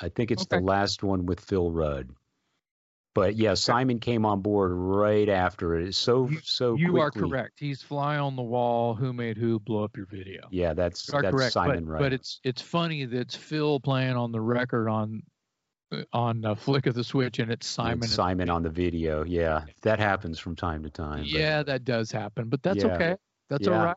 I 0.00 0.08
think 0.08 0.30
it's 0.30 0.46
the 0.46 0.60
last 0.60 1.02
one 1.02 1.26
with 1.26 1.40
Phil 1.40 1.70
Rudd. 1.70 2.10
But 3.12 3.34
yeah, 3.36 3.54
Simon 3.54 3.98
came 3.98 4.24
on 4.24 4.40
board 4.40 4.70
right 4.72 5.28
after 5.28 5.74
it. 5.74 5.94
So 5.96 6.28
You- 6.28 6.40
so 6.44 6.74
you 6.76 7.00
are 7.00 7.10
correct. 7.10 7.58
He's 7.58 7.82
fly 7.82 8.18
on 8.18 8.36
the 8.36 8.42
wall. 8.42 8.94
Who 8.94 9.12
made 9.12 9.36
who 9.36 9.58
blow 9.58 9.82
up 9.82 9.96
your 9.96 10.06
video? 10.06 10.46
Yeah, 10.52 10.74
that's 10.74 11.06
that's 11.06 11.28
correct. 11.28 11.52
Simon 11.52 11.84
but, 11.84 11.90
Wright. 11.90 12.00
but 12.02 12.12
it's 12.12 12.40
it's 12.44 12.62
funny 12.62 13.04
that 13.04 13.18
it's 13.18 13.34
Phil 13.34 13.80
playing 13.80 14.14
on 14.16 14.30
the 14.30 14.40
record 14.40 14.88
on 14.88 15.22
on 16.12 16.44
uh, 16.44 16.54
Flick 16.54 16.86
of 16.86 16.94
the 16.94 17.02
Switch, 17.02 17.40
and 17.40 17.50
it's 17.50 17.66
Simon. 17.66 18.06
Simon 18.08 18.48
on 18.48 18.62
the 18.62 18.70
video. 18.70 19.24
Yeah, 19.24 19.64
that 19.82 19.98
happens 19.98 20.38
from 20.38 20.54
time 20.54 20.84
to 20.84 20.90
time. 20.90 21.18
but- 21.18 21.26
Yeah, 21.26 21.64
that 21.64 21.84
does 21.84 22.12
happen, 22.12 22.48
but 22.48 22.62
that's 22.62 22.84
Yeah. 22.84 22.94
okay. 22.94 23.16
That's 23.48 23.66
Yeah. 23.66 23.76
all 23.76 23.84
right. 23.86 23.96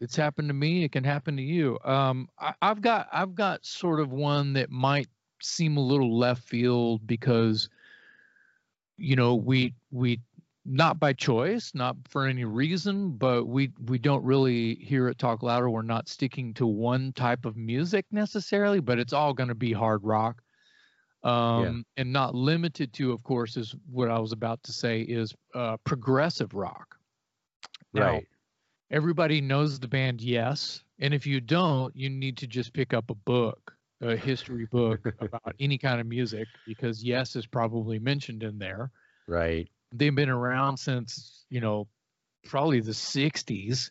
It's 0.00 0.16
happened 0.16 0.48
to 0.48 0.54
me. 0.54 0.84
It 0.84 0.92
can 0.92 1.04
happen 1.04 1.36
to 1.38 1.42
you. 1.42 1.78
Um, 1.82 2.28
I, 2.38 2.52
I've 2.60 2.82
got 2.82 3.08
I've 3.10 3.34
got 3.34 3.64
sort 3.64 4.00
of 4.00 4.12
one 4.12 4.52
that 4.52 4.68
might 4.70 5.08
seem 5.42 5.76
a 5.76 5.80
little 5.80 6.16
left 6.16 6.42
field 6.42 7.06
because, 7.06 7.68
you 8.96 9.16
know, 9.16 9.34
we 9.34 9.74
we 9.90 10.20
not 10.64 11.00
by 11.00 11.12
choice, 11.12 11.72
not 11.74 11.96
for 12.08 12.26
any 12.26 12.44
reason, 12.44 13.12
but 13.12 13.46
we 13.46 13.72
we 13.86 13.98
don't 13.98 14.24
really 14.24 14.76
hear 14.76 15.08
it 15.08 15.18
talk 15.18 15.42
louder. 15.42 15.70
We're 15.70 15.82
not 15.82 16.08
sticking 16.08 16.54
to 16.54 16.66
one 16.66 17.12
type 17.12 17.44
of 17.44 17.56
music 17.56 18.06
necessarily, 18.10 18.80
but 18.80 18.98
it's 18.98 19.12
all 19.12 19.32
going 19.32 19.48
to 19.48 19.54
be 19.54 19.72
hard 19.72 20.04
rock. 20.04 20.42
Um, 21.22 21.84
and 21.98 22.14
not 22.14 22.34
limited 22.34 22.94
to, 22.94 23.12
of 23.12 23.22
course, 23.22 23.58
is 23.58 23.74
what 23.90 24.10
I 24.10 24.18
was 24.18 24.32
about 24.32 24.62
to 24.62 24.72
say 24.72 25.02
is 25.02 25.34
uh, 25.54 25.76
progressive 25.84 26.54
rock. 26.54 26.96
Now, 27.92 28.12
right. 28.12 28.26
everybody 28.90 29.42
knows 29.42 29.78
the 29.78 29.88
band 29.88 30.22
Yes, 30.22 30.82
and 30.98 31.12
if 31.12 31.26
you 31.26 31.40
don't, 31.40 31.94
you 31.94 32.08
need 32.08 32.38
to 32.38 32.46
just 32.46 32.72
pick 32.72 32.94
up 32.94 33.10
a 33.10 33.14
book, 33.14 33.74
a 34.00 34.16
history 34.16 34.66
book 34.66 35.06
about 35.20 35.54
any 35.58 35.78
kind 35.78 36.00
of 36.00 36.06
music, 36.06 36.48
because 36.66 37.02
Yes 37.02 37.36
is 37.36 37.46
probably 37.46 37.98
mentioned 37.98 38.42
in 38.42 38.58
there. 38.58 38.90
Right. 39.26 39.68
They've 39.92 40.14
been 40.14 40.30
around 40.30 40.78
since 40.78 41.44
you 41.48 41.60
know 41.60 41.88
probably 42.46 42.80
the 42.80 42.92
'60s, 42.92 43.90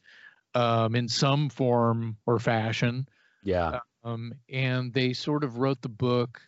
um, 0.55 0.95
in 0.95 1.07
some 1.07 1.49
form 1.49 2.17
or 2.25 2.39
fashion, 2.39 3.07
Yeah. 3.43 3.79
um, 4.03 4.33
and 4.49 4.93
they 4.93 5.13
sort 5.13 5.43
of 5.43 5.57
wrote 5.57 5.81
the 5.81 5.89
book 5.89 6.41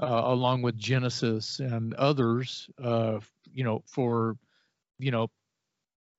uh, 0.00 0.22
along 0.24 0.62
with 0.62 0.76
Genesis 0.76 1.58
and 1.60 1.94
others, 1.94 2.68
uh, 2.82 3.20
you 3.52 3.64
know, 3.64 3.82
for 3.86 4.36
you 4.98 5.10
know 5.10 5.30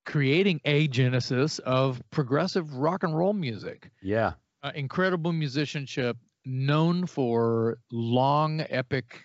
creating 0.05 0.59
a 0.65 0.87
genesis 0.87 1.59
of 1.59 2.01
progressive 2.09 2.73
rock 2.73 3.03
and 3.03 3.15
roll 3.15 3.33
music. 3.33 3.91
Yeah. 4.01 4.33
Uh, 4.63 4.71
incredible 4.73 5.31
musicianship, 5.31 6.17
known 6.49 7.05
for 7.05 7.77
long, 7.91 8.61
epic 8.69 9.21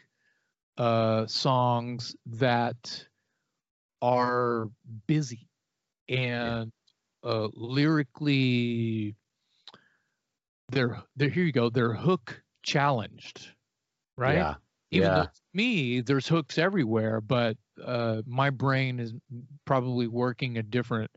uh, 0.77 1.27
songs 1.27 2.15
that 2.27 3.07
are 4.03 4.69
busy 5.07 5.49
and 6.09 6.71
uh, 7.25 7.49
lyrically. 7.55 9.15
They're, 10.71 11.03
they're 11.17 11.31
here 11.31 11.45
you 11.45 11.53
go. 11.53 11.71
They're 11.71 11.95
hook 11.95 12.43
challenged, 12.63 13.49
right? 14.17 14.37
Yeah. 14.37 14.55
even 14.91 15.09
yeah. 15.09 15.27
me 15.53 16.01
there's 16.01 16.29
hooks 16.29 16.59
everywhere 16.59 17.21
but 17.21 17.57
uh 17.85 18.23
my 18.27 18.51
brain 18.51 19.01
is 19.01 19.13
probably 19.65 20.07
working 20.07 20.59
a 20.59 20.63
different 20.63 21.11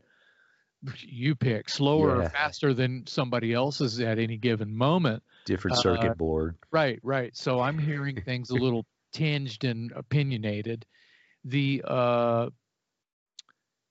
you 1.00 1.34
pick 1.34 1.68
slower 1.68 2.18
Yeah. 2.20 2.26
or 2.26 2.30
faster 2.30 2.72
than 2.74 3.06
somebody 3.06 3.52
else's 3.52 4.00
at 4.00 4.18
any 4.18 4.36
given 4.36 4.74
moment 4.76 5.22
Different 5.44 5.76
uh, 5.76 5.80
circuit 5.80 6.16
board. 6.18 6.56
right 6.70 7.00
right 7.02 7.36
so 7.36 7.60
i'm 7.60 7.78
hearing 7.78 8.16
things 8.24 8.50
a 8.50 8.54
little 8.54 8.86
tinged 9.12 9.64
and 9.64 9.90
opinionated 9.92 10.86
the 11.44 11.82
uh 11.86 12.50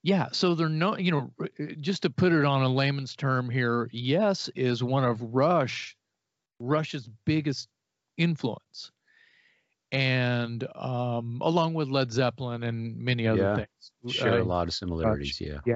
yeah 0.03 0.27
so 0.31 0.55
they're 0.55 0.69
no 0.69 0.97
you 0.97 1.11
know 1.11 1.31
uh, 1.41 1.47
just 1.81 2.03
to 2.03 2.09
put 2.09 2.31
it 2.31 2.45
on 2.45 2.63
a 2.63 2.69
layman's 2.69 3.15
term 3.15 3.49
here 3.49 3.89
yes 3.91 4.49
is 4.55 4.83
one 4.83 5.03
of 5.03 5.21
rush 5.33 5.97
rush's 6.59 7.09
biggest 7.25 7.67
influence 8.17 8.91
and 9.91 10.67
um 10.75 11.39
along 11.41 11.73
with 11.73 11.87
led 11.89 12.11
zeppelin 12.11 12.63
and 12.63 12.97
many 12.97 13.27
other 13.27 13.43
Yeah, 13.43 13.55
things 13.55 14.13
Share 14.15 14.39
Uh, 14.39 14.43
a 14.43 14.45
lot 14.45 14.67
of 14.67 14.73
similarities. 14.73 15.41
Yeah. 15.41 15.59
Yeah. 15.65 15.75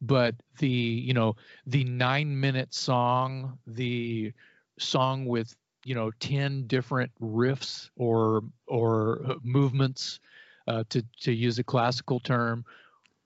But 0.00 0.34
the 0.58 0.68
you 0.68 1.12
know 1.12 1.36
the 1.66 1.84
nine 1.84 2.38
minute 2.38 2.72
song 2.74 3.58
the 3.66 4.32
song 4.78 5.26
with 5.26 5.56
you 5.84 5.94
know 5.94 6.10
10 6.20 6.66
different 6.66 7.10
riffs 7.20 7.90
or 7.96 8.42
or 8.66 9.36
movements 9.42 10.20
uh, 10.66 10.84
to 10.88 11.04
to 11.20 11.32
use 11.32 11.58
a 11.58 11.64
classical 11.64 12.20
term 12.20 12.64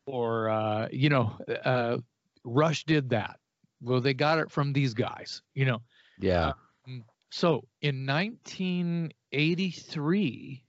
or 0.07 0.49
uh, 0.49 0.89
you 0.91 1.09
know 1.09 1.37
uh, 1.65 1.99
rush 2.45 2.85
did 2.85 3.11
that 3.11 3.39
well 3.81 4.01
they 4.01 4.15
got 4.15 4.39
it 4.39 4.51
from 4.51 4.73
these 4.73 4.95
guys 4.95 5.43
you 5.55 5.65
know 5.65 5.81
Yeah. 6.19 6.53
so 7.31 7.65
in 7.81 8.07
1983, 8.07 10.65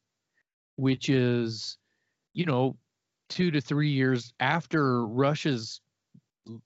which 0.76 1.10
is, 1.10 1.78
you 2.34 2.46
know, 2.46 2.78
two 3.30 3.52
to 3.52 3.62
three 3.62 3.90
years 3.90 4.34
after 4.40 5.06
Rush's 5.06 5.82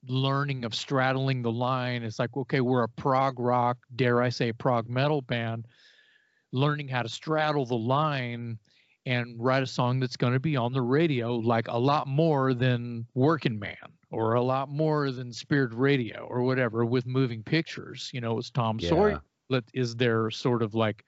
learning 0.08 0.64
of 0.66 0.74
straddling 0.76 1.42
the 1.42 1.52
line, 1.52 2.04
it's 2.04 2.20
like, 2.20 2.36
okay, 2.38 2.62
we're 2.62 2.84
a 2.84 2.90
prog 2.90 3.40
rock, 3.40 3.78
dare 3.96 4.22
I 4.22 4.30
say, 4.30 4.52
prog 4.54 4.90
metal 4.90 5.22
band, 5.22 5.68
learning 6.52 6.88
how 6.88 7.02
to 7.02 7.10
straddle 7.10 7.66
the 7.66 7.76
line 7.76 8.60
and 9.06 9.36
write 9.38 9.64
a 9.64 9.68
song 9.68 10.00
that's 10.00 10.16
going 10.16 10.34
to 10.34 10.40
be 10.40 10.56
on 10.56 10.72
the 10.72 10.82
radio 10.82 11.36
like 11.36 11.68
a 11.68 11.78
lot 11.78 12.08
more 12.08 12.54
than 12.54 13.06
Working 13.16 13.60
Man 13.60 13.76
or 14.12 14.36
a 14.36 14.42
lot 14.42 14.70
more 14.70 15.12
than 15.12 15.34
Spirit 15.34 15.74
Radio 15.74 16.26
or 16.30 16.44
whatever 16.44 16.86
with 16.86 17.06
moving 17.06 17.44
pictures. 17.44 18.10
You 18.14 18.22
know, 18.22 18.38
it's 18.38 18.50
Tom 18.50 18.80
Sawyer 18.80 19.10
Yeah. 19.10 19.20
let 19.50 19.64
is 19.74 19.96
there 19.96 20.32
sort 20.32 20.62
of 20.64 20.74
like 20.74 21.04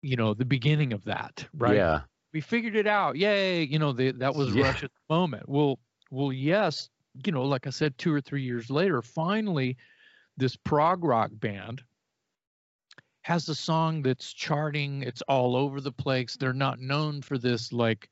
you 0.00 0.16
know 0.16 0.34
the 0.34 0.44
beginning 0.44 0.92
of 0.92 1.04
that 1.04 1.46
right 1.54 1.76
Yeah. 1.76 2.00
we 2.32 2.40
figured 2.40 2.74
it 2.74 2.86
out 2.86 3.16
yay 3.16 3.62
you 3.62 3.78
know 3.78 3.92
the, 3.92 4.10
that 4.12 4.34
was 4.34 4.52
Yeah. 4.52 4.64
rush's 4.64 4.90
moment 5.08 5.48
well 5.48 5.78
well 6.10 6.32
yes 6.32 6.88
you 7.24 7.32
know 7.32 7.44
like 7.44 7.66
i 7.66 7.70
said 7.70 7.96
two 7.98 8.12
or 8.14 8.20
three 8.20 8.42
years 8.42 8.70
later 8.70 9.02
finally 9.02 9.76
this 10.36 10.56
prog 10.56 11.04
rock 11.04 11.30
band 11.34 11.82
has 13.22 13.48
a 13.48 13.54
song 13.54 14.02
that's 14.02 14.32
charting 14.32 15.02
it's 15.02 15.22
all 15.22 15.56
over 15.56 15.80
the 15.80 15.92
place 15.92 16.36
they're 16.36 16.52
not 16.52 16.80
known 16.80 17.22
for 17.22 17.38
this 17.38 17.72
like 17.72 18.08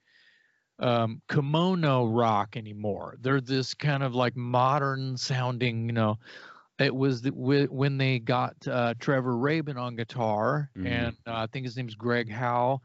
um 0.79 1.21
kimono 1.29 2.07
rock 2.07 2.57
anymore 2.57 3.17
they're 3.21 3.41
this 3.41 3.75
kind 3.75 4.03
of 4.03 4.15
like 4.15 4.37
modern 4.37 5.17
sounding 5.17 5.87
you 5.87 5.93
know 5.93 6.17
it 6.79 6.95
was 6.95 7.23
the, 7.23 7.31
when 7.31 7.99
they 7.99 8.19
got 8.19 8.57
uh, 8.67 8.95
Trevor 8.99 9.37
Rabin 9.37 9.77
on 9.77 9.97
guitar, 9.97 10.71
Mhm. 10.77 10.87
and 10.87 11.17
uh, 11.27 11.35
I 11.35 11.47
think 11.47 11.67
his 11.67 11.77
name's 11.77 11.95
Greg 11.95 12.31
Howe, 12.31 12.81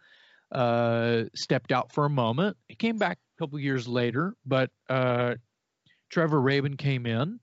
uh, 0.51 1.23
stepped 1.34 1.71
out 1.71 1.91
for 1.93 2.06
a 2.06 2.10
moment. 2.10 2.58
He 2.67 2.75
came 2.75 2.97
back 2.97 3.17
a 3.17 3.39
couple 3.39 3.58
years 3.60 3.88
later, 3.88 4.36
but 4.45 4.69
uh, 4.89 5.36
Trevor 6.15 6.39
Rabin 6.39 6.78
came 6.78 7.06
in, 7.06 7.41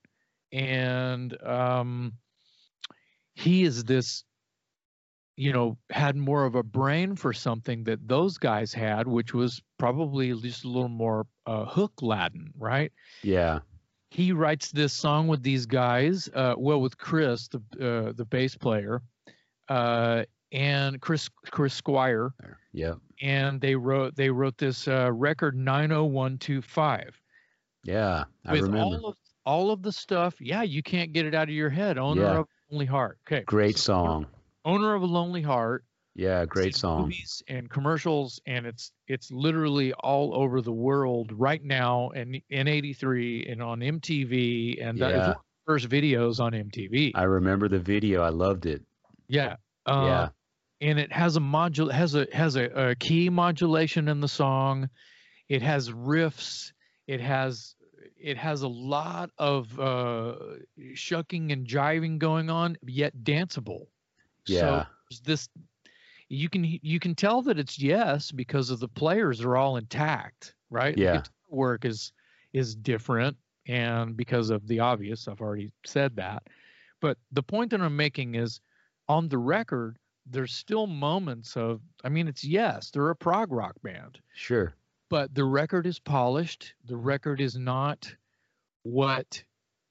and 0.50 1.36
um, 1.42 2.14
he 3.34 3.64
is 3.64 3.84
this, 3.84 4.24
you 5.36 5.52
know, 5.52 5.76
had 5.90 6.16
more 6.16 6.46
of 6.46 6.54
a 6.54 6.62
brain 6.62 7.14
for 7.14 7.34
something 7.34 7.84
that 7.84 8.08
those 8.08 8.38
guys 8.38 8.72
had, 8.72 9.06
which 9.06 9.34
was 9.34 9.60
probably 9.78 10.32
just 10.40 10.64
a 10.64 10.68
little 10.68 10.88
more 10.88 11.26
uh, 11.44 11.66
hook 11.66 11.92
Latin, 12.00 12.50
right? 12.58 12.90
Yeah. 13.22 13.58
he 14.10 14.32
writes 14.32 14.70
this 14.70 14.94
song 14.94 15.28
with 15.28 15.42
these 15.42 15.66
guys 15.66 16.30
uh, 16.34 16.54
well 16.56 16.80
with 16.80 16.96
chris 16.96 17.48
the 17.48 17.58
uh, 17.78 18.12
the 18.16 18.24
bass 18.24 18.56
player 18.56 19.02
uh, 19.68 20.24
and 20.50 20.98
chris 21.00 21.28
chris 21.50 21.74
squire 21.74 22.32
Yeah. 22.72 22.94
and 23.20 23.60
they 23.60 23.74
wrote 23.74 24.14
they 24.16 24.30
wrote 24.30 24.56
this 24.58 24.86
uh, 24.88 25.10
record 25.12 25.56
90125 25.56 27.18
Yeah. 27.84 28.24
I 28.46 28.52
with 28.52 28.62
remember. 28.62 28.78
all 28.84 29.06
of 29.06 29.16
all 29.44 29.70
of 29.72 29.82
the 29.82 29.90
stuff 29.90 30.40
yeah 30.40 30.62
you 30.62 30.82
can't 30.84 31.12
get 31.12 31.26
it 31.26 31.34
out 31.34 31.48
of 31.48 31.54
your 31.54 31.68
head 31.70 31.98
owner 31.98 32.22
Yeah. 32.22 32.38
of 32.38 32.46
a 32.46 32.72
lonely 32.72 32.86
heart 32.86 33.18
okay 33.26 33.42
Great 33.44 33.76
so 33.76 33.92
song. 33.94 34.26
owner 34.64 34.94
of 34.94 35.02
a 35.02 35.06
lonely 35.06 35.42
heart 35.42 35.84
Yeah. 36.14 36.44
Great 36.44 36.76
song. 36.76 37.02
movies 37.02 37.42
and 37.48 37.68
commercials 37.68 38.40
and 38.46 38.66
it's 38.66 38.92
it's 39.08 39.32
literally 39.32 39.92
all 39.94 40.32
over 40.34 40.60
the 40.60 40.72
world 40.72 41.32
right 41.32 41.62
now 41.64 42.10
and 42.10 42.40
in 42.50 42.68
83 42.68 43.46
and 43.48 43.60
on 43.62 43.80
mtv 43.80 44.80
and 44.86 44.98
that 44.98 45.10
is 45.10 45.16
Yeah. 45.16 45.20
one 45.20 45.30
of 45.30 45.36
the 45.36 45.40
first 45.66 45.88
videos 45.88 46.38
on 46.38 46.52
mtv 46.52 47.10
I 47.16 47.24
remember 47.24 47.68
the 47.68 47.80
video. 47.80 48.22
I 48.22 48.28
loved 48.28 48.66
it. 48.66 48.82
yeah 49.26 49.56
uh, 49.86 50.04
Yeah. 50.06 50.28
and 50.88 51.00
it 51.00 51.10
has 51.12 51.36
a 51.36 51.40
module 51.40 51.90
has 51.90 52.14
a 52.14 52.28
has 52.32 52.54
a, 52.54 52.66
a 52.90 52.94
key 52.94 53.28
modulation 53.28 54.06
in 54.06 54.20
the 54.20 54.28
song 54.28 54.88
it 55.48 55.62
has 55.62 55.90
riffs 55.90 56.70
it 57.12 57.20
has 57.20 57.76
it 58.30 58.38
has 58.38 58.62
a 58.62 58.68
lot 58.68 59.30
of 59.38 59.78
uh 59.80 60.34
shucking 60.94 61.52
and 61.52 61.66
jiving 61.66 62.18
going 62.18 62.50
on 62.50 62.76
yet 62.86 63.14
danceable 63.24 63.86
Yeah. 64.46 64.86
there's 65.10 65.20
this 65.22 65.48
you 66.28 66.48
can 66.48 66.64
you 66.64 66.98
can 67.00 67.14
tell 67.14 67.42
that 67.42 67.58
it's 67.58 67.78
yes 67.78 68.32
because 68.32 68.70
of 68.70 68.80
the 68.80 68.88
players 68.88 69.40
are 69.42 69.56
all 69.56 69.76
intact 69.76 70.54
right 70.70 70.98
The 70.98 71.06
Yeah. 71.06 71.12
guitar 71.18 71.32
work 71.50 71.84
is 71.84 72.12
is 72.52 72.74
different 72.74 73.36
and 73.66 74.16
because 74.16 74.50
of 74.50 74.66
the 74.68 74.80
obvious 74.80 75.28
i've 75.28 75.40
already 75.40 75.72
said 75.84 76.16
that 76.16 76.42
but 77.00 77.18
the 77.32 77.42
point 77.42 77.70
that 77.70 77.80
i'm 77.80 77.96
making 77.96 78.34
is 78.34 78.60
on 79.08 79.28
the 79.28 79.38
record 79.38 79.98
there's 80.26 80.52
still 80.54 80.86
moments 80.86 81.56
of 81.56 81.80
i 82.04 82.08
mean 82.08 82.28
it's 82.28 82.44
yes 82.44 82.90
they're 82.90 83.10
a 83.10 83.16
prog 83.16 83.52
rock 83.52 83.76
band 83.82 84.20
Sure. 84.34 84.74
But 85.12 85.34
the 85.34 85.44
record 85.44 85.86
is 85.86 85.98
polished 85.98 86.72
the 86.86 86.96
record 86.96 87.38
is 87.38 87.54
not 87.56 88.16
what 88.82 89.44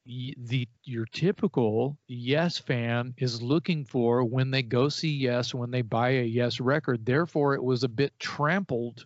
y- 0.07 0.33
the 0.35 0.67
your 0.83 1.05
typical 1.05 1.95
yes 2.07 2.57
fan 2.57 3.13
is 3.17 3.39
looking 3.41 3.85
for 3.85 4.23
when 4.25 4.49
they 4.49 4.63
go 4.63 4.89
see 4.89 5.15
yes 5.15 5.53
when 5.53 5.69
they 5.69 5.83
buy 5.83 6.09
a 6.09 6.23
yes 6.23 6.59
record 6.59 7.05
therefore 7.05 7.53
it 7.53 7.63
was 7.63 7.83
a 7.83 7.87
bit 7.87 8.11
trampled 8.19 9.05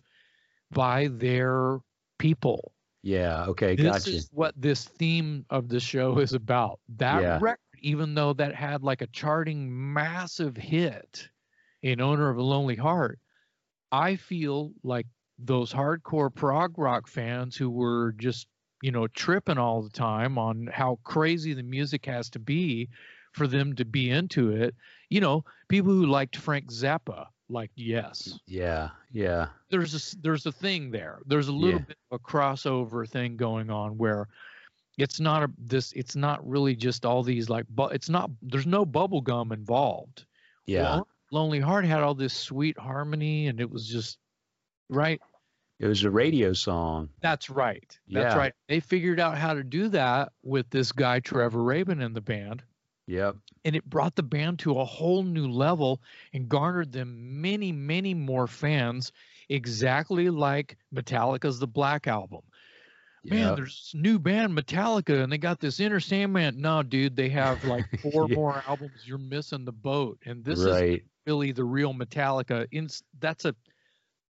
by 0.72 1.08
their 1.08 1.78
people 2.18 2.72
Yeah. 3.02 3.44
Okay. 3.48 3.76
Gotcha. 3.76 3.82
This 3.92 4.04
Gotcha. 4.06 4.16
is 4.16 4.30
what 4.32 4.54
this 4.56 4.84
theme 4.88 5.44
of 5.50 5.68
the 5.68 5.80
show 5.80 6.18
is 6.18 6.32
about 6.32 6.80
that 6.96 7.20
Yeah. 7.20 7.38
record 7.40 7.60
even 7.82 8.14
though 8.14 8.32
that 8.32 8.54
had 8.54 8.82
like 8.82 9.02
a 9.02 9.06
charting 9.08 9.68
massive 9.92 10.56
hit 10.56 11.28
in 11.82 12.00
owner 12.00 12.30
of 12.30 12.38
a 12.38 12.42
lonely 12.42 12.74
heart 12.74 13.18
i 13.92 14.16
feel 14.16 14.72
like 14.82 15.06
those 15.38 15.72
hardcore 15.72 16.34
prog 16.34 16.78
rock 16.78 17.06
fans 17.08 17.56
who 17.56 17.70
were 17.70 18.12
just 18.18 18.46
you 18.82 18.90
know 18.90 19.06
tripping 19.08 19.58
all 19.58 19.82
the 19.82 19.90
time 19.90 20.38
on 20.38 20.66
how 20.72 20.98
crazy 21.04 21.52
the 21.54 21.62
music 21.62 22.06
has 22.06 22.30
to 22.30 22.38
be 22.38 22.88
for 23.32 23.46
them 23.46 23.74
to 23.74 23.84
be 23.84 24.10
into 24.10 24.50
it 24.50 24.74
you 25.10 25.20
know 25.20 25.44
people 25.68 25.92
who 25.92 26.06
liked 26.06 26.36
frank 26.36 26.70
zappa 26.70 27.26
like 27.48 27.70
yes 27.76 28.38
Yeah. 28.46 28.90
Yeah. 29.12 29.48
there's 29.70 29.94
a 29.94 30.16
there's 30.20 30.46
a 30.46 30.52
thing 30.52 30.90
there. 30.90 31.20
There's 31.26 31.46
a 31.48 31.52
little 31.52 31.78
Yeah. 31.80 31.86
bit 31.86 31.96
of 32.10 32.20
a 32.20 32.24
crossover 32.24 33.08
thing 33.08 33.36
going 33.36 33.70
on 33.70 33.96
where 33.98 34.26
it's 34.98 35.20
not 35.20 35.42
a 35.44 35.50
this 35.58 35.92
it's 35.92 36.16
not 36.16 36.44
really 36.48 36.74
just 36.74 37.04
all 37.06 37.22
these 37.22 37.48
like 37.48 37.66
but 37.70 37.94
it's 37.94 38.08
not 38.08 38.30
there's 38.42 38.66
no 38.66 38.84
bubble 38.84 39.20
gum 39.20 39.52
involved. 39.52 40.24
Yeah. 40.66 40.82
Well, 40.82 41.08
Lonely 41.30 41.60
Heart 41.60 41.84
had 41.84 42.00
all 42.02 42.14
this 42.14 42.34
sweet 42.34 42.76
harmony 42.78 43.46
and 43.46 43.60
it 43.60 43.70
was 43.70 43.86
just 43.86 44.18
right. 44.88 45.20
It 45.78 45.86
was 45.86 46.04
a 46.04 46.10
radio 46.10 46.52
song. 46.54 47.10
That's 47.20 47.50
right. 47.50 47.98
That's 48.08 48.34
Yeah. 48.34 48.38
right. 48.38 48.52
They 48.68 48.80
figured 48.80 49.20
out 49.20 49.36
how 49.36 49.52
to 49.52 49.62
do 49.62 49.88
that 49.90 50.32
with 50.42 50.70
this 50.70 50.90
guy 50.90 51.20
Trevor 51.20 51.62
Rabin 51.62 52.00
in 52.00 52.14
the 52.14 52.20
band 52.22 52.62
Yep. 53.08 53.36
and 53.64 53.76
it 53.76 53.84
brought 53.84 54.16
the 54.16 54.22
band 54.22 54.58
to 54.60 54.78
a 54.80 54.84
whole 54.84 55.22
new 55.22 55.46
level 55.48 56.00
and 56.32 56.48
garnered 56.48 56.90
them 56.92 57.40
many 57.40 57.70
many 57.72 58.14
more 58.14 58.46
fans 58.48 59.12
exactly 59.48 60.28
like 60.28 60.76
metallica's 60.92 61.60
the 61.60 61.68
black 61.68 62.08
album 62.08 62.40
man 63.22 63.38
Yep. 63.48 63.56
there's 63.56 63.90
this 63.92 63.94
new 63.94 64.18
band 64.18 64.58
metallica 64.58 65.22
and 65.22 65.32
they 65.32 65.38
got 65.38 65.60
this 65.60 65.78
enter 65.78 66.00
sandman 66.00 66.60
no 66.60 66.82
dude 66.82 67.14
they 67.14 67.28
have 67.28 67.62
like 67.64 67.84
four 68.02 68.26
Yeah. 68.28 68.34
more 68.34 68.62
albums 68.66 69.02
you're 69.04 69.18
missing 69.18 69.64
the 69.64 69.72
boat 69.72 70.18
and 70.24 70.44
this 70.44 70.58
is 70.58 70.66
right. 70.66 71.02
really 71.26 71.52
the 71.52 71.64
real 71.64 71.94
metallica 71.94 72.66
in 72.72 72.88
that's 73.20 73.44
a 73.44 73.54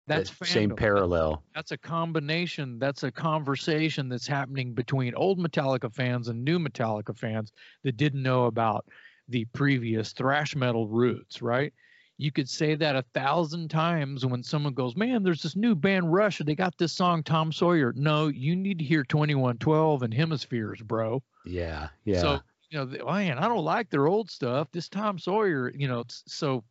that's 0.06 0.30
That 0.30 0.46
same 0.46 0.70
parallel. 0.76 1.42
that's 1.54 1.70
a 1.72 1.78
combination 1.78 2.78
that's 2.78 3.02
a 3.02 3.12
conversation 3.12 4.08
that's 4.08 4.26
happening 4.26 4.74
between 4.74 5.14
old 5.14 5.38
metallica 5.38 5.92
fans 5.92 6.28
and 6.28 6.44
new 6.44 6.58
metallica 6.58 7.16
fans 7.16 7.52
that 7.84 7.96
didn't 7.96 8.22
know 8.22 8.44
about 8.46 8.86
the 9.28 9.44
previous 9.46 10.12
thrash 10.12 10.56
metal 10.56 10.88
roots 10.88 11.40
right 11.42 11.72
you 12.18 12.30
could 12.30 12.48
say 12.48 12.74
that 12.74 12.94
a 12.96 13.04
thousand 13.14 13.68
times 13.70 14.26
when 14.26 14.42
someone 14.42 14.74
goes 14.74 14.96
man 14.96 15.22
there's 15.22 15.42
this 15.42 15.56
new 15.56 15.74
band 15.74 16.12
rush 16.12 16.38
they 16.38 16.54
got 16.54 16.76
this 16.78 16.92
song 16.92 17.22
tom 17.22 17.52
sawyer 17.52 17.92
no 17.96 18.28
you 18.28 18.54
need 18.56 18.78
to 18.78 18.84
hear 18.84 19.04
2112 19.04 20.02
and 20.02 20.12
hemispheres 20.14 20.80
bro 20.82 21.22
Yeah. 21.46 21.88
Yeah. 22.04 22.20
so 22.20 22.40
you 22.70 22.78
know 22.78 23.04
man 23.04 23.38
i 23.38 23.48
don't 23.48 23.64
like 23.64 23.90
their 23.90 24.06
old 24.06 24.30
stuff 24.30 24.68
this 24.72 24.88
tom 24.88 25.18
sawyer 25.18 25.70
you 25.74 25.86
know 25.88 26.04
so 26.08 26.64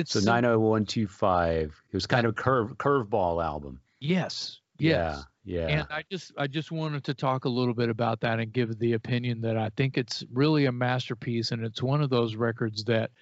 it's 0.00 0.12
so 0.12 0.20
90125. 0.20 1.82
It 1.88 1.94
was 1.94 2.06
kind 2.06 2.26
of 2.26 2.30
a 2.30 2.34
curve 2.34 2.76
curveball 2.78 3.42
album. 3.44 3.80
yes 4.00 4.60
yes 4.78 5.18
Yeah. 5.44 5.58
Yeah. 5.58 5.66
And 5.68 5.86
I 5.90 6.02
just 6.10 6.32
I 6.36 6.48
just 6.48 6.72
wanted 6.72 7.04
to 7.04 7.14
talk 7.14 7.44
a 7.44 7.48
little 7.48 7.72
bit 7.74 7.88
about 7.88 8.20
that 8.20 8.40
and 8.40 8.52
give 8.52 8.76
the 8.80 8.94
opinion 8.94 9.40
that 9.42 9.56
I 9.56 9.70
think 9.76 9.96
it's 9.96 10.24
really 10.32 10.66
a 10.66 10.72
masterpiece 10.72 11.52
and 11.52 11.64
it's 11.64 11.80
one 11.82 12.02
of 12.02 12.10
those 12.10 12.34
records 12.34 12.82
that 12.84 13.12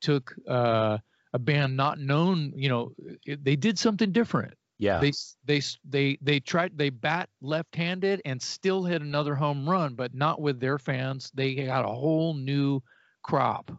took 0.00 0.34
uh, 0.48 0.96
a 1.34 1.38
band 1.38 1.76
not 1.76 1.98
known, 1.98 2.52
you 2.56 2.70
know, 2.70 2.92
it, 3.26 3.44
they 3.44 3.54
did 3.54 3.78
something 3.78 4.12
different. 4.12 4.54
yeah. 4.78 4.98
They 4.98 5.12
they 5.44 5.60
they 5.84 6.18
they 6.22 6.40
tried 6.40 6.78
they 6.78 6.88
bat 6.88 7.28
left-handed 7.42 8.22
and 8.24 8.40
still 8.40 8.82
hit 8.84 9.02
another 9.02 9.34
home 9.34 9.68
run, 9.68 9.94
but 9.94 10.14
not 10.14 10.40
with 10.40 10.60
their 10.60 10.78
fans. 10.78 11.30
They 11.34 11.54
got 11.54 11.84
a 11.84 11.88
whole 11.88 12.32
new 12.32 12.80
crop. 13.22 13.70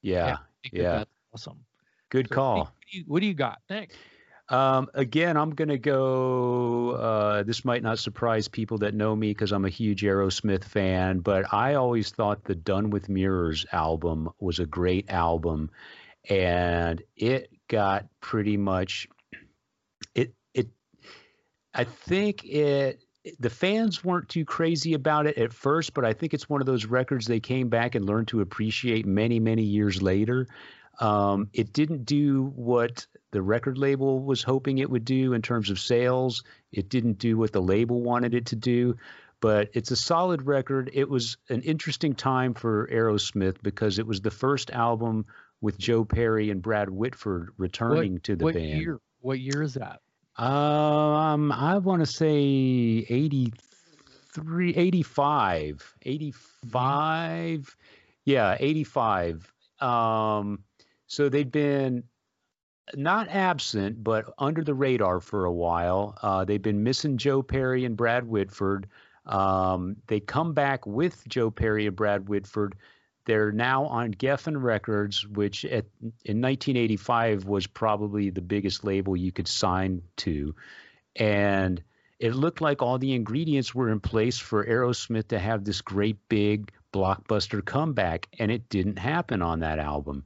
yeah. 0.00 0.38
Yeah. 0.72 0.92
that's 0.92 1.10
awesome. 1.34 1.58
Good 2.10 2.28
So, 2.28 2.34
call. 2.34 2.58
What 2.58 2.72
do 2.90 2.98
you, 2.98 3.04
what 3.06 3.20
do 3.20 3.26
you 3.26 3.34
got? 3.34 3.60
Thanks. 3.68 3.94
Um, 4.50 4.88
again, 4.92 5.36
I'm 5.38 5.50
going 5.54 5.68
to 5.68 5.78
go. 5.78 6.90
Uh, 6.90 7.42
this 7.44 7.64
might 7.64 7.82
not 7.82 7.98
surprise 7.98 8.46
people 8.46 8.78
that 8.78 8.94
know 8.94 9.16
me 9.16 9.30
because 9.30 9.52
I'm 9.52 9.64
a 9.64 9.70
huge 9.70 10.02
Aerosmith 10.02 10.64
fan, 10.64 11.20
but 11.20 11.52
I 11.52 11.74
always 11.74 12.10
thought 12.10 12.44
the 12.44 12.54
Done 12.54 12.90
with 12.90 13.08
Mirrors 13.08 13.64
album 13.72 14.28
was 14.38 14.58
a 14.58 14.66
great 14.66 15.08
album, 15.10 15.70
and 16.28 17.02
it 17.16 17.50
got 17.68 18.06
pretty 18.20 18.58
much 18.58 19.08
it. 20.14 20.34
It. 20.52 20.68
I 21.72 21.84
think 21.84 22.44
it. 22.44 23.00
The 23.40 23.48
fans 23.48 24.04
weren't 24.04 24.28
too 24.28 24.44
crazy 24.44 24.92
about 24.92 25.26
it 25.26 25.38
at 25.38 25.54
first, 25.54 25.94
but 25.94 26.04
I 26.04 26.12
think 26.12 26.34
it's 26.34 26.50
one 26.50 26.60
of 26.60 26.66
those 26.66 26.84
records 26.84 27.24
they 27.24 27.40
came 27.40 27.70
back 27.70 27.94
and 27.94 28.04
learned 28.04 28.28
to 28.28 28.42
appreciate 28.42 29.06
many, 29.06 29.40
many 29.40 29.62
years 29.62 30.02
later. 30.02 30.46
Um, 31.00 31.48
it 31.52 31.72
didn't 31.72 32.04
do 32.04 32.52
what 32.54 33.06
the 33.32 33.42
record 33.42 33.78
label 33.78 34.22
was 34.22 34.42
hoping 34.42 34.78
it 34.78 34.88
would 34.88 35.04
do 35.04 35.32
in 35.32 35.42
terms 35.42 35.70
of 35.70 35.80
sales. 35.80 36.44
It 36.72 36.88
didn't 36.88 37.18
do 37.18 37.36
what 37.36 37.52
the 37.52 37.62
label 37.62 38.00
wanted 38.00 38.34
it 38.34 38.46
to 38.46 38.56
do, 38.56 38.96
but 39.40 39.70
it's 39.74 39.90
a 39.90 39.96
solid 39.96 40.46
record. 40.46 40.90
It 40.94 41.08
was 41.08 41.36
an 41.48 41.62
interesting 41.62 42.14
time 42.14 42.54
for 42.54 42.86
Aerosmith 42.86 43.56
because 43.62 43.98
it 43.98 44.06
was 44.06 44.20
the 44.20 44.30
first 44.30 44.70
album 44.70 45.26
with 45.60 45.78
Joe 45.78 46.04
Perry 46.04 46.50
and 46.50 46.62
Brad 46.62 46.90
Whitford 46.90 47.50
returning 47.58 48.20
to 48.20 48.36
the 48.36 48.44
what 48.44 48.54
band. 48.54 48.80
year? 48.80 49.00
What 49.20 49.40
year 49.40 49.62
is 49.62 49.74
that? 49.74 50.00
Um, 50.36 51.52
I 51.52 51.78
want 51.78 52.00
to 52.00 52.06
say 52.06 52.36
83, 53.08 54.74
85, 54.74 55.94
85. 56.02 57.76
Yeah, 58.24 58.56
85. 58.58 59.52
Um, 59.80 60.64
so 61.14 61.28
they've 61.28 61.50
been 61.50 62.04
not 62.94 63.28
absent, 63.28 64.02
but 64.02 64.34
under 64.38 64.62
the 64.62 64.74
radar 64.74 65.20
for 65.20 65.44
a 65.44 65.52
while. 65.52 66.18
Uh, 66.20 66.44
they've 66.44 66.60
been 66.60 66.82
missing 66.82 67.16
Joe 67.16 67.42
Perry 67.42 67.84
and 67.84 67.96
Brad 67.96 68.24
Whitford. 68.24 68.88
Um, 69.24 69.96
they 70.06 70.20
come 70.20 70.52
back 70.52 70.86
with 70.86 71.26
Joe 71.26 71.50
Perry 71.50 71.86
and 71.86 71.96
Brad 71.96 72.28
Whitford. 72.28 72.74
They're 73.26 73.52
now 73.52 73.86
on 73.86 74.12
Geffen 74.12 74.60
Records, 74.60 75.26
which 75.26 75.64
at, 75.64 75.86
in 76.24 76.42
1985 76.42 77.46
was 77.46 77.66
probably 77.66 78.28
the 78.28 78.42
biggest 78.42 78.84
label 78.84 79.16
you 79.16 79.32
could 79.32 79.48
sign 79.48 80.02
to. 80.18 80.54
And 81.16 81.82
it 82.18 82.34
looked 82.34 82.60
like 82.60 82.82
all 82.82 82.98
the 82.98 83.14
ingredients 83.14 83.74
were 83.74 83.90
in 83.90 84.00
place 84.00 84.38
for 84.38 84.64
Aerosmith 84.64 85.28
to 85.28 85.38
have 85.38 85.64
this 85.64 85.80
great 85.80 86.18
big 86.28 86.70
blockbuster 86.92 87.64
comeback, 87.64 88.28
and 88.38 88.50
it 88.52 88.68
didn't 88.68 88.98
happen 88.98 89.42
on 89.42 89.60
that 89.60 89.78
album. 89.78 90.24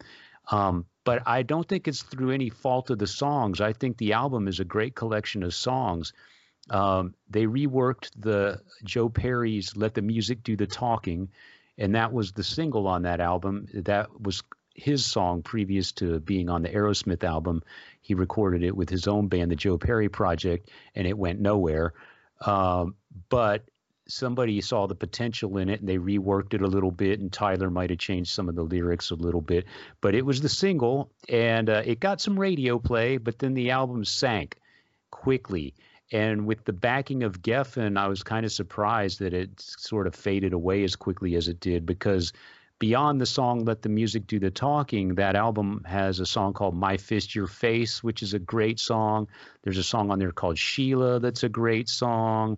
Um, 0.50 0.86
but 1.04 1.22
I 1.26 1.42
don't 1.42 1.66
think 1.66 1.88
it's 1.88 2.02
through 2.02 2.30
any 2.32 2.50
fault 2.50 2.90
of 2.90 2.98
the 2.98 3.06
songs. 3.06 3.60
I 3.60 3.72
think 3.72 3.96
the 3.96 4.12
album 4.12 4.48
is 4.48 4.60
a 4.60 4.64
great 4.64 4.94
collection 4.94 5.42
of 5.42 5.54
songs. 5.54 6.12
Um, 6.70 7.14
they 7.30 7.46
reworked 7.46 8.10
the 8.16 8.60
Joe 8.84 9.08
Perry's 9.08 9.76
"Let 9.76 9.94
the 9.94 10.02
Music 10.02 10.42
Do 10.42 10.56
the 10.56 10.66
Talking," 10.66 11.30
and 11.78 11.94
that 11.94 12.12
was 12.12 12.32
the 12.32 12.44
single 12.44 12.86
on 12.86 13.02
that 13.02 13.20
album. 13.20 13.68
That 13.72 14.20
was 14.20 14.42
his 14.74 15.04
song 15.04 15.42
previous 15.42 15.92
to 15.92 16.20
being 16.20 16.48
on 16.48 16.62
the 16.62 16.68
Aerosmith 16.68 17.24
album. 17.24 17.62
He 18.00 18.14
recorded 18.14 18.62
it 18.62 18.76
with 18.76 18.90
his 18.90 19.08
own 19.08 19.28
band, 19.28 19.50
the 19.50 19.56
Joe 19.56 19.78
Perry 19.78 20.08
Project, 20.08 20.70
and 20.94 21.06
it 21.06 21.18
went 21.18 21.40
nowhere. 21.40 21.94
Um, 22.44 22.94
but 23.28 23.64
somebody 24.08 24.60
saw 24.60 24.86
the 24.86 24.94
potential 24.94 25.58
in 25.58 25.68
it 25.68 25.80
and 25.80 25.88
they 25.88 25.98
reworked 25.98 26.54
it 26.54 26.62
a 26.62 26.66
little 26.66 26.90
bit 26.90 27.20
and 27.20 27.32
tyler 27.32 27.70
might 27.70 27.90
have 27.90 27.98
changed 27.98 28.30
some 28.30 28.48
of 28.48 28.54
the 28.54 28.62
lyrics 28.62 29.10
a 29.10 29.14
little 29.14 29.40
bit 29.40 29.66
but 30.00 30.14
it 30.14 30.24
was 30.24 30.40
the 30.40 30.48
single 30.48 31.10
and 31.28 31.68
uh, 31.68 31.82
it 31.84 32.00
got 32.00 32.20
some 32.20 32.38
radio 32.38 32.78
play 32.78 33.18
but 33.18 33.38
then 33.38 33.54
the 33.54 33.70
album 33.70 34.04
sank 34.04 34.58
quickly. 35.10 35.74
And 36.10 36.46
with 36.46 36.64
the 36.64 36.72
backing 36.72 37.22
of 37.22 37.42
geffen 37.42 37.98
i 37.98 38.08
was 38.08 38.22
kind 38.22 38.46
of 38.46 38.52
surprised 38.52 39.18
that 39.18 39.34
it 39.34 39.50
sort 39.60 40.06
of 40.06 40.14
faded 40.14 40.54
away 40.54 40.82
as 40.84 40.96
quickly 40.96 41.34
as 41.34 41.48
it 41.48 41.60
did 41.60 41.84
because 41.84 42.32
beyond 42.78 43.20
the 43.20 43.26
song 43.26 43.66
let 43.66 43.82
the 43.82 43.90
music 43.90 44.26
do 44.26 44.38
the 44.38 44.50
talking 44.50 45.16
that 45.16 45.36
album 45.36 45.82
has 45.84 46.20
a 46.20 46.24
song 46.24 46.54
called 46.54 46.74
my 46.74 46.96
fist 46.96 47.34
your 47.34 47.46
face 47.46 48.02
which 48.02 48.22
is 48.22 48.32
a 48.32 48.38
great 48.38 48.80
song. 48.80 49.28
There's 49.62 49.76
a 49.76 49.82
song 49.82 50.10
on 50.10 50.18
there 50.18 50.32
called 50.32 50.56
sheila 50.56 51.20
that's 51.20 51.42
a 51.42 51.48
great 51.50 51.90
song 51.90 52.56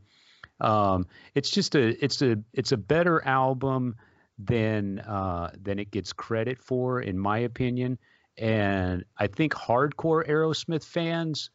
um, 0.61 1.07
it's 1.35 1.51
just 1.51 1.75
a 1.75 2.03
it's 2.05 2.23
a 2.23 2.37
it's 2.53 2.73
a 2.73 2.77
better 2.77 3.25
album 3.27 3.97
than 4.39 5.01
uh, 5.01 5.51
than 5.61 5.79
it 5.79 5.91
gets 5.91 6.13
credit 6.13 6.59
for, 6.63 7.01
in 7.01 7.19
my 7.19 7.39
opinion. 7.39 7.99
And 8.39 9.05
I 9.19 9.27
think 9.27 9.53
hardcore 9.53 10.27
Aerosmith 10.27 10.85
fans 10.85 11.51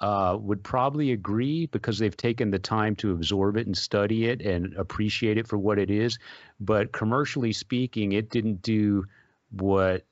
uh, 0.00 0.36
would 0.40 0.62
probably 0.62 1.12
agree 1.12 1.66
because 1.66 1.98
they've 1.98 2.16
taken 2.16 2.50
the 2.50 2.58
time 2.58 2.96
to 2.96 3.12
absorb 3.12 3.56
it 3.56 3.66
and 3.66 3.76
study 3.76 4.26
it 4.26 4.42
and 4.42 4.74
appreciate 4.74 5.38
it 5.38 5.46
for 5.46 5.56
what 5.56 5.78
it 5.78 5.90
is. 5.90 6.18
But 6.60 6.92
commercially 6.92 7.52
speaking, 7.52 8.12
it 8.12 8.28
didn't 8.28 8.62
do 8.62 9.04
what 9.50 10.04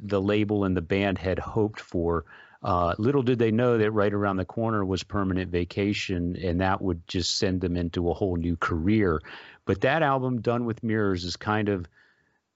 the 0.00 0.20
label 0.20 0.64
and 0.64 0.76
the 0.76 0.82
band 0.82 1.18
had 1.18 1.38
hoped 1.38 1.80
for. 1.80 2.26
Uh, 2.62 2.94
little 2.98 3.22
did 3.22 3.38
they 3.38 3.52
know 3.52 3.78
that 3.78 3.90
right 3.92 4.12
around 4.12 4.36
the 4.36 4.44
corner 4.44 4.84
was 4.84 5.04
permanent 5.04 5.50
vacation, 5.50 6.36
and 6.36 6.60
that 6.60 6.82
would 6.82 7.06
just 7.06 7.38
send 7.38 7.60
them 7.60 7.76
into 7.76 8.10
a 8.10 8.14
whole 8.14 8.36
new 8.36 8.56
career. 8.56 9.20
But 9.64 9.82
that 9.82 10.02
album, 10.02 10.40
Done 10.40 10.64
with 10.64 10.82
Mirrors, 10.82 11.24
is 11.24 11.36
kind 11.36 11.68
of 11.68 11.86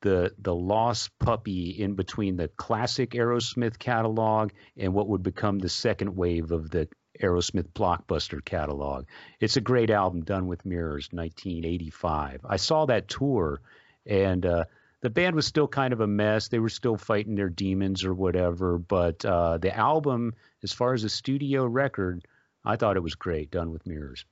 the 0.00 0.34
the 0.38 0.54
lost 0.54 1.16
puppy 1.20 1.70
in 1.70 1.94
between 1.94 2.36
the 2.36 2.48
classic 2.48 3.10
Aerosmith 3.10 3.78
catalog 3.78 4.50
and 4.76 4.92
what 4.92 5.08
would 5.08 5.22
become 5.22 5.60
the 5.60 5.68
second 5.68 6.16
wave 6.16 6.50
of 6.50 6.70
the 6.70 6.88
Aerosmith 7.20 7.68
blockbuster 7.72 8.44
catalog. 8.44 9.06
It's 9.38 9.56
a 9.56 9.60
great 9.60 9.90
album, 9.90 10.24
Done 10.24 10.48
with 10.48 10.66
Mirrors, 10.66 11.08
1985. 11.12 12.40
I 12.44 12.56
saw 12.56 12.86
that 12.86 13.06
tour, 13.06 13.60
and 14.04 14.44
uh, 14.44 14.64
the 15.02 15.10
band 15.10 15.36
was 15.36 15.46
still 15.46 15.68
kind 15.68 15.92
of 15.92 16.00
a 16.00 16.06
mess. 16.06 16.48
They 16.48 16.60
were 16.60 16.68
still 16.68 16.96
fighting 16.96 17.34
their 17.34 17.48
demons 17.48 18.04
or 18.04 18.14
whatever. 18.14 18.78
But 18.78 19.24
uh, 19.24 19.58
the 19.58 19.76
album, 19.76 20.34
as 20.62 20.72
far 20.72 20.94
as 20.94 21.04
a 21.04 21.08
studio 21.08 21.66
record, 21.66 22.24
I 22.64 22.76
thought 22.76 22.96
it 22.96 23.02
was 23.02 23.16
great, 23.16 23.50
done 23.50 23.72
with 23.72 23.86
mirrors. 23.86 24.24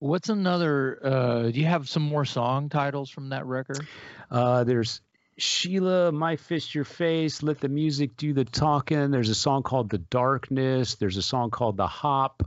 What's 0.00 0.28
another? 0.28 0.98
Uh, 1.02 1.42
do 1.50 1.60
you 1.60 1.66
have 1.66 1.88
some 1.88 2.02
more 2.02 2.24
song 2.24 2.68
titles 2.68 3.08
from 3.08 3.30
that 3.30 3.46
record? 3.46 3.86
Uh, 4.30 4.64
there's 4.64 5.00
Sheila, 5.38 6.10
My 6.10 6.36
Fist, 6.36 6.74
Your 6.74 6.84
Face, 6.84 7.42
Let 7.42 7.60
the 7.60 7.68
Music 7.68 8.16
Do 8.16 8.32
the 8.32 8.44
Talking. 8.44 9.12
There's 9.12 9.30
a 9.30 9.34
song 9.34 9.62
called 9.62 9.90
The 9.90 9.98
Darkness. 9.98 10.96
There's 10.96 11.16
a 11.16 11.22
song 11.22 11.50
called 11.50 11.76
The 11.76 11.86
Hop. 11.86 12.42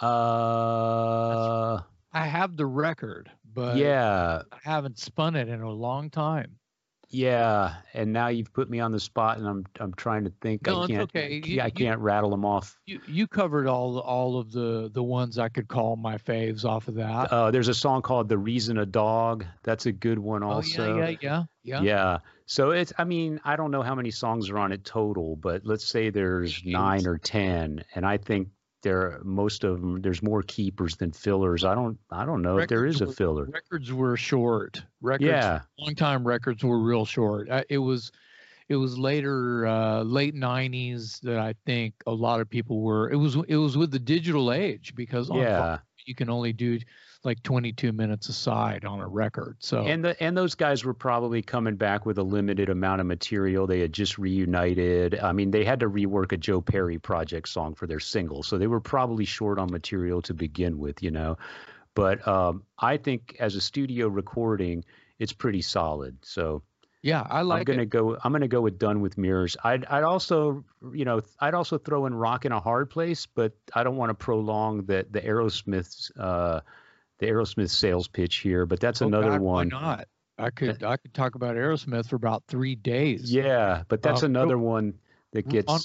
Uh, 0.00 1.80
I 2.12 2.26
have 2.26 2.56
the 2.56 2.64
record, 2.64 3.30
but 3.44 3.76
yeah, 3.76 4.42
I 4.50 4.58
haven't 4.62 4.98
spun 4.98 5.36
it 5.36 5.48
in 5.48 5.60
a 5.60 5.70
long 5.70 6.08
time. 6.08 6.56
Yeah, 7.12 7.74
and 7.92 8.12
now 8.12 8.28
you've 8.28 8.52
put 8.52 8.70
me 8.70 8.78
on 8.78 8.92
the 8.92 9.00
spot, 9.00 9.38
and 9.38 9.46
I'm 9.46 9.66
I'm 9.80 9.92
trying 9.94 10.24
to 10.24 10.32
think. 10.40 10.66
No, 10.66 10.82
I 10.82 10.86
can't. 10.86 11.02
okay. 11.02 11.42
You, 11.44 11.60
I 11.60 11.68
can't 11.68 11.98
you, 11.98 12.04
rattle 12.04 12.30
them 12.30 12.44
off. 12.44 12.78
You 12.86 13.00
you 13.08 13.26
covered 13.26 13.66
all 13.66 13.98
all 13.98 14.38
of 14.38 14.52
the 14.52 14.90
the 14.92 15.02
ones 15.02 15.36
I 15.36 15.48
could 15.48 15.66
call 15.66 15.96
my 15.96 16.18
faves 16.18 16.64
off 16.64 16.86
of 16.86 16.94
that. 16.94 17.32
Uh, 17.32 17.50
there's 17.50 17.66
a 17.66 17.74
song 17.74 18.02
called 18.02 18.28
"The 18.28 18.38
Reason 18.38 18.78
a 18.78 18.86
Dog." 18.86 19.44
That's 19.64 19.86
a 19.86 19.92
good 19.92 20.20
one, 20.20 20.44
also. 20.44 20.82
Oh, 20.84 20.96
yeah, 20.96 21.08
yeah, 21.08 21.16
yeah, 21.20 21.44
yeah. 21.64 21.82
Yeah. 21.82 22.18
So 22.46 22.70
it's. 22.70 22.92
I 22.96 23.02
mean, 23.02 23.40
I 23.44 23.56
don't 23.56 23.72
know 23.72 23.82
how 23.82 23.96
many 23.96 24.12
songs 24.12 24.48
are 24.48 24.58
on 24.58 24.70
it 24.70 24.84
total, 24.84 25.34
but 25.34 25.66
let's 25.66 25.86
say 25.86 26.10
there's 26.10 26.62
nine 26.64 27.08
or 27.08 27.18
ten, 27.18 27.84
and 27.96 28.06
I 28.06 28.18
think 28.18 28.48
there 28.82 29.20
most 29.22 29.64
of 29.64 29.80
them 29.80 30.00
there's 30.00 30.22
more 30.22 30.42
keepers 30.42 30.96
than 30.96 31.12
fillers. 31.12 31.64
I 31.64 31.74
don't 31.74 31.98
i 32.10 32.24
don't 32.24 32.42
know 32.42 32.56
records 32.56 32.64
if 32.64 32.68
there 32.68 32.86
is 32.86 33.00
a 33.00 33.12
filler. 33.12 33.44
records 33.46 33.92
were 33.92 34.16
short. 34.16 34.82
Records 35.00 35.28
yeah. 35.28 35.60
long 35.78 35.94
time 35.94 36.26
records 36.26 36.64
were 36.64 36.78
real 36.78 37.04
short. 37.04 37.48
It 37.68 37.78
was 37.78 38.12
it 38.70 38.76
was 38.76 38.96
later 38.96 39.66
uh, 39.66 40.02
late 40.02 40.34
90s 40.34 41.20
that 41.22 41.38
i 41.38 41.54
think 41.66 41.92
a 42.06 42.12
lot 42.12 42.40
of 42.40 42.48
people 42.48 42.80
were 42.80 43.10
it 43.10 43.16
was 43.16 43.36
it 43.48 43.56
was 43.56 43.76
with 43.76 43.90
the 43.90 43.98
digital 43.98 44.52
age 44.52 44.94
because 44.94 45.28
yeah. 45.34 45.78
you 46.06 46.14
can 46.14 46.30
only 46.30 46.52
do 46.52 46.78
like 47.24 47.42
22 47.42 47.92
minutes 47.92 48.28
aside 48.28 48.84
on 48.84 49.00
a 49.00 49.06
record. 49.06 49.56
So 49.58 49.84
and 49.84 50.04
the 50.04 50.22
and 50.22 50.36
those 50.36 50.54
guys 50.54 50.84
were 50.84 50.94
probably 50.94 51.42
coming 51.42 51.76
back 51.76 52.06
with 52.06 52.18
a 52.18 52.22
limited 52.22 52.70
amount 52.70 53.00
of 53.00 53.06
material. 53.06 53.66
They 53.66 53.80
had 53.80 53.92
just 53.92 54.18
reunited. 54.18 55.18
I 55.18 55.32
mean, 55.32 55.50
they 55.50 55.64
had 55.64 55.80
to 55.80 55.88
rework 55.88 56.32
a 56.32 56.36
Joe 56.36 56.60
Perry 56.60 56.98
project 56.98 57.48
song 57.48 57.74
for 57.74 57.86
their 57.86 58.00
single, 58.00 58.42
so 58.42 58.58
they 58.58 58.66
were 58.66 58.80
probably 58.80 59.24
short 59.24 59.58
on 59.58 59.70
material 59.70 60.22
to 60.22 60.34
begin 60.34 60.78
with, 60.78 61.02
you 61.02 61.10
know. 61.10 61.36
But 61.94 62.26
um, 62.26 62.62
I 62.78 62.96
think 62.96 63.36
as 63.40 63.54
a 63.54 63.60
studio 63.60 64.08
recording, 64.08 64.84
it's 65.18 65.32
pretty 65.32 65.62
solid. 65.62 66.16
So 66.22 66.62
yeah, 67.02 67.26
I 67.28 67.42
like. 67.42 67.60
I'm 67.60 67.64
gonna 67.64 67.82
it. 67.82 67.90
go. 67.90 68.16
I'm 68.22 68.32
gonna 68.32 68.48
go 68.48 68.60
with 68.60 68.78
"Done 68.78 69.00
with 69.00 69.16
Mirrors." 69.16 69.56
I'd 69.64 69.84
I'd 69.86 70.04
also, 70.04 70.64
you 70.92 71.04
know, 71.04 71.22
I'd 71.40 71.54
also 71.54 71.78
throw 71.78 72.06
in 72.06 72.14
"Rock 72.14 72.44
in 72.44 72.52
a 72.52 72.60
Hard 72.60 72.90
Place," 72.90 73.26
but 73.26 73.52
I 73.74 73.82
don't 73.82 73.96
want 73.96 74.10
to 74.10 74.14
prolong 74.14 74.84
the 74.84 75.06
the 75.10 75.20
Aerosmith's 75.20 76.10
uh, 76.18 76.60
the 77.20 77.26
Aerosmith 77.26 77.70
sales 77.70 78.08
pitch 78.08 78.36
here, 78.36 78.66
but 78.66 78.80
that's 78.80 79.02
oh, 79.02 79.06
another 79.06 79.30
God, 79.30 79.40
one. 79.40 79.70
Why 79.70 79.80
not? 79.80 80.08
I 80.38 80.50
could 80.50 80.82
I 80.82 80.96
could 80.96 81.12
talk 81.14 81.34
about 81.34 81.56
Aerosmith 81.56 82.08
for 82.08 82.16
about 82.16 82.42
three 82.48 82.74
days. 82.74 83.32
Yeah, 83.32 83.82
but 83.88 84.02
that's 84.02 84.22
uh, 84.22 84.26
another 84.26 84.58
one 84.58 84.94
that 85.32 85.46
gets 85.46 85.68
on, 85.68 85.80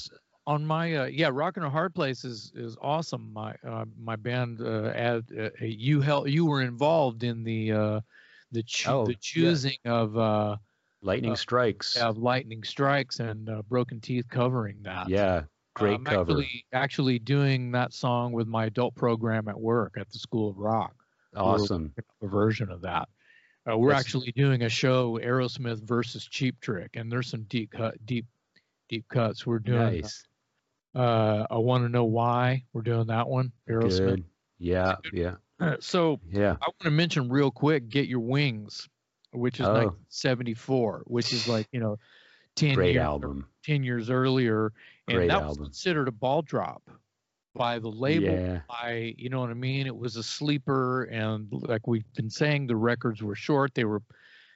on 0.47 0.65
my 0.65 0.95
uh, 0.95 1.05
yeah, 1.05 1.29
Rockin' 1.31 1.63
a 1.63 1.69
Hard 1.69 1.93
Place 1.93 2.23
is 2.23 2.53
is 2.55 2.77
awesome. 2.81 3.33
My 3.33 3.53
uh, 3.67 3.85
my 4.01 4.15
band 4.15 4.61
uh, 4.61 4.93
ad, 4.95 5.25
uh, 5.37 5.49
you 5.59 5.99
help 5.99 6.29
you 6.29 6.45
were 6.45 6.61
involved 6.61 7.23
in 7.23 7.43
the 7.43 7.71
uh, 7.73 7.99
the 8.51 8.63
cho- 8.63 9.01
oh, 9.01 9.05
the 9.05 9.15
choosing 9.15 9.77
yeah. 9.83 9.91
of 9.91 10.17
uh, 10.17 10.55
Lightning 11.01 11.35
Strikes 11.35 11.97
of 11.97 12.17
Lightning 12.17 12.63
Strikes 12.63 13.19
and 13.19 13.49
Broken 13.67 13.99
Teeth 13.99 14.29
covering 14.29 14.77
that. 14.83 15.09
Yeah, 15.09 15.43
great 15.73 15.95
I'm 15.95 16.05
cover. 16.05 16.31
Actually, 16.31 16.65
actually 16.71 17.19
doing 17.19 17.73
that 17.73 17.93
song 17.93 18.31
with 18.31 18.47
my 18.47 18.67
adult 18.67 18.95
program 18.95 19.49
at 19.49 19.59
work 19.59 19.95
at 19.99 20.09
the 20.11 20.19
School 20.19 20.49
of 20.49 20.57
Rock. 20.57 20.95
Awesome. 21.35 21.93
A 22.21 22.27
version 22.27 22.71
of 22.71 22.81
that. 22.81 23.09
Uh, 23.69 23.77
we're 23.77 23.91
That's... 23.91 24.01
actually 24.05 24.31
doing 24.33 24.63
a 24.63 24.69
show, 24.69 25.19
Aerosmith 25.19 25.81
versus 25.81 26.25
Cheap 26.25 26.59
Trick, 26.61 26.91
and 26.93 27.11
there's 27.11 27.27
some 27.27 27.43
deep 27.43 27.71
cut, 27.71 28.03
deep, 28.05 28.25
deep 28.89 29.07
cuts. 29.09 29.45
We're 29.45 29.59
doing. 29.59 30.01
Nice. 30.01 30.23
Uh, 30.93 31.45
I 31.49 31.57
want 31.57 31.83
to 31.83 31.89
know 31.89 32.05
why 32.05 32.63
we're 32.73 32.83
doing 32.83 33.07
that 33.07 33.27
one. 33.27 33.51
Aerosmith. 33.69 33.97
Good. 33.97 34.23
Yeah, 34.59 34.95
yeah. 35.11 35.35
so 35.79 36.19
yeah, 36.31 36.55
I 36.61 36.65
want 36.67 36.79
to 36.81 36.91
mention 36.91 37.29
real 37.29 37.51
quick, 37.51 37.89
"Get 37.89 38.07
Your 38.07 38.19
Wings," 38.19 38.87
which 39.31 39.59
is 39.59 39.65
oh. 39.65 39.73
1974, 39.73 41.03
which 41.07 41.33
is 41.33 41.47
like 41.47 41.67
you 41.71 41.79
know, 41.79 41.97
ten 42.55 42.75
Great 42.75 42.93
years, 42.93 43.03
album. 43.03 43.47
ten 43.63 43.83
years 43.83 44.09
earlier, 44.09 44.71
and 45.07 45.17
Great 45.17 45.27
that 45.27 45.41
album. 45.41 45.49
was 45.49 45.57
considered 45.57 46.07
a 46.07 46.11
ball 46.11 46.41
drop. 46.41 46.83
By 47.55 47.79
the 47.79 47.89
label, 47.89 48.27
Yeah. 48.27 48.61
by 48.69 49.15
you 49.17 49.29
know 49.29 49.39
what 49.39 49.49
I 49.49 49.53
mean. 49.55 49.87
It 49.87 49.95
was 49.97 50.15
a 50.17 50.23
sleeper, 50.23 51.03
and 51.05 51.47
like 51.51 51.87
we've 51.87 52.05
been 52.13 52.29
saying, 52.29 52.67
the 52.67 52.75
records 52.75 53.23
were 53.23 53.35
short. 53.35 53.73
They 53.73 53.85
were, 53.85 54.03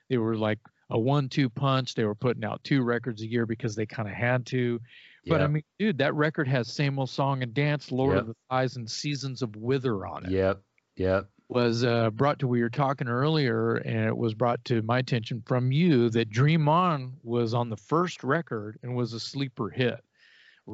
they 0.10 0.18
were 0.18 0.36
like 0.36 0.60
a 0.92 1.00
one-two 1.00 1.50
punch. 1.50 1.96
They 1.96 2.04
were 2.06 2.16
putting 2.16 2.44
out 2.44 2.64
two 2.64 2.84
records 2.84 3.22
a 3.22 3.28
year 3.28 3.46
because 3.46 3.76
they 3.76 3.86
kind 3.86 4.08
of 4.08 4.14
had 4.14 4.46
to. 4.48 4.80
But 5.28 5.42
I 5.42 5.48
mean, 5.48 5.64
dude, 5.78 5.98
that 6.00 6.16
record 6.16 6.48
has 6.48 6.68
same 6.74 6.98
old 6.98 7.10
song 7.10 7.44
and 7.44 7.54
dance, 7.54 7.92
Lord 7.92 8.16
Yep. 8.16 8.22
of 8.22 8.28
the 8.28 8.36
Flies, 8.50 8.76
and 8.78 8.90
Seasons 8.90 9.42
of 9.42 9.56
Wither 9.56 10.06
on 10.08 10.26
it. 10.26 10.32
Yep. 10.32 10.62
Yep. 10.96 11.30
Was 11.50 11.84
uh, 11.84 12.10
brought 12.12 12.40
to 12.40 12.48
we 12.48 12.62
were 12.62 12.70
talking 12.70 13.08
earlier, 13.08 13.76
and 13.78 14.06
it 14.08 14.16
was 14.18 14.34
brought 14.34 14.64
to 14.66 14.82
my 14.84 15.00
attention 15.00 15.42
from 15.46 15.72
you 15.72 16.10
that 16.12 16.30
Dream 16.30 16.68
On 16.70 17.14
was 17.24 17.54
on 17.54 17.70
the 17.70 17.78
first 17.78 18.24
record 18.24 18.78
and 18.84 18.96
was 18.96 19.14
a 19.14 19.20
sleeper 19.20 19.70
hit. 19.70 20.00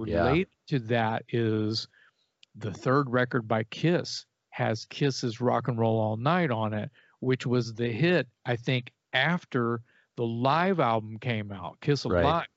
Yeah. 0.05 0.43
To 0.67 0.80
that 0.80 1.23
is 1.30 1.88
the 2.56 2.72
third 2.72 3.10
record 3.10 3.47
by 3.47 3.64
Kiss 3.66 4.26
has 4.49 4.86
Kiss's 4.86 5.41
Rock 5.41 5.68
and 5.68 5.78
Roll 5.78 5.99
All 5.99 6.18
Night 6.18 6.51
on 6.51 6.74
it, 6.74 6.89
which 7.20 7.45
was 7.45 7.74
the 7.74 7.89
hit 7.89 8.28
I 8.45 8.56
think 8.56 8.91
after 9.14 9.82
the 10.16 10.24
live 10.26 10.80
album 10.80 11.18
came 11.20 11.51
out, 11.51 11.78
Kiss 11.82 12.06
Right. 12.06 12.24
Alive. 12.24 12.47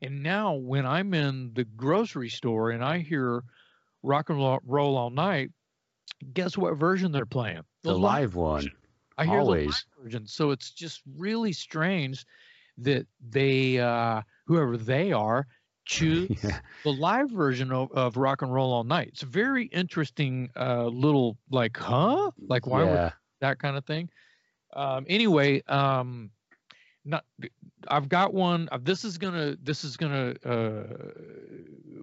And 0.00 0.22
now 0.22 0.54
when 0.54 0.86
I'm 0.86 1.12
in 1.14 1.52
the 1.54 1.64
grocery 1.64 2.28
store 2.28 2.70
and 2.70 2.84
I 2.84 2.98
hear 2.98 3.42
Rock 4.04 4.30
and 4.30 4.38
Roll 4.38 4.96
All 4.96 5.10
Night, 5.10 5.50
guess 6.32 6.56
what 6.56 6.76
version 6.78 7.10
they're 7.10 7.26
playing? 7.26 7.62
The 7.82 7.98
live 7.98 8.36
one. 8.36 8.56
version. 8.62 8.72
I 9.16 9.26
hear 9.26 9.38
the 9.38 9.50
live 9.50 9.84
version. 10.00 10.26
So 10.28 10.52
it's 10.52 10.70
just 10.70 11.02
really 11.16 11.52
strange 11.52 12.24
that 12.78 13.08
they, 13.28 13.80
uh, 13.80 14.22
whoever 14.46 14.76
they 14.76 15.10
are, 15.10 15.48
choose 15.88 16.30
Yeah. 16.44 16.60
the 16.84 16.92
live 16.92 17.30
version 17.30 17.72
of, 17.72 17.90
of 17.92 18.16
Rock 18.16 18.42
and 18.42 18.52
Roll 18.52 18.72
All 18.72 18.84
Night. 18.84 19.08
It's 19.08 19.22
a 19.22 19.26
very 19.26 19.64
interesting 19.66 20.50
uh, 20.54 20.86
little, 20.86 21.36
like, 21.50 21.76
huh? 21.76 22.30
Like, 22.46 22.66
why 22.66 22.84
would 22.84 23.12
that 23.40 23.58
kind 23.58 23.76
of 23.76 23.84
thing. 23.84 24.10
Um, 24.74 25.06
anyway, 25.08 25.62
um, 25.62 26.30
not 27.04 27.24
I've 27.88 28.08
got 28.08 28.34
one. 28.34 28.68
uh, 28.70 28.78
This 28.82 29.04
is 29.04 29.16
gonna. 29.16 29.56
This 29.62 29.82
is 29.82 29.96
gonna. 29.96 30.34
Uh, 30.44 30.82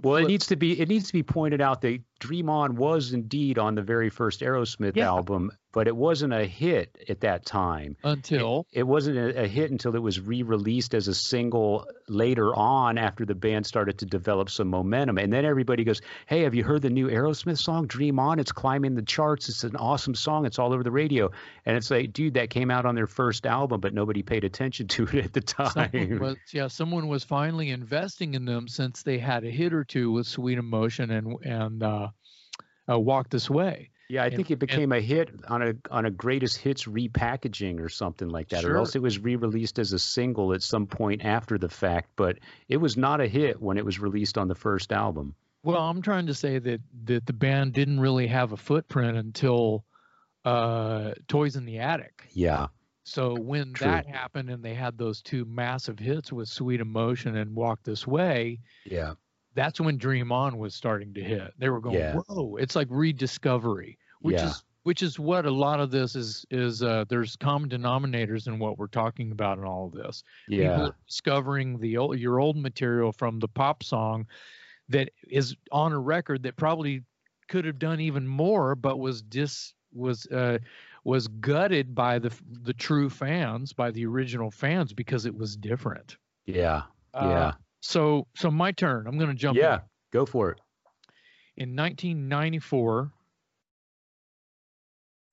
Well, 0.02 0.16
it 0.18 0.28
needs 0.28 0.48
to 0.48 0.56
be 0.56 0.80
it 0.80 0.88
needs 0.90 1.08
to 1.08 1.14
be 1.14 1.22
pointed 1.24 1.62
out 1.62 1.82
that 1.82 2.00
Dream 2.20 2.50
On 2.50 2.76
was 2.76 3.14
indeed 3.14 3.60
on 3.60 3.76
the 3.76 3.82
very 3.84 4.10
first 4.10 4.42
Aerosmith 4.42 4.96
Yeah. 4.96 5.08
album, 5.08 5.52
but 5.76 5.89
it 5.89 5.95
wasn't 5.95 6.32
a 6.32 6.45
hit 6.45 6.97
at 7.09 7.19
that 7.19 7.45
time. 7.45 7.97
until 8.01 8.65
It 8.71 8.84
wasn't 8.84 9.17
a, 9.17 9.45
hit 9.45 9.71
until 9.71 9.93
it 9.93 10.01
was 10.01 10.21
re-released 10.21 10.95
as 10.95 11.09
a 11.09 11.13
single 11.13 11.86
later 12.07 12.55
on 12.55 12.97
after 12.97 13.26
the 13.26 13.36
band 13.36 13.65
started 13.65 13.97
to 13.97 14.05
develop 14.05 14.49
some 14.49 14.69
momentum. 14.69 15.17
And 15.17 15.34
then 15.34 15.43
everybody 15.43 15.84
goes, 15.84 15.99
"Hey, 16.28 16.43
have 16.43 16.55
you 16.55 16.63
heard 16.63 16.82
the 16.82 16.89
new 16.89 17.09
Aerosmith 17.09 17.57
song 17.57 17.88
Dream 17.88 18.19
On? 18.19 18.39
It's 18.39 18.53
climbing 18.53 18.95
the 18.95 19.01
charts. 19.01 19.49
It's 19.49 19.65
an 19.65 19.76
awesome 19.76 20.15
song. 20.15 20.45
It's 20.45 20.59
all 20.59 20.71
over 20.71 20.82
the 20.82 20.91
radio." 20.91 21.30
And 21.65 21.76
it's 21.76 21.91
like, 21.91 22.13
"Dude, 22.13 22.36
that 22.36 22.49
came 22.49 22.71
out 22.71 22.86
on 22.86 22.95
their 22.95 23.05
first 23.05 23.45
album, 23.45 23.82
but 23.82 23.93
nobody 23.93 24.23
paid 24.23 24.45
attention 24.45 24.88
to 24.95 25.03
it 25.03 25.26
at 25.26 25.34
the 25.34 25.43
someone 25.45 25.91
time." 25.91 26.19
was 26.19 26.38
yeah 26.53 26.67
someone 26.67 27.09
was 27.09 27.26
finally 27.26 27.69
investing 27.69 28.34
in 28.34 28.45
them 28.45 28.69
since 28.69 29.03
they 29.03 29.17
had 29.17 29.43
a 29.43 29.51
hit 29.51 29.73
or 29.73 29.84
two 29.84 30.13
with 30.13 30.26
Sweet 30.26 30.57
Emotion 30.57 31.11
and 31.11 31.36
and 31.43 31.84
uh, 31.84 32.07
uh, 32.89 32.97
Walk 32.97 33.30
This 33.30 33.49
Way. 33.49 33.89
Yeah, 34.08 34.22
I 34.24 34.28
And- 34.28 34.36
think 34.36 34.51
it 34.51 34.53
and- 34.53 34.60
became 34.60 34.91
a 34.91 34.99
hit 35.01 35.32
on 35.47 35.62
a 35.62 35.74
on 35.89 36.06
a 36.06 36.12
greatest 36.12 36.58
hits 36.58 36.86
repackaging 36.86 37.80
or 37.80 37.89
something 37.89 38.30
like 38.30 38.49
that, 38.49 38.64
or 38.66 38.78
else 38.78 38.95
it 38.95 39.01
was 39.01 39.18
re-released 39.20 39.80
as 39.80 39.93
a 39.93 39.99
single 39.99 40.53
at 40.53 40.62
some 40.62 40.86
point 40.88 41.26
after 41.26 41.58
the 41.58 41.70
fact. 41.70 42.10
But 42.16 42.38
it 42.70 42.78
was 42.78 42.97
not 42.97 43.20
a 43.22 43.28
hit 43.28 43.62
when 43.62 43.78
it 43.78 43.86
was 43.86 43.99
released 43.99 44.38
on 44.38 44.47
the 44.47 44.56
first 44.56 44.91
album. 44.91 45.34
Well, 45.64 45.78
I'm 45.82 46.01
trying 46.03 46.28
to 46.28 46.34
say 46.36 46.60
that 46.60 46.82
that 47.06 47.26
the 47.26 47.34
band 47.34 47.74
didn't 47.74 47.99
really 47.99 48.28
have 48.28 48.51
a 48.51 48.58
footprint 48.58 49.18
until 49.18 49.84
uh, 50.45 51.14
Toys 51.28 51.56
in 51.56 51.66
the 51.66 51.80
Attic. 51.80 52.28
Yeah, 52.34 52.68
So 53.03 53.34
when 53.34 53.74
True. 53.74 53.88
that 53.88 54.06
happened 54.06 54.51
and 54.51 54.64
they 54.64 54.76
had 54.76 54.95
those 54.97 55.22
two 55.24 55.43
massive 55.45 55.97
hits 55.97 56.32
with 56.32 56.47
Sweet 56.47 56.80
Emotion 56.82 57.36
and 57.36 57.56
Walk 57.56 57.82
This 57.84 58.06
Way, 58.06 58.60
yeah, 58.86 59.16
that's 59.56 59.80
when 59.80 59.97
Dream 59.97 60.32
On 60.32 60.58
was 60.58 60.76
starting 60.76 61.14
to 61.16 61.24
hit. 61.24 61.53
They 61.58 61.70
were 61.70 61.82
going, 61.82 61.95
Yeah. 61.99 62.12
whoa, 62.12 62.58
it's 62.58 62.76
like 62.76 62.88
rediscovery, 62.91 63.97
which 64.22 64.43
Yeah. 64.43 64.47
is 64.49 64.64
which 64.84 65.01
is 65.01 65.18
what 65.18 65.47
a 65.47 65.51
lot 65.51 65.80
of 65.80 65.89
this 65.89 66.16
is 66.16 66.45
is 66.51 66.84
uh, 66.84 67.06
there's 67.10 67.36
common 67.36 67.70
denominators 67.70 68.47
in 68.47 68.60
what 68.60 68.78
we're 68.78 68.88
talking 68.88 69.32
about 69.32 69.58
in 69.58 69.64
all 69.66 69.88
of 69.88 69.93
this. 69.93 70.24
People 70.56 70.84
yeah, 70.84 70.88
are 70.88 70.95
discovering 71.08 71.80
the 71.80 71.97
old, 71.97 72.20
your 72.20 72.39
old 72.39 72.56
material 72.58 73.12
from 73.12 73.39
the 73.39 73.47
pop 73.47 73.82
song 73.82 74.28
that 74.89 75.10
is 75.28 75.56
on 75.72 75.91
a 75.91 75.99
record 75.99 76.43
that 76.43 76.56
probably 76.58 77.03
could 77.47 77.66
have 77.66 77.80
done 77.80 77.99
even 77.99 78.28
more, 78.28 78.76
but 78.76 78.99
was 78.99 79.22
dis 79.24 79.74
was 79.93 80.28
uh, 80.28 80.60
was 81.03 81.28
gutted 81.28 81.95
by 81.95 82.20
the 82.20 82.32
the 82.64 82.74
true 82.74 83.10
fans, 83.10 83.74
by 83.74 83.89
the 83.91 84.06
original 84.06 84.51
fans 84.51 84.93
because 84.93 85.26
it 85.26 85.36
was 85.36 85.56
different. 85.58 86.18
yeah, 86.45 86.84
Uh, 87.14 87.24
yeah, 87.30 87.53
so 87.88 88.28
so 88.36 88.50
my 88.52 88.72
turn. 88.72 89.08
I'm 89.08 89.18
going 89.18 89.30
to 89.30 89.36
jump. 89.36 89.58
yeah. 89.58 89.80
Go 90.12 90.26
for 90.26 90.52
it. 90.52 90.60
In. 91.58 91.70
in 91.70 91.76
1994. 91.76 93.12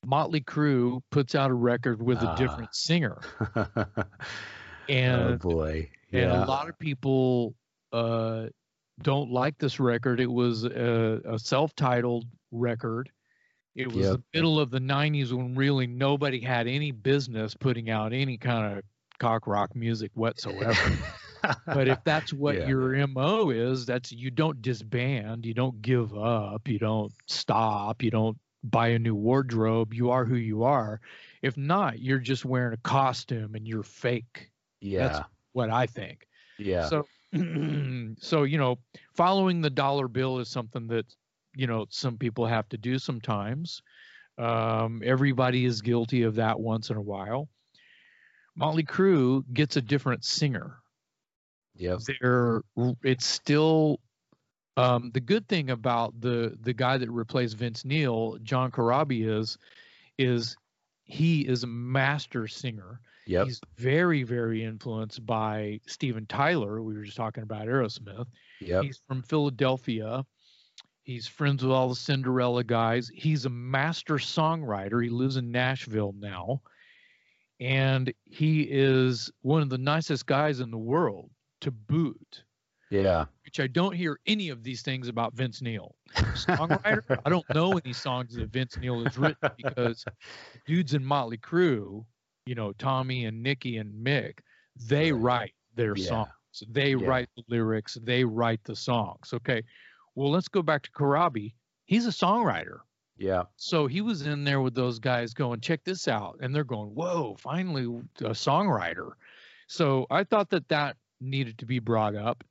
Motley 0.04 0.40
Crue 0.40 1.00
puts 1.10 1.34
out 1.36 1.50
a 1.50 1.54
record 1.54 2.02
with 2.02 2.18
a 2.22 2.28
Ah. 2.30 2.34
different 2.34 2.74
singer, 2.74 3.20
oh 3.56 3.74
and 4.88 5.38
boy, 5.38 5.88
and 6.10 6.22
yeah, 6.22 6.44
a 6.44 6.46
lot 6.46 6.68
of 6.68 6.76
people 6.78 7.54
uh, 7.92 8.46
don't 9.02 9.30
like 9.30 9.56
this 9.58 9.78
record. 9.78 10.18
It 10.18 10.26
was 10.30 10.64
a, 10.64 11.20
a 11.24 11.38
self-titled 11.38 12.24
record. 12.50 13.10
It 13.76 13.86
was 13.86 14.06
Yep. 14.06 14.16
the 14.16 14.22
middle 14.34 14.58
of 14.58 14.70
the 14.70 14.80
'90s 14.80 15.30
when 15.32 15.54
really 15.54 15.86
nobody 15.86 16.40
had 16.40 16.66
any 16.66 16.90
business 16.90 17.54
putting 17.54 17.88
out 17.88 18.12
any 18.12 18.36
kind 18.38 18.76
of 18.78 18.84
cock 19.20 19.46
rock 19.46 19.76
music 19.76 20.10
whatsoever. 20.14 20.98
But 21.70 21.88
if 21.88 22.02
that's 22.04 22.32
what 22.32 22.60
Yeah. 22.60 22.62
your 22.62 23.06
mo 23.08 23.50
is, 23.50 23.86
that's 23.86 24.12
you 24.12 24.30
don't 24.30 24.62
disband, 24.62 25.46
you 25.46 25.54
don't 25.54 25.80
give 25.82 26.14
up, 26.16 26.68
you 26.68 26.78
don't 26.78 27.12
stop, 27.26 28.02
you 28.02 28.10
don't 28.10 28.38
buy 28.62 28.88
a 28.88 28.98
new 28.98 29.14
wardrobe. 29.14 29.94
You 29.94 30.10
are 30.10 30.24
who 30.24 30.36
you 30.36 30.64
are. 30.64 31.00
If 31.42 31.56
not, 31.56 32.00
you're 32.00 32.18
just 32.18 32.44
wearing 32.44 32.74
a 32.74 32.78
costume 32.78 33.54
and 33.54 33.66
you're 33.66 33.82
fake 33.82 34.50
yeah, 34.80 35.22
that's 35.22 35.22
what 35.52 35.70
I 35.70 35.86
think. 35.86 36.26
yeah, 36.58 36.90
So, 36.90 37.08
so 38.18 38.42
you 38.44 38.58
know, 38.58 38.78
following 39.14 39.60
the 39.60 39.70
dollar 39.70 40.08
bill 40.08 40.38
is 40.38 40.48
something 40.50 40.86
that 40.88 41.14
you 41.54 41.66
know 41.66 41.86
some 41.90 42.18
people 42.18 42.46
have 42.46 42.68
to 42.70 42.78
do 42.78 42.98
sometimes. 42.98 43.82
Um, 44.38 45.02
everybody 45.04 45.64
is 45.64 45.82
guilty 45.82 46.22
of 46.22 46.36
that 46.36 46.60
once 46.60 46.90
in 46.90 46.96
a 46.96 47.02
while. 47.02 47.48
Motley 48.56 48.84
Crue 48.84 49.44
gets 49.52 49.76
a 49.76 49.82
different 49.82 50.24
singer. 50.24 50.81
Yep, 51.82 51.98
They're 52.20 52.62
it's 53.02 53.26
still 53.26 54.00
um, 54.76 55.10
the 55.12 55.20
good 55.20 55.48
thing 55.48 55.70
about 55.70 56.20
the 56.20 56.56
the 56.60 56.72
guy 56.72 56.96
that 56.96 57.10
replaced 57.10 57.56
Vince 57.56 57.84
Neil, 57.84 58.38
John 58.42 58.70
Corabi, 58.70 59.28
is 59.28 59.58
is 60.18 60.56
he 61.04 61.42
is 61.42 61.64
a 61.64 61.66
master 61.66 62.46
singer. 62.46 63.00
yep, 63.26 63.44
He's 63.46 63.60
very, 63.76 64.22
very 64.22 64.64
influenced 64.64 65.26
by 65.26 65.80
Steven 65.86 66.24
Tyler. 66.26 66.82
We 66.82 66.94
were 66.94 67.02
just 67.02 67.16
talking 67.16 67.42
about 67.42 67.66
Aerosmith. 67.66 68.26
yep, 68.60 68.84
He's 68.84 69.00
from 69.08 69.22
Philadelphia. 69.22 70.24
He's 71.02 71.26
friends 71.26 71.64
with 71.64 71.72
all 71.72 71.88
the 71.88 71.96
Cinderella 71.96 72.62
guys. 72.62 73.10
He's 73.12 73.44
a 73.44 73.50
master 73.50 74.14
songwriter. 74.14 75.02
He 75.02 75.10
lives 75.10 75.36
in 75.36 75.50
Nashville 75.50 76.14
now. 76.16 76.62
And 77.58 78.12
he 78.24 78.62
is 78.62 79.30
one 79.42 79.62
of 79.62 79.68
the 79.68 79.78
nicest 79.78 80.26
guys 80.26 80.60
in 80.60 80.70
the 80.70 80.78
world 80.78 81.30
to 81.62 81.70
boot, 81.70 82.44
yeah, 82.90 83.24
which 83.44 83.58
I 83.60 83.66
don't 83.66 83.94
hear 83.94 84.18
any 84.26 84.50
of 84.50 84.62
these 84.62 84.82
things 84.82 85.08
about 85.08 85.34
Vince 85.34 85.62
Neil. 85.62 85.94
Songwriter, 86.34 87.02
I 87.24 87.30
don't 87.30 87.48
know 87.54 87.78
any 87.78 87.92
songs 87.92 88.34
that 88.36 88.50
Vince 88.50 88.76
Neil 88.78 89.02
has 89.02 89.16
written 89.18 89.50
because 89.56 90.04
dudes 90.66 90.94
in 90.94 91.04
Motley 91.04 91.38
Crue, 91.38 92.04
you 92.46 92.54
know, 92.54 92.72
Tommy 92.72 93.24
and 93.24 93.42
Nikki 93.42 93.78
and 93.78 93.92
Mick, 94.04 94.38
they 94.88 95.12
Right. 95.12 95.22
write 95.22 95.54
their 95.74 95.96
Yeah. 95.96 96.04
songs. 96.08 96.30
They 96.68 96.94
Yeah. 96.94 97.06
write 97.06 97.28
the 97.36 97.44
lyrics. 97.48 97.94
They 98.02 98.24
write 98.24 98.62
the 98.64 98.76
songs. 98.76 99.32
Okay. 99.32 99.62
Well, 100.14 100.30
let's 100.30 100.48
go 100.48 100.60
back 100.62 100.82
to 100.82 100.90
Corabi. 100.92 101.54
He's 101.86 102.06
a 102.06 102.10
songwriter. 102.10 102.80
yeah, 103.18 103.44
So 103.56 103.86
he 103.86 104.00
was 104.00 104.26
in 104.26 104.42
there 104.42 104.60
with 104.60 104.74
those 104.74 104.98
guys 104.98 105.32
going, 105.32 105.60
check 105.60 105.84
this 105.84 106.08
out. 106.08 106.38
And 106.40 106.52
they're 106.54 106.64
going, 106.64 106.88
whoa, 106.94 107.36
finally 107.38 107.84
a 108.20 108.30
songwriter. 108.34 109.12
So 109.68 110.06
I 110.10 110.24
thought 110.24 110.50
that 110.50 110.68
that 110.68 110.96
needed 111.22 111.58
to 111.58 111.66
be 111.66 111.78
brought 111.78 112.14
up. 112.14 112.44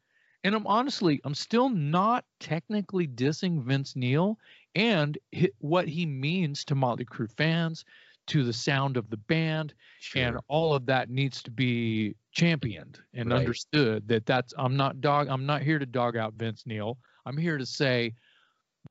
And 0.44 0.56
I'm 0.56 0.66
honestly, 0.66 1.22
I'm 1.24 1.36
still 1.36 1.70
not 1.70 2.26
technically 2.40 3.08
dissing 3.08 3.62
Vince 3.62 3.96
Neil 3.96 4.40
and 4.74 5.18
what 5.60 5.88
he 5.88 6.06
means 6.06 6.66
to 6.66 6.76
Motley 6.76 7.06
Crue 7.06 7.32
fans, 7.32 7.86
to 8.28 8.44
the 8.44 8.54
sound 8.54 8.98
of 8.98 9.10
the 9.10 9.18
band, 9.18 9.74
and 10.16 10.38
all 10.48 10.74
of 10.74 10.86
that 10.86 11.10
needs 11.10 11.44
to 11.44 11.52
be 11.52 12.16
championed 12.32 13.00
and 13.14 13.30
Right. 13.30 13.40
understood 13.40 14.08
that 14.08 14.26
that's 14.26 14.54
i'm 14.58 14.78
not 14.78 15.02
dog 15.02 15.28
i'm 15.28 15.46
not 15.46 15.62
here 15.62 15.78
to 15.80 15.86
dog 15.86 16.16
out 16.16 16.34
vince 16.36 16.66
neil 16.66 16.98
i'm 17.26 17.36
here 17.36 17.58
to 17.58 17.66
say 17.66 18.14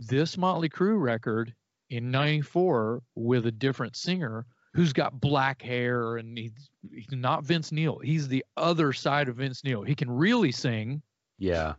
this 0.00 0.36
Motley 0.36 0.68
Crue 0.68 1.00
record 1.00 1.54
in 1.88 2.10
94 2.10 3.02
with 3.14 3.46
a 3.46 3.50
different 3.52 3.96
singer 3.96 4.46
who's 4.74 4.92
got 4.92 5.20
black 5.20 5.62
hair 5.62 6.16
and 6.16 6.38
he's, 6.38 6.70
he's 6.92 7.06
not 7.10 7.44
Vince 7.44 7.72
Neil. 7.72 7.98
He's 7.98 8.28
the 8.28 8.44
other 8.56 8.92
side 8.92 9.28
of 9.28 9.36
Vince 9.36 9.64
Neil. 9.64 9.82
He 9.82 9.94
can 9.94 10.10
really 10.10 10.52
sing. 10.52 11.02
Yeah. 11.38 11.74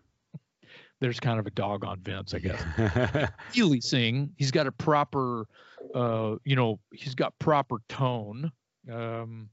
There's 1.00 1.20
kind 1.20 1.39
of 1.39 1.48
a 1.48 1.52
dog 1.52 1.84
on 1.84 2.00
Vince, 2.02 2.34
I 2.34 2.39
guess. 2.39 3.32
really 3.58 3.82
sing. 3.82 4.32
He's 4.38 4.52
got 4.52 4.68
a 4.68 4.72
proper, 4.72 5.48
uh, 5.96 6.36
you 6.44 6.56
know, 6.56 6.80
he's 6.94 7.16
got 7.16 7.38
proper 7.39 7.78
tone. 7.89 8.52
Um, 8.92 9.50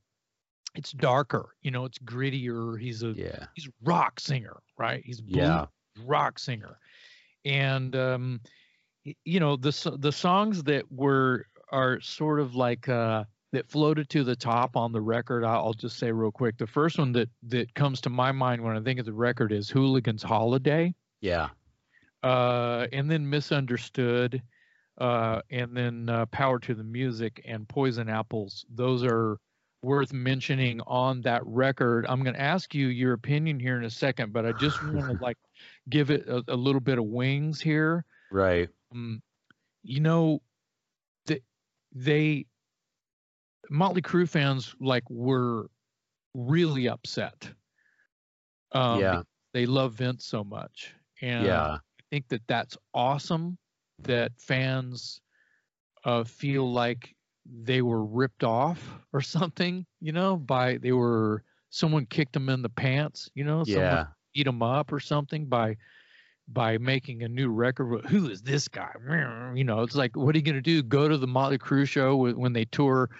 it's 0.75 0.93
darker, 0.93 1.55
you 1.63 1.71
know, 1.71 1.85
it's 1.87 1.99
grittier. 1.99 2.79
He's 2.79 3.03
a 3.03 3.09
yeah. 3.13 3.47
he's 3.55 3.67
a 3.67 3.71
rock 3.83 4.21
singer, 4.21 4.59
right? 4.77 5.03
He's 5.05 5.21
a 5.21 5.25
Yeah. 5.27 5.67
rock 6.05 6.39
singer, 6.39 6.79
and 7.45 7.97
um, 7.97 8.41
you 9.25 9.41
know 9.41 9.57
the 9.57 9.97
the 9.99 10.13
songs 10.13 10.63
that 10.65 10.91
were 10.93 11.47
are 11.71 12.01
sort 12.01 12.41
of 12.41 12.55
like 12.55 12.89
uh, 12.89 13.25
that 13.53 13.69
floated 13.69 14.09
to 14.11 14.25
the 14.25 14.37
top 14.37 14.77
on 14.77 14.93
the 14.93 15.01
record. 15.01 15.45
I'll 15.45 15.75
just 15.75 15.99
say 15.99 16.13
real 16.13 16.33
quick. 16.33 16.59
The 16.59 16.67
first 16.67 16.99
one 16.99 17.13
that 17.13 17.31
that 17.45 17.75
comes 17.75 18.01
to 18.03 18.11
my 18.11 18.33
mind 18.33 18.63
when 18.63 18.77
I 18.77 18.81
think 18.81 19.01
of 19.01 19.07
the 19.07 19.13
record 19.13 19.53
is 19.53 19.71
"Hooligan's 19.71 20.23
Holiday," 20.23 20.95
Yeah. 21.21 21.51
uh, 22.23 22.87
and 22.93 23.11
then 23.11 23.29
"Misunderstood," 23.29 24.43
uh, 24.99 25.43
and 25.51 25.77
then 25.77 26.09
uh, 26.09 26.27
"Power 26.27 26.59
to 26.61 26.75
the 26.75 26.85
Music" 26.85 27.41
and 27.45 27.69
"Poison 27.69 28.09
Apples." 28.09 28.65
Those 28.69 29.05
are 29.05 29.39
worth 29.83 30.13
mentioning 30.13 30.81
on 30.87 31.21
that 31.23 31.43
record. 31.47 32.05
I'm 32.09 32.23
going 32.25 32.35
to 32.35 32.41
ask 32.41 32.75
you 32.75 32.89
your 32.89 33.13
opinion 33.13 33.61
here 33.61 33.77
in 33.79 33.85
a 33.85 33.91
second, 33.91 34.33
but 34.33 34.45
I 34.47 34.53
just 34.53 34.83
want 34.83 35.09
to 35.11 35.17
like 35.23 35.39
give 35.89 36.11
it 36.11 36.29
a, 36.29 36.43
a 36.49 36.57
little 36.57 36.81
bit 36.81 36.99
of 36.99 37.05
wings 37.07 37.61
here. 37.61 38.05
Right. 38.31 38.71
Um, 38.93 39.23
you 39.83 40.01
know, 40.01 40.43
they 41.93 42.47
Motley 43.71 44.03
Crue 44.03 44.29
fans 44.29 44.75
like 44.81 45.09
were 45.11 45.71
really 46.35 46.89
upset. 46.89 47.53
Um, 48.73 49.01
yeah. 49.01 49.23
they 49.53 49.67
love 49.67 49.95
Vince 49.95 50.25
so 50.27 50.45
much, 50.45 50.95
and 51.23 51.45
Yeah. 51.47 51.79
I 51.79 52.03
think 52.11 52.29
that 52.29 52.43
that's 52.47 52.77
awesome 52.95 53.59
that 54.01 54.33
fans 54.39 55.21
uh, 56.05 56.25
feel 56.25 56.71
like 56.71 57.15
they 57.45 57.83
were 57.83 58.05
ripped 58.05 58.45
off 58.45 58.99
or 59.13 59.21
something, 59.21 59.87
you 60.01 60.13
know, 60.13 60.37
by 60.37 60.77
they 60.79 60.93
were 60.93 61.43
someone 61.71 62.07
kicked 62.07 62.33
them 62.33 62.49
in 62.49 62.63
the 62.63 62.69
pants, 62.69 63.31
you 63.35 63.45
know, 63.45 63.65
someone 63.65 64.01
Yeah. 64.01 64.07
beat 64.35 64.45
them 64.45 64.63
up 64.63 64.93
or 64.93 65.01
something 65.01 65.47
by 65.47 65.77
by 66.51 66.79
making 66.79 67.23
a 67.23 67.29
new 67.29 67.51
record. 67.51 68.07
Who 68.07 68.31
is 68.31 68.43
this 68.43 68.69
guy? 68.69 68.93
You 69.55 69.65
know, 69.65 69.83
it's 69.83 69.95
like, 69.95 70.17
what 70.17 70.35
are 70.35 70.39
you 70.39 70.45
gonna 70.45 70.61
do? 70.61 70.83
Go 70.83 71.09
to 71.09 71.17
the 71.19 71.27
Motley 71.27 71.59
Crue 71.59 71.87
show 71.87 72.17
when 72.17 72.53
they 72.53 72.65
tour 72.67 73.11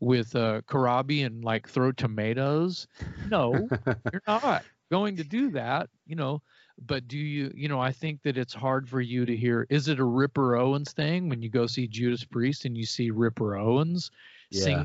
with 0.00 0.36
uh, 0.36 0.60
Corabi 0.68 1.24
and 1.24 1.44
like 1.44 1.68
throw 1.68 1.92
tomatoes? 1.92 2.86
No, 3.28 3.68
you're 4.12 4.22
not 4.26 4.64
going 4.90 5.16
to 5.16 5.24
do 5.24 5.50
that, 5.52 5.88
you 6.06 6.16
know. 6.16 6.42
But 6.86 7.06
do 7.06 7.16
you, 7.18 7.52
you 7.54 7.68
know, 7.68 7.80
I 7.80 7.92
think 7.92 8.22
that 8.22 8.36
it's 8.36 8.52
hard 8.52 8.88
for 8.88 9.00
you 9.00 9.24
to 9.24 9.36
hear. 9.36 9.64
Is 9.70 9.86
it 9.88 10.00
a 10.00 10.04
Ripper 10.04 10.56
Owens 10.56 10.92
thing 10.92 11.28
when 11.28 11.40
you 11.40 11.48
go 11.48 11.66
see 11.66 11.86
Judas 11.86 12.24
Priest 12.24 12.64
and 12.64 12.76
you 12.76 12.84
see 12.84 13.10
Ripper 13.10 13.56
Owens 13.56 14.10
sing 14.52 14.84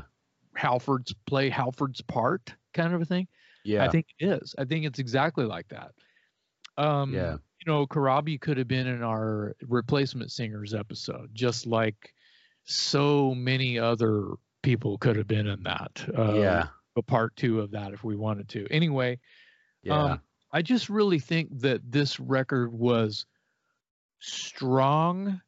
Halford's 0.54 1.12
play 1.26 1.48
Halford's 1.50 2.00
part 2.00 2.54
kind 2.74 2.94
of 2.94 3.02
a 3.02 3.04
thing? 3.04 3.26
Yeah. 3.64 3.84
I 3.84 3.88
think 3.88 4.06
it 4.20 4.26
is. 4.26 4.54
I 4.56 4.64
think 4.64 4.86
it's 4.86 5.00
exactly 5.00 5.44
like 5.44 5.68
that. 5.68 5.90
Um, 6.78 7.12
Yeah. 7.12 7.38
You 7.64 7.72
know, 7.72 7.86
Corabi 7.86 8.40
could 8.40 8.56
have 8.56 8.68
been 8.68 8.86
in 8.86 9.02
our 9.02 9.54
replacement 9.68 10.32
singers 10.32 10.72
episode, 10.74 11.30
just 11.34 11.66
like 11.66 12.14
so 12.64 13.34
many 13.34 13.78
other 13.78 14.28
people 14.62 14.96
could 14.98 15.16
have 15.16 15.28
been 15.28 15.46
in 15.46 15.62
that. 15.64 16.04
Uh, 16.16 16.34
yeah. 16.34 16.66
A 16.96 17.02
part 17.02 17.36
two 17.36 17.60
of 17.60 17.70
that 17.72 17.92
if 17.92 18.02
we 18.02 18.16
wanted 18.16 18.48
to. 18.50 18.66
Anyway, 18.70 19.18
Yeah. 19.82 20.02
um, 20.02 20.20
I 20.52 20.62
just 20.62 20.88
really 20.88 21.18
think 21.18 21.60
that 21.60 21.80
this 21.90 22.18
record 22.18 22.72
was 22.72 23.26
strong 24.18 25.40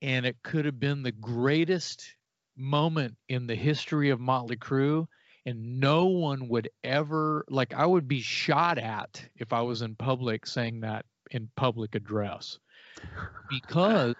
and 0.00 0.24
it 0.26 0.36
could 0.42 0.64
have 0.64 0.78
been 0.78 1.02
the 1.02 1.12
greatest 1.12 2.14
moment 2.56 3.16
in 3.28 3.46
the 3.46 3.54
history 3.54 4.10
of 4.10 4.20
Motley 4.20 4.56
Crue. 4.56 5.06
And 5.48 5.80
no 5.80 6.04
one 6.04 6.48
would 6.50 6.68
ever, 6.84 7.46
like, 7.48 7.72
I 7.72 7.86
would 7.86 8.06
be 8.06 8.20
shot 8.20 8.76
at 8.76 9.26
if 9.34 9.54
I 9.54 9.62
was 9.62 9.80
in 9.80 9.94
public 9.94 10.46
saying 10.46 10.80
that 10.80 11.06
in 11.30 11.48
public 11.56 11.94
address. 11.94 12.58
Because, 13.48 14.14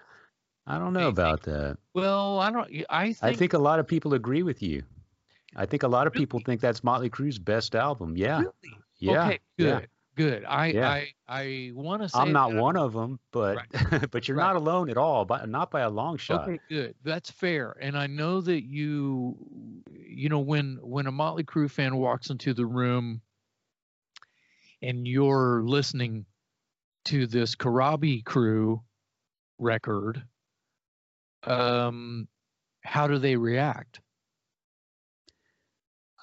I 0.65 0.79
don't 0.79 0.93
know 0.93 1.07
about 1.07 1.43
that. 1.43 1.77
well, 1.93 2.39
I 2.39 2.51
don't, 2.51 2.67
I 2.89 3.05
think, 3.13 3.17
I 3.21 3.33
think 3.33 3.53
a 3.53 3.59
lot 3.59 3.77
of 3.77 3.87
people 3.87 4.15
agree 4.15 4.41
with 4.41 4.63
you. 4.63 4.81
I 5.55 5.67
think 5.67 5.83
a 5.83 5.87
lot 5.87 6.07
of 6.07 6.13
people 6.13 6.39
think 6.43 6.61
that's 6.61 6.83
Motley 6.83 7.09
Crue's 7.11 7.37
best 7.37 7.75
album. 7.75 8.17
Yeah. 8.17 8.39
Really? 8.39 8.77
Yeah. 8.97 9.25
okay, 9.25 9.39
good, 9.59 9.67
yeah. 9.67 9.79
Good. 10.19 10.43
I, 10.43 10.67
Yeah. 10.67 10.89
I, 10.89 11.07
I 11.29 11.71
want 11.73 12.01
to 12.01 12.09
say 12.09 12.19
I'm 12.19 12.33
not 12.33 12.53
one 12.53 12.75
of 12.75 12.91
them, 12.91 13.21
but 13.31 13.65
but 14.11 14.27
you're 14.27 14.35
Right. 14.35 14.47
not 14.47 14.57
alone 14.57 14.89
at 14.89 14.97
all, 14.97 15.23
but 15.23 15.47
not 15.47 15.71
by 15.71 15.79
a 15.79 15.89
long 15.89 16.17
shot. 16.17 16.45
Okay, 16.45 16.59
good. 16.67 16.95
That's 17.05 17.31
fair. 17.31 17.77
And 17.79 17.97
I 17.97 18.07
know 18.07 18.41
that 18.41 18.65
you, 18.65 19.37
you 19.89 20.27
know, 20.27 20.39
when 20.41 20.77
when 20.81 21.07
a 21.07 21.11
Motley 21.13 21.45
Crue 21.45 21.71
fan 21.71 21.95
walks 21.95 22.31
into 22.31 22.53
the 22.53 22.65
room, 22.65 23.21
and 24.81 25.07
you're 25.07 25.61
listening 25.63 26.25
to 27.05 27.25
this 27.25 27.55
Corabi 27.55 28.21
Crew 28.25 28.81
record, 29.57 30.21
um, 31.45 32.27
how 32.83 33.07
do 33.07 33.19
they 33.19 33.37
react? 33.37 34.01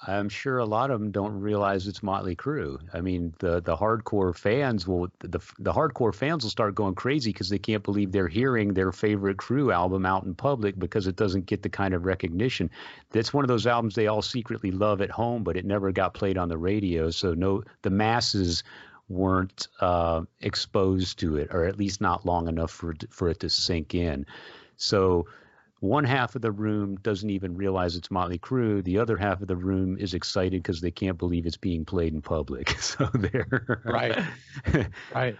I'm 0.05 0.29
sure 0.29 0.59
a 0.59 0.65
lot 0.65 0.91
of 0.91 0.99
them 0.99 1.11
don't 1.11 1.39
realize 1.39 1.87
it's 1.87 2.03
Motley 2.03 2.35
Crue. 2.35 2.79
I 2.93 3.01
mean, 3.01 3.33
the 3.39 3.61
the 3.61 3.75
hardcore 3.75 4.35
fans 4.35 4.87
will 4.87 5.07
the 5.19 5.39
the 5.57 5.73
hardcore 5.73 6.13
fans 6.13 6.43
will 6.43 6.51
start 6.51 6.75
going 6.75 6.93
crazy 6.93 7.31
because 7.31 7.49
they 7.49 7.57
can't 7.57 7.83
believe 7.83 8.11
they're 8.11 8.27
hearing 8.27 8.73
their 8.73 8.91
favorite 8.91 9.37
Crue 9.37 9.73
album 9.73 10.05
out 10.05 10.23
in 10.23 10.35
public 10.35 10.77
because 10.77 11.07
it 11.07 11.15
doesn't 11.15 11.47
get 11.47 11.63
the 11.63 11.69
kind 11.69 11.95
of 11.95 12.05
recognition. 12.05 12.69
That's 13.09 13.33
one 13.33 13.43
of 13.43 13.47
those 13.47 13.65
albums 13.65 13.95
they 13.95 14.07
all 14.07 14.21
secretly 14.21 14.71
love 14.71 15.01
at 15.01 15.09
home, 15.09 15.43
but 15.43 15.57
it 15.57 15.65
never 15.65 15.91
got 15.91 16.13
played 16.13 16.37
on 16.37 16.49
the 16.49 16.59
radio. 16.59 17.09
So 17.09 17.33
no, 17.33 17.63
the 17.81 17.89
masses 17.89 18.63
weren't 19.09 19.67
uh, 19.79 20.23
exposed 20.41 21.17
to 21.19 21.37
it, 21.37 21.47
or 21.51 21.65
at 21.65 21.77
least 21.77 22.01
not 22.01 22.25
long 22.25 22.47
enough 22.47 22.71
for 22.71 22.93
for 23.09 23.29
it 23.29 23.39
to 23.39 23.49
sink 23.49 23.95
in. 23.95 24.27
So 24.75 25.25
one 25.79 26.03
half 26.03 26.35
of 26.35 26.41
the 26.41 26.51
room 26.51 26.95
doesn't 26.97 27.29
even 27.29 27.55
realize 27.55 27.95
it's 27.95 28.09
Motley 28.09 28.39
Crue. 28.39 28.83
The 28.83 28.97
other 28.97 29.17
half 29.17 29.41
of 29.41 29.47
the 29.47 29.55
room 29.55 29.97
is 29.97 30.13
excited 30.13 30.63
because 30.63 30.81
they 30.81 30.91
can't 30.91 31.17
believe 31.17 31.45
it's 31.45 31.57
being 31.57 31.85
played 31.85 32.13
in 32.13 32.21
public. 32.21 32.75
So 32.87 33.09
they're 33.13 33.81
Right. 33.83 34.17
Right. 35.13 35.35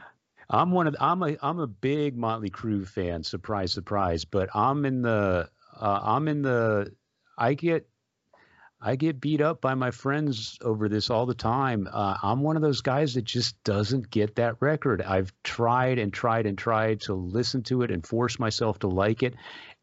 I'm 0.50 0.72
one 0.72 0.88
of 0.88 0.94
the, 0.94 1.04
I'm 1.04 1.22
a 1.24 1.38
I'm 1.42 1.60
a 1.60 1.68
big 1.68 2.16
Motley 2.16 2.50
Crue 2.50 2.88
fan. 2.88 3.24
Surprise, 3.24 3.72
surprise. 3.72 4.26
But 4.26 4.50
I'm 4.56 4.86
in 4.86 5.02
the 5.02 5.50
uh, 5.80 6.00
I'm 6.04 6.28
in 6.28 6.42
the 6.42 6.94
I 7.38 7.54
get 7.54 7.88
I 8.80 8.96
get 8.96 9.20
beat 9.20 9.42
up 9.42 9.60
by 9.60 9.74
my 9.74 9.90
friends 9.92 10.58
over 10.62 10.88
this 10.88 11.10
all 11.10 11.26
the 11.26 11.34
time. 11.34 11.88
Uh, 11.92 12.18
I'm 12.22 12.42
one 12.42 12.56
of 12.56 12.62
those 12.62 12.82
guys 12.82 13.16
that 13.16 13.26
just 13.26 13.62
doesn't 13.64 14.10
get 14.10 14.36
that 14.36 14.58
record. 14.60 15.02
I've 15.02 15.34
tried 15.44 15.98
and 15.98 16.14
tried 16.14 16.46
and 16.46 16.58
tried 16.58 17.02
to 17.02 17.16
listen 17.16 17.64
to 17.64 17.82
it 17.82 17.90
and 17.92 18.06
force 18.06 18.38
myself 18.38 18.80
to 18.80 18.88
like 18.88 19.24
it, 19.24 19.34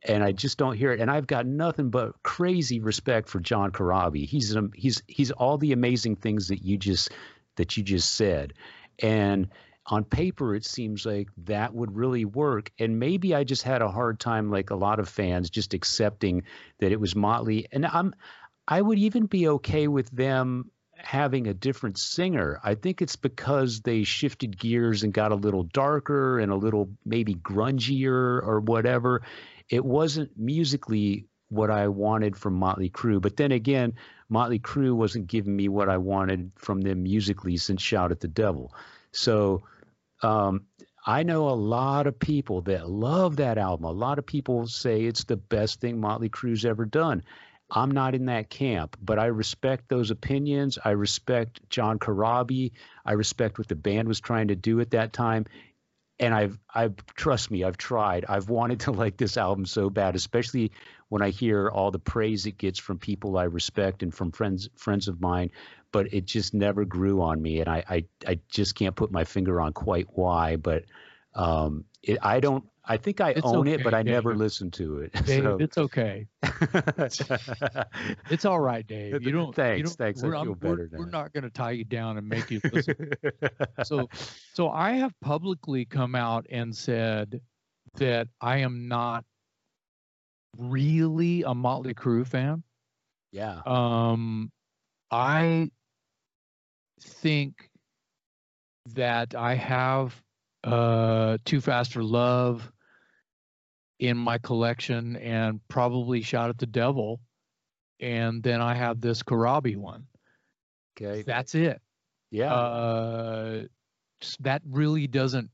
and 0.05 0.22
I 0.22 0.32
just 0.32 0.59
don't 0.59 0.76
hear 0.76 0.92
it. 0.92 1.00
And 1.00 1.11
I've 1.11 1.26
got 1.26 1.46
nothing 1.46 1.90
but 1.90 2.22
crazy 2.22 2.80
respect 2.80 3.28
for 3.28 3.40
John 3.40 3.72
Corabi. 3.72 4.26
He's 4.26 4.55
um, 4.57 4.72
he's 4.74 5.02
he's 5.07 5.30
all 5.30 5.59
the 5.59 5.72
amazing 5.72 6.16
things 6.16 6.48
that 6.48 6.62
you 6.62 6.76
just 6.76 7.11
that 7.57 7.76
you 7.76 7.82
just 7.82 8.14
said, 8.14 8.55
and 8.98 9.48
on 9.86 10.02
paper 10.02 10.55
it 10.55 10.64
seems 10.64 11.05
like 11.05 11.28
that 11.44 11.74
would 11.74 11.94
really 11.94 12.24
work. 12.24 12.70
And 12.78 12.98
maybe 12.98 13.34
i 13.34 13.44
just 13.44 13.62
had 13.62 13.82
a 13.82 13.90
hard 13.90 14.18
time 14.18 14.50
like 14.50 14.70
a 14.70 14.76
lot 14.76 14.98
of 14.98 15.09
fans 15.09 15.50
just 15.50 15.74
accepting 15.74 16.44
that 16.80 16.92
it 16.92 17.00
was 17.00 17.14
motley. 17.14 17.66
And 17.70 17.84
i'm 17.86 18.14
i 18.66 18.80
would 18.80 18.98
even 18.98 19.26
be 19.26 19.48
okay 19.48 19.88
with 19.88 20.11
them 20.11 20.70
having 20.96 21.48
a 21.48 21.55
different 21.55 21.98
singer. 21.98 22.61
I 22.62 22.76
think 22.76 23.02
it's 23.02 23.16
because 23.16 23.80
they 23.80 24.05
shifted 24.05 24.59
gears 24.59 25.02
and 25.02 25.12
got 25.12 25.32
a 25.32 25.36
little 25.36 25.64
darker 25.64 26.38
and 26.38 26.50
a 26.50 26.57
little 26.57 26.88
maybe 27.05 27.34
grungier 27.34 28.42
or 28.42 28.61
whatever 28.61 29.22
it 29.69 29.85
wasn't 29.85 30.31
musically 30.37 31.27
what 31.49 31.71
i 31.71 31.89
wanted 31.89 32.37
from 32.37 32.55
motley 32.55 32.91
crue 32.91 33.21
but 33.21 33.37
then 33.37 33.53
again 33.53 33.93
motley 34.29 34.59
crue 34.59 34.95
wasn't 34.95 35.27
giving 35.27 35.55
me 35.55 35.69
what 35.69 35.89
i 35.89 35.97
wanted 35.97 36.51
from 36.57 36.81
them 36.81 37.03
musically 37.03 37.57
since 37.57 37.83
shout 37.83 38.11
at 38.11 38.21
the 38.21 38.29
devil 38.29 38.75
so 39.12 39.62
um, 40.23 40.67
I 41.07 41.23
know 41.23 41.51
a 41.51 41.51
lot 41.51 42.07
of 42.07 42.19
people 42.19 42.62
that 42.62 42.89
love 42.89 43.37
that 43.37 43.59
album. 43.59 43.85
A 43.85 43.93
lot 43.93 44.19
of 44.19 44.25
people 44.25 44.67
say 44.67 45.03
it's 45.03 45.25
the 45.25 45.37
best 45.37 45.81
thing 45.81 46.01
Motley 46.01 46.31
Crue's 46.31 46.65
ever 46.65 46.87
done. 46.87 47.23
I'm 47.71 47.91
not 47.91 48.15
in 48.15 48.27
that 48.27 48.49
camp, 48.49 48.97
but 49.03 49.19
I 49.19 49.27
respect 49.27 49.89
those 49.89 50.11
opinions. 50.11 50.79
I 50.83 50.91
respect 50.91 51.61
John 51.69 51.99
Corabi. 51.99 52.73
I 53.05 53.12
respect 53.12 53.59
what 53.59 53.69
the 53.69 53.75
band 53.75 54.09
was 54.09 54.21
trying 54.21 54.49
to 54.49 54.57
do 54.57 54.81
at 54.81 54.93
that 54.93 55.12
time. 55.12 55.45
And 56.19 56.35
I've 56.35 56.59
I've 56.73 56.95
trust 57.15 57.51
me, 57.51 57.65
I've 57.65 57.77
tried. 57.77 58.25
I've 58.29 58.49
wanted 58.49 58.81
to 58.81 58.93
like 59.03 59.17
this 59.17 59.37
album 59.37 59.67
so 59.67 59.91
bad, 59.91 60.15
especially 60.17 60.73
when 61.09 61.23
I 61.23 61.31
hear 61.31 61.69
all 61.69 61.91
the 61.91 61.99
praise 61.99 62.47
it 62.47 62.59
gets 62.59 62.79
from 62.79 62.99
people 62.99 63.37
I 63.37 63.45
respect 63.45 64.03
and 64.03 64.12
from 64.15 64.33
friends 64.33 64.69
friends 64.77 65.09
of 65.09 65.21
mine, 65.21 65.51
but 65.93 66.12
it 66.12 66.25
just 66.25 66.55
never 66.55 66.85
grew 66.85 67.23
on 67.23 67.41
me 67.41 67.61
and 67.61 67.69
I 67.69 67.85
I, 67.89 68.05
I 68.27 68.39
just 68.49 68.75
can't 68.75 68.97
put 68.97 69.11
my 69.12 69.25
finger 69.25 69.61
on 69.61 69.73
quite 69.73 70.07
why, 70.11 70.57
but 70.57 70.85
um 71.35 71.85
it, 72.03 72.19
I 72.23 72.41
don't 72.41 72.65
I 72.87 72.97
think 72.99 73.20
I 73.22 73.30
It's 73.30 73.41
own 73.47 73.61
okay, 73.66 73.72
it, 73.74 73.82
but 73.85 73.95
I 73.95 74.03
never 74.03 74.32
Dave. 74.32 74.39
listen 74.41 74.70
to 74.72 74.99
it. 74.99 75.12
Dave, 75.24 75.43
So- 75.45 75.57
it's 75.59 75.78
okay. 75.78 76.26
It's 78.30 78.45
all 78.45 78.61
right, 78.61 78.87
Dave. 78.87 79.22
You 79.22 79.32
don't. 79.32 79.47
you 79.49 79.53
Thanks, 79.53 79.91
don't- 79.91 79.97
thanks. 79.99 80.22
I 80.22 80.26
We're, 80.26 80.37
I'm- 80.37 80.45
feel 80.47 80.55
we're- 80.61 80.87
better 80.87 80.91
We're 80.99 81.09
not 81.11 81.32
going 81.32 81.45
to 81.45 81.51
tie 81.51 81.70
you 81.72 81.85
down 81.85 82.18
and 82.18 82.28
make 82.28 82.51
you 82.51 82.61
listen. 82.72 83.11
so, 83.85 84.09
so 84.53 84.68
I 84.70 84.93
have 84.93 85.12
publicly 85.20 85.85
come 85.85 86.14
out 86.14 86.47
and 86.51 86.74
said 86.76 87.41
that 87.97 88.28
I 88.41 88.59
am 88.59 88.89
not 88.89 89.24
really 90.59 91.43
a 91.43 91.55
Motley 91.55 91.95
Crue 91.95 92.26
fan. 92.26 92.62
yeah. 93.32 93.61
Um, 93.66 94.51
I 95.11 95.70
think 97.01 97.70
that 98.95 99.35
I 99.35 99.55
have 99.55 100.20
uh, 100.64 101.39
Too 101.45 101.61
Fast 101.61 101.93
for 101.93 102.03
Love 102.03 102.70
in 104.09 104.16
my 104.16 104.38
collection 104.38 105.16
and 105.16 105.61
probably 105.68 106.20
Shout 106.20 106.50
at 106.50 106.59
the 106.59 106.66
Devil. 106.66 107.20
And 108.00 108.42
then 108.42 108.61
I 108.61 108.74
have 108.74 109.00
this 109.00 109.22
Corabi 109.22 109.76
one. 109.76 110.07
Okay. 111.00 111.22
That's 111.22 111.55
it. 111.55 111.80
Yeah. 112.30 112.52
Uh, 112.52 113.62
that 114.40 114.62
really 114.68 115.07
doesn't 115.07 115.50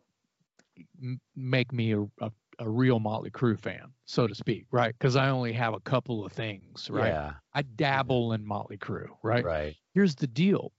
make 1.36 1.72
me 1.72 1.92
a, 1.92 2.02
a, 2.20 2.30
a 2.58 2.68
real 2.68 2.98
Motley 2.98 3.30
Crue 3.30 3.58
fan, 3.58 3.92
so 4.04 4.26
to 4.26 4.34
speak, 4.34 4.66
right? 4.70 4.94
Because 4.98 5.16
I 5.16 5.28
only 5.28 5.52
have 5.52 5.74
a 5.74 5.80
couple 5.80 6.24
of 6.24 6.32
things, 6.32 6.88
right? 6.90 7.08
Yeah. 7.08 7.32
I 7.54 7.62
dabble 7.62 8.32
in 8.32 8.44
Motley 8.44 8.78
Crue, 8.78 9.08
right? 9.22 9.44
Right. 9.44 9.76
Here's 9.94 10.14
the 10.14 10.26
deal. 10.26 10.72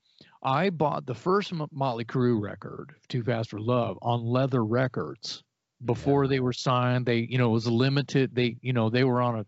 I 0.44 0.70
bought 0.70 1.06
the 1.06 1.16
first 1.16 1.54
Motley 1.72 2.06
Crue 2.06 2.42
record, 2.42 2.94
Too 3.08 3.24
Fast 3.24 3.52
for 3.52 3.60
Love, 3.60 3.98
on 4.02 4.24
Leather 4.24 4.64
Records 4.64 5.44
before 5.86 6.28
they 6.28 6.40
were 6.40 6.54
signed. 6.54 7.06
They, 7.06 7.28
you 7.30 7.38
know, 7.38 7.50
it 7.50 7.54
was 7.54 7.68
limited. 7.68 8.36
They, 8.36 8.58
you 8.62 8.74
know, 8.74 8.90
they 8.90 9.04
were 9.04 9.22
on 9.22 9.40
a. 9.40 9.46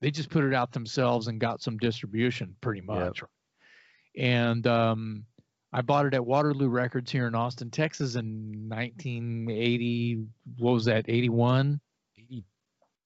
They 0.00 0.10
just 0.10 0.30
put 0.30 0.44
it 0.44 0.52
out 0.54 0.72
themselves 0.72 1.28
and 1.28 1.40
got 1.40 1.62
some 1.62 1.78
distribution, 1.78 2.56
pretty 2.60 2.80
much. 2.80 3.22
And 4.18 4.66
um, 4.66 5.24
I 5.72 5.80
bought 5.82 6.06
it 6.06 6.14
at 6.14 6.26
Waterloo 6.26 6.68
Records 6.68 7.10
here 7.12 7.28
in 7.28 7.34
Austin, 7.36 7.70
Texas, 7.70 8.16
in 8.16 8.68
1980. 8.68 10.24
What 10.58 10.72
was 10.72 10.84
that? 10.86 11.04
81. 11.08 11.80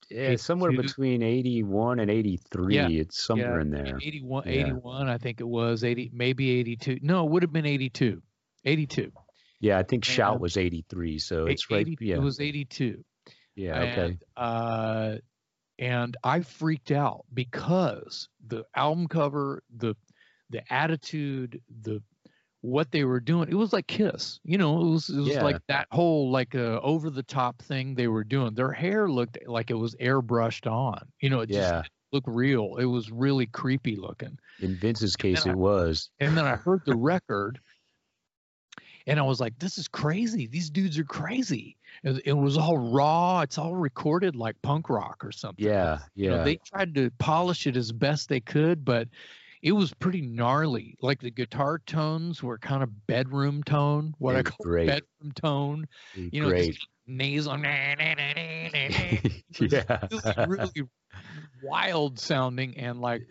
Yeah, 0.09 0.37
somewhere 0.37 0.71
between 0.71 1.21
81 1.21 1.99
and 1.99 2.09
83. 2.09 2.75
Yeah, 2.75 2.87
It's 2.87 3.21
somewhere 3.21 3.57
yeah, 3.57 3.61
in 3.61 3.69
there. 3.71 3.97
81, 4.01 4.43
Yeah. 4.45 4.51
81, 4.51 5.09
I 5.09 5.17
think 5.17 5.41
it 5.41 5.47
was 5.47 5.83
80, 5.83 6.11
maybe 6.13 6.59
82. 6.59 6.99
No, 7.01 7.25
it 7.25 7.31
would 7.31 7.43
have 7.43 7.51
been 7.51 7.65
82. 7.65 8.21
82. 8.63 9.11
Yeah, 9.59 9.79
I 9.79 9.83
think 9.83 10.05
Shout 10.05 10.39
was 10.39 10.55
83. 10.57 11.19
So 11.19 11.45
it's 11.47 11.69
right. 11.71 11.87
Yeah. 11.99 12.15
It 12.15 12.21
was 12.21 12.39
82. 12.39 13.03
yeah. 13.55 13.79
Okay. 13.79 14.01
And, 14.05 14.23
uh, 14.35 15.15
and 15.79 16.17
I 16.23 16.41
freaked 16.41 16.91
out 16.91 17.25
because 17.33 18.29
the 18.45 18.63
album 18.75 19.07
cover, 19.07 19.63
the 19.75 19.95
the 20.49 20.61
attitude, 20.73 21.61
the 21.81 22.01
what 22.61 22.91
they 22.91 23.03
were 23.03 23.19
doing, 23.19 23.49
it 23.49 23.55
was 23.55 23.73
like 23.73 23.85
Kiss. 23.87 24.39
You 24.43 24.57
know, 24.57 24.81
it 24.81 24.89
was 24.89 25.09
it 25.09 25.17
was 25.19 25.27
Yeah. 25.29 25.43
like 25.43 25.61
that 25.67 25.87
whole 25.91 26.31
like 26.31 26.55
uh, 26.55 26.79
over 26.81 27.09
the 27.09 27.23
top 27.23 27.61
thing 27.61 27.93
they 27.95 28.07
were 28.07 28.23
doing. 28.23 28.53
Their 28.55 28.71
hair 28.71 29.09
looked 29.09 29.37
like 29.45 29.69
it 29.69 29.75
was 29.75 29.95
airbrushed 29.95 30.69
on. 30.71 30.99
You 31.21 31.29
know, 31.29 31.41
it 31.41 31.47
just 31.49 31.59
Yeah. 31.59 31.71
didn't 31.83 31.87
look 32.11 32.23
real. 32.27 32.77
It 32.77 32.85
was 32.85 33.11
really 33.11 33.45
creepy 33.45 33.95
looking. 33.95 34.37
In 34.59 34.75
Vince's 34.75 35.13
and 35.15 35.19
case, 35.21 35.45
I- 35.45 35.51
it 35.51 35.55
was. 35.55 36.09
And 36.19 36.35
then 36.35 36.45
I 36.45 36.55
heard 36.55 36.81
the 36.85 36.95
record 36.95 37.59
and 39.07 39.19
I 39.19 39.23
was 39.23 39.39
like, 39.39 39.57
this 39.57 39.77
is 39.77 39.87
crazy. 39.87 40.45
These 40.47 40.69
dudes 40.69 40.99
are 40.99 41.03
crazy. 41.05 41.77
It, 42.03 42.21
it 42.25 42.33
was 42.33 42.57
all 42.57 42.77
raw. 42.77 43.41
It's 43.41 43.57
all 43.57 43.73
recorded 43.75 44.35
like 44.35 44.61
punk 44.61 44.89
rock 44.89 45.23
or 45.25 45.31
something. 45.31 45.65
Yeah. 45.65 45.99
You 46.13 46.29
know, 46.29 46.37
Yeah. 46.37 46.43
they 46.43 46.57
tried 46.57 46.93
to 46.95 47.09
polish 47.17 47.65
it 47.65 47.75
as 47.77 47.91
best 47.91 48.29
they 48.29 48.39
could, 48.41 48.85
but 48.85 49.07
it 49.63 49.71
was 49.71 49.93
pretty 49.95 50.21
gnarly. 50.21 50.95
Like 51.01 51.19
the 51.21 51.31
guitar 51.31 51.79
tones 51.79 52.43
were 52.43 52.57
kind 52.59 52.83
of 52.83 53.07
bedroom 53.07 53.63
tone, 53.63 54.13
what 54.19 54.35
I 54.35 54.43
call 54.43 54.57
great. 54.63 54.87
bedroom 54.87 55.31
tone. 55.33 55.87
You 56.13 56.41
know, 56.41 56.49
Great. 56.49 56.77
nasal. 57.07 57.57
It 57.63 59.61
was 59.61 59.71
yeah. 59.73 60.45
really, 60.45 60.69
really 60.75 60.89
wild 61.63 62.19
sounding 62.19 62.77
and 62.77 63.01
like, 63.01 63.23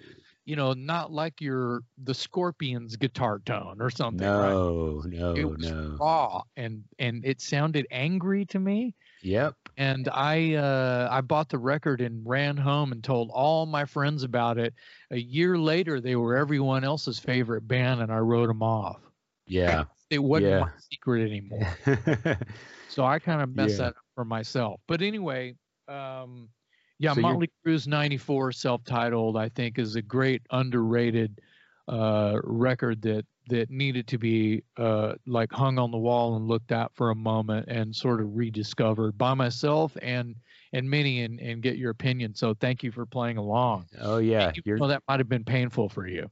you 0.47 0.57
know, 0.57 0.73
not 0.73 1.13
like 1.13 1.41
your 1.41 1.83
the 2.05 2.15
Scorpions 2.15 2.97
guitar 2.97 3.41
tone 3.45 3.77
or 3.81 3.91
something. 3.91 4.27
right? 4.27 4.51
no, 4.53 5.03
no, 5.05 5.35
It 5.35 5.45
was 5.45 5.71
no. 5.71 5.97
raw 6.01 6.43
and 6.57 6.85
and 6.99 7.25
it 7.27 7.41
sounded 7.43 7.87
angry 7.91 8.47
to 8.47 8.59
me. 8.59 8.95
Yep. 9.23 9.55
And 9.77 10.09
I 10.13 10.55
uh, 10.55 11.09
I 11.11 11.21
bought 11.21 11.49
the 11.51 11.59
record 11.59 12.01
and 12.01 12.23
ran 12.25 12.57
home 12.57 12.93
and 12.93 13.03
told 13.05 13.31
all 13.33 13.67
my 13.67 13.85
friends 13.85 14.23
about 14.23 14.57
it. 14.57 14.73
A 15.11 15.19
year 15.19 15.59
later, 15.59 16.01
they 16.01 16.17
were 16.17 16.37
everyone 16.37 16.85
else's 16.85 17.19
favorite 17.19 17.67
band, 17.69 18.01
and 18.01 18.11
I 18.13 18.19
wrote 18.19 18.47
them 18.47 18.63
off. 18.63 19.01
Yeah. 19.47 19.85
It 20.09 20.21
wasn't 20.23 20.51
Yeah. 20.53 20.61
my 20.61 20.71
secret 20.93 21.27
anymore. 21.27 21.67
So 22.89 23.05
I 23.05 23.19
kind 23.19 23.43
of 23.43 23.55
messed 23.55 23.73
Yeah. 23.79 23.87
that 23.87 23.97
up 23.97 24.05
for 24.15 24.25
myself. 24.25 24.81
But 24.87 25.03
anyway, 25.03 25.57
um, 25.89 26.49
yeah, 26.99 27.13
So 27.15 27.21
Motley 27.21 27.51
Crue's 27.63 27.87
'94 27.87 28.53
self-titled, 28.53 29.37
I 29.37 29.49
think, 29.51 29.79
is 29.79 29.97
a 29.97 30.03
great 30.03 30.43
underrated 30.51 31.41
uh, 31.89 32.39
record 32.43 33.03
that 33.03 33.25
that 33.49 33.71
needed 33.71 34.09
to 34.09 34.19
be 34.19 34.65
uh, 34.77 35.15
like 35.27 35.53
hung 35.53 35.79
on 35.79 35.93
the 35.93 35.99
wall 35.99 36.37
and 36.37 36.49
looked 36.49 36.73
at 36.73 36.93
for 36.95 37.11
a 37.11 37.15
moment 37.15 37.67
and 37.69 37.95
sort 37.95 38.21
of 38.21 38.35
rediscovered 38.37 39.17
by 39.17 39.35
myself 39.35 39.97
and 40.03 40.35
and 40.73 40.89
many 40.91 41.23
and, 41.23 41.39
and 41.41 41.63
get 41.63 41.77
your 41.77 41.91
opinion. 41.91 42.35
So 42.35 42.55
thank 42.55 42.83
you 42.83 42.91
for 42.91 43.07
playing 43.07 43.37
along. 43.37 43.87
oh 44.01 44.19
yeah. 44.19 44.53
Though 44.65 44.89
that 44.89 45.03
might 45.09 45.21
have 45.21 45.29
been 45.29 45.45
painful 45.45 45.89
for 45.89 46.07
you. 46.07 46.29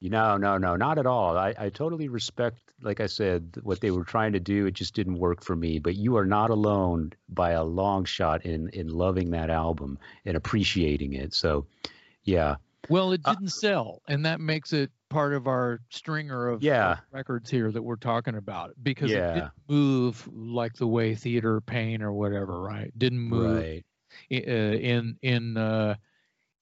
You 0.00 0.10
know, 0.10 0.36
no, 0.36 0.58
no, 0.58 0.76
not 0.76 0.98
at 0.98 1.06
all. 1.06 1.36
I, 1.36 1.54
I 1.58 1.70
totally 1.70 2.08
respect, 2.08 2.60
like 2.82 3.00
I 3.00 3.06
said, 3.06 3.56
what 3.62 3.80
they 3.80 3.90
were 3.90 4.04
trying 4.04 4.32
to 4.32 4.40
do. 4.40 4.66
It 4.66 4.74
just 4.74 4.94
didn't 4.94 5.18
work 5.18 5.42
for 5.42 5.56
me. 5.56 5.80
But 5.80 5.96
you 5.96 6.16
are 6.16 6.26
not 6.26 6.50
alone 6.50 7.12
by 7.28 7.50
a 7.50 7.64
long 7.64 8.04
shot 8.04 8.44
in 8.46 8.68
in 8.68 8.88
loving 8.88 9.30
that 9.32 9.50
album 9.50 9.98
and 10.24 10.36
appreciating 10.36 11.14
it. 11.14 11.34
So, 11.34 11.66
yeah, 12.22 12.56
Well, 12.88 13.12
it 13.12 13.22
Uh, 13.24 13.30
didn't 13.30 13.48
sell, 13.50 14.02
and 14.08 14.24
that 14.24 14.40
makes 14.40 14.72
it 14.72 14.90
part 15.10 15.34
of 15.34 15.46
our 15.46 15.80
stringer 15.90 16.48
of, 16.48 16.62
Yeah. 16.62 17.00
records 17.10 17.50
here 17.50 17.70
that 17.72 17.82
we're 17.82 17.96
talking 17.96 18.34
about 18.36 18.74
because 18.82 19.14
it 19.14 19.14
Yeah. 19.14 19.32
didn't 19.32 19.52
move 19.68 20.26
like 20.32 20.74
the 20.74 20.86
way 20.86 21.14
Theater 21.14 21.60
Pain 21.60 22.02
or 22.02 22.12
whatever, 22.12 22.60
right? 22.60 22.90
Didn't 22.98 23.20
move 23.20 23.64
right, 23.64 23.84
uh, 24.32 24.36
in 24.36 25.18
in 25.22 25.56
uh, 25.56 25.96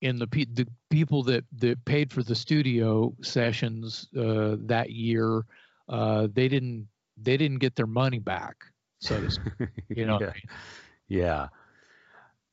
in 0.01 0.19
the 0.19 0.27
pe- 0.27 0.47
the 0.53 0.67
people 0.91 1.23
that 1.25 1.45
that 1.59 1.85
paid 1.85 2.13
for 2.13 2.23
the 2.23 2.35
studio 2.35 3.15
sessions 3.23 4.09
uh, 4.17 4.57
that 4.61 4.91
year. 4.91 5.45
Uh, 5.89 6.29
they 6.33 6.49
didn't 6.49 6.89
they 7.17 7.37
didn't 7.37 7.59
get 7.59 7.77
their 7.77 7.87
money 7.87 8.19
back, 8.19 8.57
so 8.99 9.21
to 9.21 9.31
speak. 9.31 9.53
You 9.89 10.07
know, 10.07 10.15
what 10.21 10.23
I 10.23 10.27
yeah. 10.27 10.33
mean? 10.33 11.49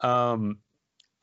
yeah. 0.01 0.31
Um, 0.31 0.57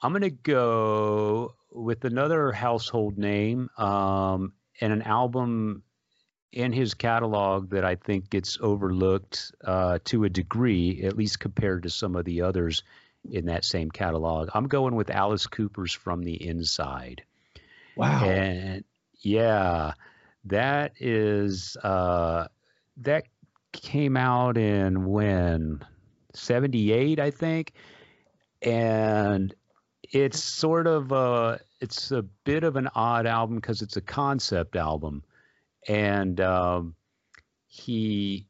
I'm 0.03 0.13
gonna 0.13 0.31
go 0.31 1.55
with 1.71 2.05
another 2.05 2.53
household 2.53 3.19
name, 3.19 3.71
um, 3.79 4.53
and 4.81 4.93
an 4.93 5.03
album 5.03 5.83
in 6.53 6.73
his 6.73 6.95
catalog 6.95 7.71
that 7.71 7.85
I 7.85 7.95
think 7.95 8.29
gets 8.29 8.59
overlooked 8.61 9.53
uh, 9.65 10.01
to 10.07 10.25
a 10.25 10.29
degree, 10.29 11.03
at 11.05 11.17
least 11.17 11.39
compared 11.39 11.85
to 11.85 11.91
some 11.91 12.17
of 12.17 12.25
the 12.25 12.43
others 12.43 12.83
in 13.29 13.47
that 13.47 13.65
same 13.65 13.91
catalog. 13.91 14.51
I'm 14.55 14.69
going 14.69 14.95
with 14.95 15.11
Alice 15.11 15.47
Cooper's 15.47 15.93
From 15.93 16.23
the 16.23 16.47
Inside. 16.47 17.23
wow. 17.97 18.25
And 18.25 18.85
yeah, 19.21 19.93
that 20.45 20.93
is 21.01 21.77
uh 21.83 22.49
that 22.99 23.25
came 23.73 24.17
out 24.17 24.57
in 24.57 25.07
when 25.07 25.85
78 26.35 27.21
I 27.21 27.31
think. 27.31 27.73
And 28.63 29.55
it's 30.03 30.43
sort 30.43 30.87
of 30.87 31.13
uh 31.13 31.59
it's 31.81 32.11
a 32.11 32.23
bit 32.23 32.65
of 32.65 32.77
an 32.77 32.89
odd 32.95 33.27
album 33.27 33.57
because 33.57 33.83
it's 33.83 33.97
a 33.97 34.03
concept 34.03 34.77
album. 34.77 35.23
And 35.87 36.41
um 36.41 36.95
he 37.67 38.47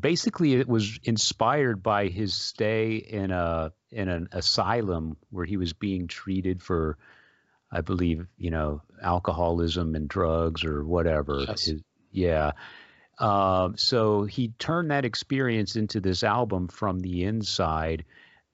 basically 0.00 0.54
it 0.54 0.68
was 0.68 0.98
inspired 1.04 1.82
by 1.82 2.08
his 2.08 2.34
stay 2.34 2.96
in 2.96 3.30
a 3.30 3.72
in 3.90 4.08
an 4.08 4.28
asylum 4.32 5.16
where 5.30 5.44
he 5.44 5.56
was 5.56 5.72
being 5.72 6.06
treated 6.06 6.62
for 6.62 6.98
I 7.70 7.80
believe, 7.80 8.26
you 8.36 8.50
know, 8.50 8.82
alcoholism 9.02 9.94
and 9.94 10.08
drugs 10.08 10.64
or 10.64 10.84
whatever. 10.84 11.44
Yes. 11.48 11.64
His- 11.64 11.82
yeah. 12.10 12.52
Um, 13.18 13.76
so 13.76 14.24
he 14.24 14.48
turned 14.58 14.90
that 14.90 15.04
experience 15.04 15.76
into 15.76 16.00
this 16.00 16.22
album 16.22 16.68
from 16.68 17.00
the 17.00 17.24
inside, 17.24 18.04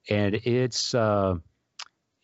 and 0.08 0.34
it's 0.34 0.94
uh, 0.94 1.34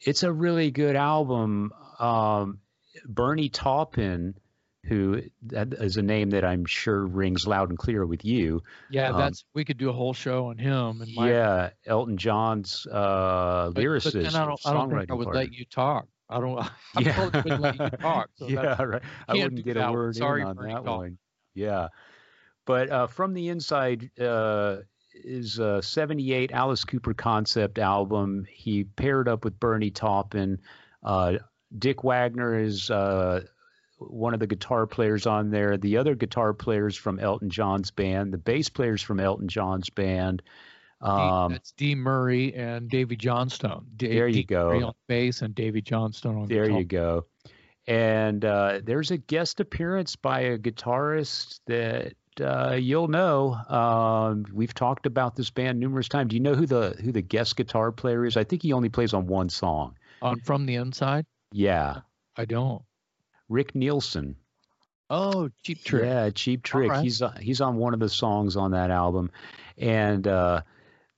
it's 0.01 0.23
a 0.23 0.33
really 0.33 0.71
good 0.71 0.97
album. 0.97 1.73
Um, 1.99 2.61
Bernie 3.07 3.49
Taupin, 3.49 4.35
who 4.87 5.23
that 5.47 5.73
is 5.75 5.97
a 5.97 6.03
name 6.03 6.31
that 6.31 6.45
I'm 6.45 6.67
sure 6.67 7.07
rings 7.07 7.47
loud 7.47 7.71
and 7.71 7.79
clear 7.79 8.05
with 8.05 8.25
you. 8.25 8.63
Yeah, 8.91 9.11
um, 9.11 9.19
that's 9.19 9.45
we 9.55 9.65
could 9.65 9.79
do 9.79 9.89
a 9.89 9.93
whole 9.93 10.13
show 10.13 10.47
on 10.49 10.59
him. 10.59 11.01
And 11.01 11.15
my, 11.15 11.31
yeah, 11.31 11.71
Elton 11.87 12.17
John's 12.17 12.87
uh, 12.87 13.71
but, 13.75 13.83
lyricist. 13.83 14.13
But 14.13 14.33
then 14.33 14.37
I 14.37 14.47
don't, 14.47 14.61
I 14.65 14.73
don't 14.73 14.91
think 14.91 15.11
I 15.11 15.15
would 15.15 15.29
let 15.29 15.53
you 15.53 15.65
talk. 15.65 16.07
I 16.29 16.41
don't. 16.41 16.59
I 16.59 17.01
yeah. 17.01 17.25
wouldn't 17.25 17.61
let 17.61 17.79
you 17.79 17.91
talk. 17.99 18.31
So 18.37 18.47
yeah, 18.49 18.83
right. 18.83 19.03
I 19.29 19.35
wouldn't 19.35 19.65
get 19.65 19.77
a 19.77 19.91
word 19.91 20.17
Sorry 20.17 20.43
in 20.43 20.49
on 20.49 20.57
that 20.57 20.85
talk. 20.85 20.87
one. 20.87 21.19
Yeah, 21.55 21.89
but 22.67 22.91
uh, 22.91 23.07
from 23.07 23.33
the 23.35 23.49
inside 23.49 24.11
uh, 24.21 24.79
is 25.15 25.59
a 25.59 25.83
'78 25.83 26.53
Alice 26.53 26.85
Cooper 26.85 27.15
concept 27.15 27.79
album. 27.79 28.47
He 28.51 28.85
paired 28.85 29.29
up 29.29 29.45
with 29.45 29.59
Bernie 29.59 29.91
Taupin. 29.91 30.61
Uh, 31.03 31.35
Dick 31.79 32.05
Wagner 32.05 32.59
is 32.59 32.91
uh, 32.91 33.43
one 34.11 34.35
of 34.35 34.41
the 34.41 34.47
guitar 34.47 34.87
players 34.87 35.27
on 35.27 35.51
there. 35.51 35.77
The 35.77 35.97
other 35.97 36.15
guitar 36.15 36.53
players 36.53 36.97
from 36.97 37.19
Elton 37.19 37.51
John's 37.51 37.91
band, 37.91 38.33
the 38.33 38.39
bass 38.39 38.69
players 38.69 39.03
from 39.03 39.21
Elton 39.21 39.49
John's 39.49 39.91
band. 39.91 40.43
Um, 41.01 41.53
that's 41.53 41.73
Dee 41.73 41.95
Murray 41.95 42.55
and 42.55 42.89
Davey 42.89 43.17
Johnstone. 43.17 43.87
Dave, 43.97 44.13
there 44.13 44.29
you 44.29 44.35
Dee 44.35 44.45
go. 44.45 44.69
Murray 44.69 44.83
on 44.83 44.95
bass 45.07 45.43
and 45.43 45.55
Davey 45.55 45.83
Johnstone 45.83 46.37
on 46.37 46.47
There 46.49 46.65
guitar. 46.65 46.79
you 46.79 46.85
go. 46.85 47.27
And 47.87 48.45
uh, 48.45 48.81
there's 48.83 49.11
a 49.11 49.19
guest 49.19 49.61
appearance 49.61 50.17
by 50.17 50.41
a 50.41 50.59
guitarist 50.59 51.61
that 51.67 52.15
uh, 52.41 52.77
you'll 52.81 53.09
know. 53.09 53.55
Um, 53.69 54.47
we've 54.53 54.73
talked 54.73 55.05
about 55.05 55.37
this 55.37 55.51
band 55.51 55.79
numerous 55.79 56.09
times. 56.09 56.31
Do 56.31 56.37
you 56.37 56.43
know 56.43 56.55
who 56.55 56.67
the 56.67 56.97
who 57.03 57.13
the 57.13 57.21
guest 57.21 57.57
guitar 57.57 57.93
player 57.93 58.25
is? 58.25 58.39
I 58.39 58.45
think 58.45 58.63
he 58.63 58.73
only 58.73 58.89
plays 58.89 59.13
on 59.13 59.27
one 59.27 59.51
song. 59.51 59.97
On 60.23 60.41
From 60.41 60.65
the 60.65 60.77
Inside. 60.77 61.27
Yeah. 61.53 62.01
I 62.37 62.47
don't. 62.47 62.83
Rick 63.49 63.75
Nielsen. 63.75 64.37
Oh, 65.11 65.51
Cheap 65.63 65.85
Trick. 65.85 66.05
Yeah, 66.05 66.31
Cheap 66.31 66.63
Trick. 66.63 66.91
Right. 66.91 67.03
He's 67.03 67.21
uh, 67.23 67.37
he's 67.41 67.61
on 67.61 67.77
one 67.77 67.95
of 67.95 68.01
the 68.01 68.09
songs 68.09 68.57
on 68.57 68.71
that 68.73 68.91
album, 68.91 69.31
and 69.77 70.27
uh, 70.27 70.63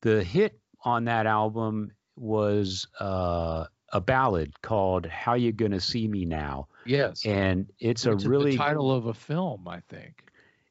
the 0.03 0.25
hit 0.25 0.59
on 0.85 1.05
that 1.05 1.27
album 1.27 1.93
was 2.17 2.87
uh, 3.01 3.67
a 3.93 4.01
ballad 4.01 4.61
called 4.61 5.07
"How 5.07 5.35
You 5.35 5.53
Gonna 5.53 5.81
See 5.81 6.09
Me 6.09 6.25
Now." 6.25 6.69
Yes, 6.85 7.25
and 7.25 7.71
it's 7.79 8.07
a 8.07 8.17
really 8.17 8.53
the 8.53 8.57
title 8.57 8.91
of 8.91 9.07
a 9.07 9.15
film, 9.15 9.69
I 9.69 9.81
think. 9.89 10.23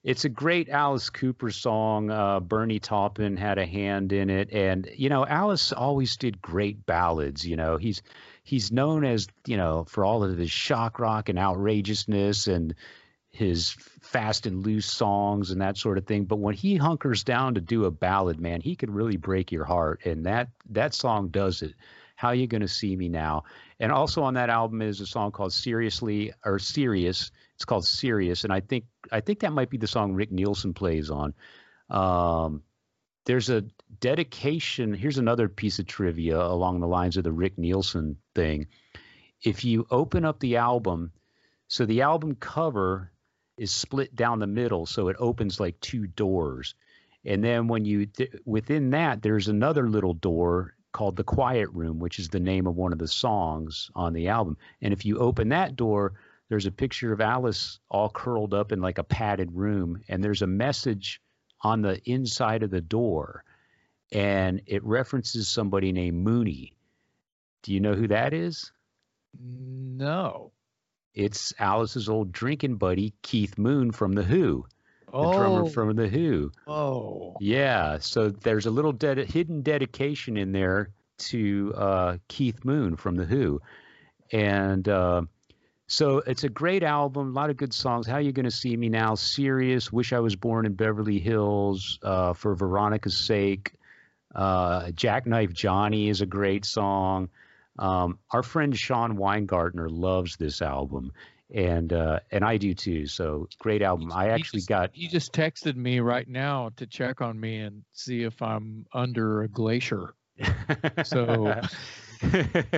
It's 0.04 0.24
a 0.24 0.30
great 0.30 0.70
Alice 0.70 1.10
Cooper 1.10 1.50
song. 1.50 2.12
Uh, 2.12 2.40
Bernie 2.40 2.80
Taupin 2.80 3.38
had 3.38 3.58
a 3.58 3.66
hand 3.66 4.14
in 4.14 4.30
it, 4.30 4.52
and 4.52 4.88
you 4.96 5.10
know 5.10 5.26
Alice 5.26 5.72
always 5.72 6.16
did 6.18 6.42
great 6.42 6.86
ballads. 6.86 7.48
You 7.48 7.56
know 7.56 7.78
he's 7.78 8.04
he's 8.46 8.72
known 8.72 9.04
as 9.04 9.28
you 9.46 9.58
know 9.58 9.84
for 9.90 10.06
all 10.06 10.24
of 10.24 10.38
his 10.38 10.52
shock 10.52 11.00
rock 11.00 11.28
and 11.28 11.38
outrageousness 11.38 12.48
and 12.48 12.76
his 13.32 13.72
fast 14.00 14.46
and 14.46 14.66
loose 14.66 14.86
songs 14.86 15.52
and 15.52 15.60
that 15.60 15.78
sort 15.78 15.98
of 15.98 16.06
thing. 16.06 16.24
But 16.24 16.38
when 16.38 16.56
he 16.56 16.78
hunkers 16.78 17.26
down 17.26 17.56
to 17.56 17.62
do 17.62 17.84
a 17.84 17.92
ballad 17.92 18.40
man 18.40 18.62
he 18.62 18.78
could 18.78 18.90
really 18.90 19.18
break 19.18 19.52
your 19.52 19.66
heart. 19.66 20.06
And 20.06 20.26
that 20.26 20.50
that 20.70 20.94
song 20.94 21.28
does 21.30 21.62
it. 21.62 21.74
How 22.16 22.30
are 22.30 22.36
you 22.36 22.48
gonna 22.48 22.70
see 22.70 22.96
me 22.96 23.10
now? 23.10 23.44
And 23.80 23.92
also 23.92 24.24
on 24.24 24.36
that 24.36 24.50
album 24.50 24.82
is 24.82 25.02
a 25.02 25.06
song 25.06 25.32
called 25.32 25.52
seriously 25.52 26.32
or 26.46 26.60
serious. 26.60 27.32
It's 27.56 27.66
called 27.66 27.86
serious. 27.86 28.46
And 28.46 28.54
i 28.54 28.62
think 28.62 28.86
i 29.12 29.20
think 29.20 29.40
that 29.40 29.52
might 29.52 29.72
be 29.72 29.78
the 29.78 29.88
song 29.88 30.14
rick 30.14 30.32
nielsen 30.32 30.74
plays 30.74 31.10
on. 31.10 31.34
Um, 31.90 32.62
there's 33.26 33.50
a 33.50 33.66
dedication. 34.00 34.94
Here's 34.94 35.18
another 35.18 35.50
piece 35.50 35.80
of 35.80 35.88
trivia 35.88 36.42
along 36.42 36.80
the 36.80 36.88
lines 36.88 37.18
of 37.18 37.24
the 37.24 37.32
Rick 37.32 37.58
Nielsen 37.58 38.18
thing. 38.34 38.68
If 39.42 39.64
you 39.64 39.86
open 39.92 40.26
up 40.26 40.40
the 40.40 40.58
album, 40.58 41.12
so 41.68 41.86
the 41.86 42.02
album 42.02 42.36
cover 42.36 43.12
is 43.58 43.72
split 43.72 44.16
down 44.16 44.40
the 44.40 44.48
middle, 44.48 44.86
so 44.86 45.08
it 45.08 45.18
opens 45.20 45.60
like 45.60 45.80
two 45.80 46.08
doors. 46.08 46.76
And 47.24 47.44
then 47.44 47.68
when 47.68 47.86
you 47.86 48.06
th- 48.06 48.34
within 48.46 48.92
that, 48.92 49.22
there's 49.22 49.48
another 49.48 49.90
little 49.90 50.14
door 50.14 50.76
called 50.92 51.16
the 51.16 51.24
Quiet 51.24 51.70
Room, 51.72 52.00
which 52.00 52.20
is 52.20 52.30
the 52.30 52.40
name 52.40 52.68
of 52.68 52.76
one 52.76 52.94
of 52.94 53.00
the 53.00 53.08
songs 53.08 53.90
on 53.96 54.14
the 54.14 54.30
album. 54.30 54.58
And 54.82 54.94
if 54.94 55.06
you 55.06 55.18
open 55.18 55.50
that 55.50 55.76
door, 55.76 56.14
there's 56.50 56.68
a 56.68 56.72
picture 56.72 57.12
of 57.12 57.22
Alice 57.22 57.80
all 57.90 58.10
curled 58.10 58.54
up 58.54 58.72
in 58.72 58.80
like 58.80 58.98
a 58.98 59.04
padded 59.04 59.52
room, 59.52 60.02
and 60.08 60.24
there's 60.24 60.42
a 60.42 60.48
message 60.48 61.22
on 61.62 61.82
the 61.82 62.00
inside 62.10 62.64
of 62.64 62.70
the 62.70 62.82
door, 62.82 63.44
and 64.16 64.62
it 64.66 64.84
references 64.86 65.50
somebody 65.50 65.92
named 65.92 66.24
Mooney. 66.24 66.74
Do 67.64 67.74
you 67.74 67.82
know 67.82 67.96
who 67.96 68.08
that 68.08 68.34
is? 68.34 68.72
No. 69.38 70.54
It's 71.14 71.54
Alice's 71.60 72.08
old 72.08 72.32
drinking 72.32 72.76
buddy, 72.76 73.14
Keith 73.22 73.58
Moon 73.58 73.92
from 73.92 74.14
The 74.14 74.24
Who. 74.24 74.66
Oh. 75.12 75.32
The 75.32 75.38
drummer 75.38 75.70
from 75.70 75.96
The 75.96 76.08
Who. 76.08 76.52
Oh. 76.66 77.36
Yeah. 77.42 77.98
So 78.00 78.30
there's 78.30 78.66
a 78.66 78.72
little 78.72 78.94
de- 78.94 79.26
hidden 79.26 79.62
dedication 79.62 80.38
in 80.38 80.54
there 80.54 80.92
to 81.18 81.74
uh, 81.76 82.18
Keith 82.30 82.64
Moon 82.64 82.96
from 82.96 83.16
The 83.16 83.26
Who. 83.26 83.62
And 84.32 84.88
uh, 84.88 85.24
so 85.88 86.20
it's 86.20 86.44
a 86.44 86.50
great 86.50 86.84
album, 86.84 87.30
a 87.30 87.34
lot 87.34 87.50
of 87.50 87.58
good 87.58 87.74
songs. 87.74 88.08
How 88.08 88.18
you 88.18 88.32
gonna 88.32 88.52
see 88.52 88.76
me 88.76 88.88
now? 88.90 89.16
Serious. 89.16 89.92
Wish 89.92 90.14
I 90.14 90.20
was 90.20 90.36
born 90.36 90.66
in 90.66 90.74
Beverly 90.74 91.20
Hills. 91.20 92.00
Uh, 92.02 92.34
for 92.34 92.56
Veronica's 92.56 93.18
sake. 93.18 93.75
Uh, 94.36 94.92
Jackknife 94.92 95.54
Johnny 95.54 96.10
is 96.10 96.22
a 96.22 96.26
great 96.26 96.66
song. 96.66 97.30
Um, 97.80 98.20
our 98.32 98.44
friend 98.44 98.76
Sean 98.76 99.18
Weingartner 99.18 99.88
loves 99.90 100.38
this 100.38 100.62
album, 100.62 101.12
and 101.54 101.92
uh, 101.92 102.20
and 102.32 102.44
I 102.44 102.58
do 102.58 102.74
too. 102.74 103.08
So 103.08 103.48
great 103.60 103.82
album. 103.82 104.12
I 104.14 104.30
actually 104.30 104.60
just, 104.60 104.70
got. 104.70 104.90
He 104.94 105.08
just 105.08 105.34
texted 105.34 105.76
me 105.76 106.00
right 106.00 106.28
now 106.28 106.72
to 106.78 106.86
check 106.86 107.22
on 107.22 107.40
me 107.40 107.60
and 107.60 107.84
see 107.94 108.24
if 108.24 108.42
I'm 108.42 108.86
under 108.94 109.44
a 109.44 109.48
glacier. 109.48 110.14
so 111.04 111.62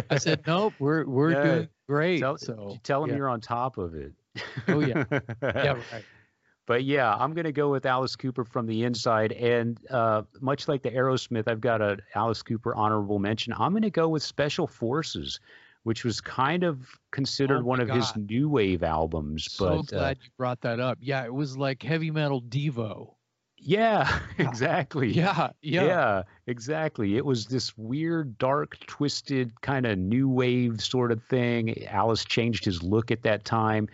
I 0.09 0.17
said, 0.17 0.41
nope, 0.45 0.73
we're 0.79 1.05
we're 1.05 1.31
yeah. 1.31 1.43
doing 1.43 1.69
great. 1.87 2.19
Tell, 2.19 2.37
so 2.37 2.77
tell 2.83 3.03
him 3.03 3.11
yeah. 3.11 3.15
you're 3.17 3.29
on 3.29 3.41
top 3.41 3.77
of 3.77 3.95
it. 3.95 4.13
oh 4.67 4.79
yeah, 4.79 5.03
yeah, 5.41 5.73
right. 5.91 6.03
But 6.67 6.83
yeah, 6.83 7.15
I'm 7.15 7.33
going 7.33 7.45
to 7.45 7.53
go 7.53 7.71
with 7.71 7.85
Alice 7.85 8.17
Cooper 8.17 8.43
from 8.43 8.67
the 8.67 8.83
inside, 8.83 9.31
and 9.31 9.79
uh, 9.89 10.23
much 10.41 10.67
like 10.67 10.83
the 10.83 10.91
Aerosmith, 10.91 11.47
I've 11.47 11.61
got 11.61 11.81
a 11.81 11.97
Alice 12.13 12.43
Cooper 12.43 12.75
honorable 12.75 13.19
mention. 13.19 13.53
I'm 13.57 13.71
going 13.71 13.83
to 13.83 13.89
go 13.89 14.09
with 14.09 14.21
Special 14.21 14.67
Forces, 14.67 15.39
which 15.83 16.03
was 16.03 16.19
kind 16.19 16.63
of 16.63 16.85
considered 17.11 17.61
oh 17.61 17.63
one 17.63 17.79
of 17.79 17.87
God. 17.87 17.95
his 17.95 18.13
new 18.17 18.49
wave 18.49 18.83
albums. 18.83 19.47
But 19.47 19.51
so 19.55 19.77
but, 19.77 19.87
glad 19.87 20.17
uh, 20.17 20.19
you 20.21 20.29
brought 20.37 20.61
that 20.61 20.81
up. 20.81 20.97
Yeah, 21.01 21.23
it 21.23 21.33
was 21.33 21.57
like 21.57 21.81
heavy 21.81 22.11
metal 22.11 22.41
Devo. 22.41 23.13
Yeah, 23.57 24.19
exactly. 24.37 25.09
Yeah, 25.09 25.51
yeah, 25.61 25.85
yeah, 25.85 26.23
exactly. 26.47 27.15
It 27.15 27.25
was 27.25 27.45
this 27.45 27.77
weird, 27.77 28.37
dark, 28.37 28.77
twisted 28.87 29.61
kind 29.61 29.85
of 29.85 29.97
new 29.97 30.27
wave 30.27 30.81
sort 30.81 31.13
of 31.13 31.23
thing. 31.23 31.87
Alice 31.87 32.25
changed 32.25 32.65
his 32.65 32.83
look 32.83 33.09
at 33.09 33.23
that 33.23 33.45
time. 33.45 33.87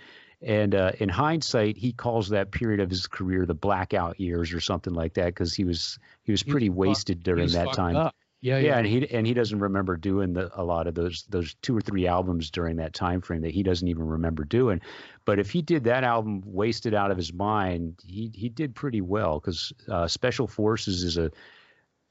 And 0.44 0.76
uh, 0.76 0.92
in 1.00 1.10
hindsight, 1.10 1.78
he 1.78 1.94
calls 1.94 2.30
that 2.30 2.52
period 2.52 2.82
of 2.82 2.90
his 2.90 3.08
career 3.08 3.46
the 3.46 3.54
blackout 3.54 4.20
years 4.20 4.54
or 4.54 4.60
something 4.60 4.94
like 4.94 5.14
that 5.14 5.28
because 5.28 5.54
he 5.54 5.64
was 5.64 5.98
he 6.24 6.32
was 6.32 6.44
pretty 6.44 6.66
he 6.66 6.70
was 6.70 6.88
wasted 6.90 7.18
fucked, 7.20 7.26
during 7.26 7.50
that 7.50 7.74
time. 7.74 7.96
Up. 7.96 8.16
Yeah, 8.42 8.58
yeah, 8.58 8.66
yeah, 8.66 8.78
and 8.80 8.88
he 8.88 9.10
and 9.10 9.26
he 9.26 9.34
doesn't 9.34 9.60
remember 9.60 9.96
doing 9.96 10.34
the, 10.34 10.52
a 10.54 10.66
lot 10.66 10.88
of 10.88 10.96
those 10.96 11.24
those 11.30 11.56
two 11.62 11.78
or 11.78 11.80
three 11.80 12.08
albums 12.08 12.52
during 12.52 12.76
that 12.76 12.94
time 12.94 13.22
frame 13.22 13.44
that 13.44 13.52
he 13.52 13.64
doesn't 13.64 13.88
even 13.88 14.06
remember 14.06 14.44
doing. 14.44 14.82
But 15.24 15.40
if 15.40 15.50
he 15.50 15.62
did 15.62 15.86
that 15.86 16.04
album 16.04 16.42
wasted 16.46 16.94
out 16.94 17.10
of 17.10 17.16
his 17.16 17.32
mind, 17.32 18.02
he 18.06 18.30
he 18.34 18.50
did 18.50 18.76
pretty 18.76 19.00
well 19.00 19.40
because 19.40 19.72
uh, 19.90 20.10
Special 20.10 20.46
Forces 20.46 21.04
is 21.04 21.18
a 21.18 21.32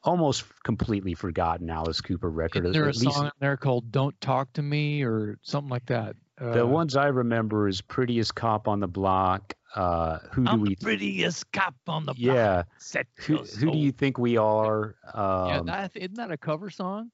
almost 0.03 0.45
completely 0.65 1.13
forgotten 1.13 1.69
Alice 1.69 2.01
Cooper 2.01 2.31
record. 2.31 2.65
Is 2.65 2.73
there 2.73 2.85
a 2.85 2.87
least, 2.87 3.03
song 3.03 3.27
in 3.27 3.33
there 3.39 3.59
called 3.59 3.93
"Don't 3.93 4.19
Talk 4.19 4.55
to 4.55 4.63
Me" 4.63 5.03
or 5.03 5.39
something 5.43 5.69
like 5.71 5.87
that? 5.87 6.17
The 6.51 6.67
ones 6.67 6.97
I 6.97 7.07
remember 7.07 7.69
is 7.69 7.81
"Prettiest 7.81 8.35
Cop 8.35 8.69
on 8.69 8.81
the 8.81 8.89
Block." 8.89 9.55
Uh, 9.75 10.19
who 10.33 10.45
I'm 10.47 10.59
do 10.59 10.63
we? 10.65 10.69
the 10.75 10.85
prettiest 10.85 11.51
cop 11.53 11.75
on 11.89 12.05
the 12.05 12.13
block. 12.13 12.19
Yeah. 12.19 12.63
Set 12.79 13.07
Who, 13.21 13.39
who 13.39 13.73
do 13.73 13.79
you 13.79 13.91
think 13.91 14.19
we 14.19 14.37
are? 14.37 14.97
Um, 15.15 15.49
yeah, 15.49 15.61
that, 15.65 15.93
isn't 15.95 16.15
that 16.17 16.31
a 16.31 16.37
cover 16.37 16.69
song? 16.69 17.11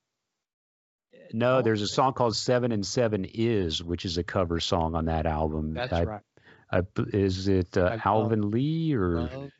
no, 1.33 1.63
there's 1.63 1.83
a 1.83 1.87
song 1.87 2.15
called 2.15 2.35
Seven 2.35 2.73
and 2.73 2.85
Seven 2.85 3.27
Is, 3.33 3.83
which 3.83 4.05
is 4.05 4.19
a 4.19 4.25
cover 4.25 4.59
song 4.61 4.95
on 4.95 5.05
that 5.05 5.25
album. 5.27 5.75
That's 5.75 5.93
I, 5.93 6.03
right. 6.05 6.21
I, 6.73 6.83
is 7.13 7.49
it 7.49 7.77
uh, 7.77 7.83
I 7.83 7.91
love- 7.91 8.01
Alvin 8.05 8.51
Lee 8.51 8.93
or 8.95 9.21
Love 9.21 9.51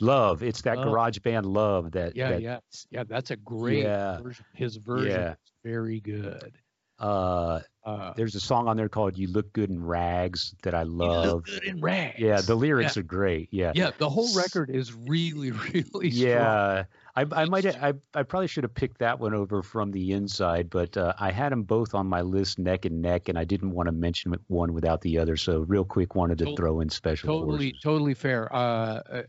Love? 0.00 0.42
It's 0.42 0.62
that 0.62 0.78
Love. 0.78 0.86
garage 0.86 1.18
band 1.20 1.46
Love 1.46 1.92
that. 1.92 2.16
yeah, 2.16 2.30
that 2.30 2.42
yeah, 2.42 2.58
yeah. 2.90 3.04
That's 3.06 3.30
a 3.30 3.36
great 3.36 3.84
Yeah. 3.84 4.20
version. 4.20 4.44
His 4.54 4.76
version 4.76 5.10
Yeah. 5.12 5.30
is 5.32 5.36
very 5.64 6.00
good. 6.00 6.58
Uh, 7.02 7.60
Uh, 7.84 8.12
there's 8.16 8.36
a 8.36 8.40
song 8.40 8.68
on 8.68 8.76
there 8.76 8.88
called 8.88 9.18
"You 9.18 9.26
Look 9.26 9.52
Good 9.52 9.68
in 9.68 9.84
Rags" 9.84 10.54
that 10.62 10.72
I 10.72 10.82
You 10.82 10.88
love. 10.88 11.34
look 11.34 11.44
good 11.46 11.64
in 11.64 11.80
rags. 11.80 12.20
Yeah, 12.20 12.40
the 12.40 12.54
lyrics 12.54 12.96
are 12.96 13.02
great. 13.02 13.48
Yeah. 13.50 13.72
yeah, 13.74 13.90
the 13.98 14.08
whole 14.08 14.32
record 14.36 14.70
is 14.70 14.94
really, 14.94 15.50
really 15.74 16.10
strong. 16.12 16.12
Yeah, 16.12 16.84
I, 17.16 17.26
I 17.32 17.44
might 17.46 17.66
I, 17.66 17.94
I 18.14 18.22
probably 18.22 18.46
should 18.46 18.62
have 18.62 18.74
picked 18.74 18.98
that 18.98 19.18
one 19.18 19.34
over 19.34 19.62
from 19.64 19.90
the 19.90 20.12
inside, 20.12 20.70
but 20.70 20.96
uh, 20.96 21.12
I 21.18 21.32
had 21.32 21.50
them 21.50 21.64
both 21.64 21.92
on 21.92 22.06
my 22.06 22.20
list 22.20 22.56
neck 22.60 22.84
and 22.84 23.02
neck, 23.02 23.28
and 23.28 23.36
I 23.36 23.42
didn't 23.44 23.72
want 23.72 23.88
to 23.88 23.92
mention 23.92 24.32
one 24.46 24.72
without 24.72 25.00
the 25.00 25.18
other. 25.18 25.36
So 25.36 25.62
real 25.62 25.84
quick, 25.84 26.14
wanted 26.14 26.38
to 26.38 26.46
To- 26.46 26.54
throw 26.54 26.78
in 26.80 26.88
special 26.88 27.30
totally 27.30 27.72
forces. 27.72 27.82
totally 27.82 28.14
fair 28.14 28.52
uh 28.54 29.02
uh, 29.10 29.22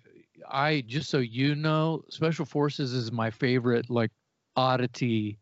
i 0.50 0.82
just 0.82 1.10
so 1.10 1.20
you 1.20 1.56
know 1.56 2.04
special 2.10 2.46
forces 2.46 2.94
is 2.94 3.12
my 3.12 3.30
favorite 3.32 3.90
like 3.90 4.12
oddity 4.56 5.40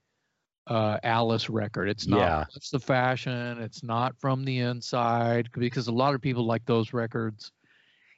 uh 0.72 0.97
alice 1.03 1.49
record 1.49 1.89
it's 1.89 2.07
not 2.07 2.19
Yeah. 2.19 2.45
it's 2.55 2.69
the 2.69 2.80
fashion 2.80 3.59
it's 3.61 3.84
not 3.84 4.15
from 4.19 4.45
the 4.45 4.59
inside 4.59 5.49
because 5.51 5.88
a 5.88 5.91
lot 5.91 6.15
of 6.15 6.22
people 6.22 6.45
like 6.45 6.65
those 6.65 6.93
records 6.93 7.51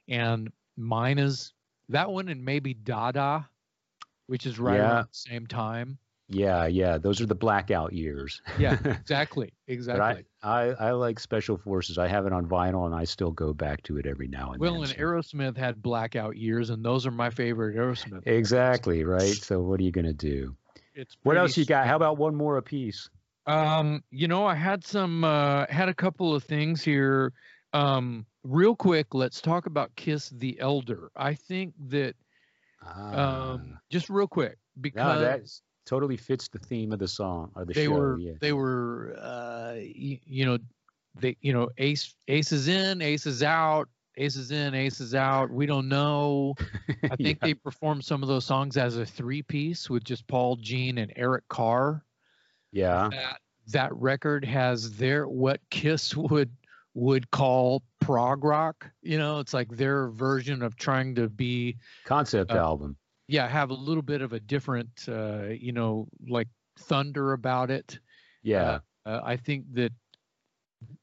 and 0.08 0.52
mine 0.78 1.18
is 1.18 1.54
that 1.90 2.12
one 2.12 2.28
and 2.30 2.44
maybe 2.46 2.74
dada 2.76 3.48
which 4.28 4.46
is 4.46 4.60
right 4.60 4.78
Yeah. 4.78 4.88
around 4.92 5.08
the 5.12 5.30
same 5.32 5.48
time 5.48 5.98
Yeah, 6.30 6.66
yeah, 6.68 6.98
those 6.98 7.22
are 7.22 7.26
the 7.26 7.36
blackout 7.36 7.94
years. 7.94 8.42
yeah 8.60 8.78
exactly 8.86 9.52
exactly 9.68 10.24
I, 10.44 10.68
I 10.68 10.88
I 10.90 10.92
like 10.92 11.20
special 11.20 11.58
forces. 11.58 11.98
I 11.98 12.08
have 12.08 12.26
it 12.26 12.34
on 12.34 12.48
vinyl, 12.48 12.86
and 12.86 12.96
I 12.96 13.04
still 13.06 13.32
go 13.32 13.54
back 13.54 13.82
to 13.84 13.98
it 13.98 14.06
every 14.06 14.28
now 14.28 14.52
and 14.52 14.60
well 14.62 14.74
then. 14.74 14.82
Well, 14.82 14.90
and 14.90 15.00
aerosmith 15.00 15.58
had 15.58 15.82
blackout 15.82 16.38
years 16.38 16.70
and 16.70 16.84
those 16.84 17.06
are 17.08 17.12
my 17.12 17.30
favorite 17.30 17.76
aerosmith 17.76 18.22
Exactly 18.28 19.04
right. 19.04 19.36
So 19.36 19.62
what 19.62 19.80
are 19.80 19.84
you 19.84 19.92
gonna 19.92 20.14
do? 20.14 20.56
It's 20.96 21.18
What 21.24 21.38
else 21.38 21.58
you 21.58 21.66
got? 21.66 21.88
How 21.88 21.96
about 21.96 22.18
one 22.18 22.36
more 22.36 22.58
apiece? 22.58 23.10
Um, 23.46 24.04
you 24.12 24.28
know, 24.28 24.46
I 24.46 24.56
had 24.56 24.86
some 24.86 25.24
uh 25.24 25.66
had 25.70 25.90
a 25.90 25.94
couple 25.94 26.34
of 26.34 26.44
things 26.44 26.84
here. 26.84 27.34
Um, 27.74 28.26
real 28.44 28.76
quick, 28.76 29.14
let's 29.14 29.42
talk 29.42 29.66
about 29.66 29.96
Kiss 29.96 30.30
the 30.30 30.60
Elder. 30.60 31.12
I 31.16 31.34
think 31.34 31.74
that 31.90 32.16
Ah, 32.82 33.54
um 33.54 33.80
just 33.90 34.10
real 34.10 34.28
quick 34.28 34.58
no, 34.58 34.82
because 34.82 35.20
that 35.20 35.42
totally 35.86 36.18
fits 36.18 36.48
the 36.48 36.60
theme 36.60 36.92
of 36.92 37.00
the 37.00 37.08
song 37.08 37.52
or 37.56 37.66
the 37.66 37.74
they 37.74 37.86
show. 37.86 37.92
were 37.92 38.18
yeah. 38.20 38.34
they 38.40 38.54
were 38.54 39.16
uh 39.20 39.74
y- 39.76 40.20
you 40.26 40.46
know 40.46 40.58
they 41.16 41.36
you 41.42 41.54
know 41.54 41.70
ace 41.78 42.16
aces 42.28 42.68
in 42.68 43.02
aces 43.02 43.44
out 43.44 43.88
aces 44.18 44.52
in 44.52 44.74
aces 44.76 45.16
out 45.16 45.50
we 45.50 45.66
don't 45.66 45.88
know 45.90 46.54
i 47.04 47.16
think 47.16 47.40
Yeah. 47.42 47.48
they 47.48 47.54
performed 47.56 48.04
some 48.06 48.22
of 48.22 48.30
those 48.30 48.46
songs 48.46 48.78
as 48.78 48.98
a 48.98 49.06
three 49.06 49.42
piece 49.42 49.90
with 49.90 50.04
just 50.04 50.28
paul 50.28 50.56
gene 50.56 50.98
and 51.00 51.12
eric 51.16 51.48
carr 51.50 52.04
yeah. 52.72 53.10
that 53.12 53.38
that 53.68 53.96
record 53.96 54.44
has 54.46 54.98
their 54.98 55.28
what 55.28 55.62
Kiss 55.70 56.16
would 56.18 56.52
would 56.96 57.32
call 57.32 57.82
prog 58.02 58.44
rock. 58.44 58.90
You 59.02 59.18
know, 59.18 59.40
it's 59.40 59.54
like 59.54 59.70
their 59.70 60.10
version 60.10 60.62
of 60.62 60.76
trying 60.76 61.16
to 61.16 61.30
be 61.30 61.78
Concept 62.06 62.52
Uh, 62.52 62.56
album. 62.58 62.98
yeah, 63.28 63.48
have 63.48 63.70
a 63.70 63.76
little 63.76 64.02
bit 64.04 64.22
of 64.22 64.34
a 64.34 64.40
different 64.40 64.90
uh, 65.08 65.48
you 65.50 65.72
know, 65.72 66.08
like 66.28 66.48
thunder 66.78 67.34
about 67.34 67.72
it. 67.72 68.00
Yeah. 68.44 68.80
Uh, 69.06 69.22
I 69.24 69.38
think 69.38 69.66
that 69.74 69.92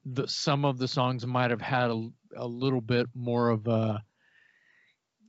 the 0.04 0.28
some 0.28 0.64
of 0.64 0.78
the 0.78 0.88
songs 0.88 1.26
might 1.26 1.50
have 1.50 1.60
had 1.62 1.90
a, 1.90 2.08
a 2.36 2.46
little 2.46 2.80
bit 2.80 3.06
more 3.14 3.48
of 3.50 3.66
a 3.66 4.02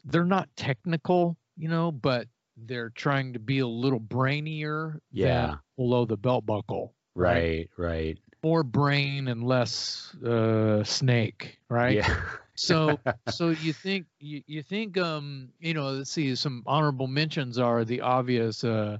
they're 0.05 0.25
not 0.25 0.49
technical, 0.55 1.37
you 1.57 1.67
know, 1.69 1.91
but 1.91 2.27
they're 2.57 2.89
trying 2.91 3.33
to 3.33 3.39
be 3.39 3.59
a 3.59 3.67
little 3.67 3.99
brainier 3.99 4.99
Yeah. 5.11 5.47
than 5.47 5.59
below 5.77 6.05
the 6.05 6.17
belt 6.17 6.45
buckle. 6.45 6.93
right. 7.15 7.69
right. 7.77 7.91
Right. 7.91 8.17
more 8.43 8.63
brain 8.63 9.27
and 9.27 9.43
less 9.43 10.15
uh, 10.23 10.83
snake, 10.83 11.59
right? 11.69 11.97
Yeah. 11.97 12.21
So, 12.55 12.97
so 13.29 13.49
you 13.49 13.71
think 13.73 14.07
you, 14.19 14.41
you 14.47 14.61
think 14.63 14.97
um 14.97 15.49
you 15.59 15.73
know 15.73 15.89
let's 15.91 16.11
see 16.11 16.35
some 16.35 16.63
honorable 16.65 17.07
mentions 17.07 17.57
are 17.59 17.83
the 17.85 18.01
obvious 18.01 18.63
uh, 18.63 18.97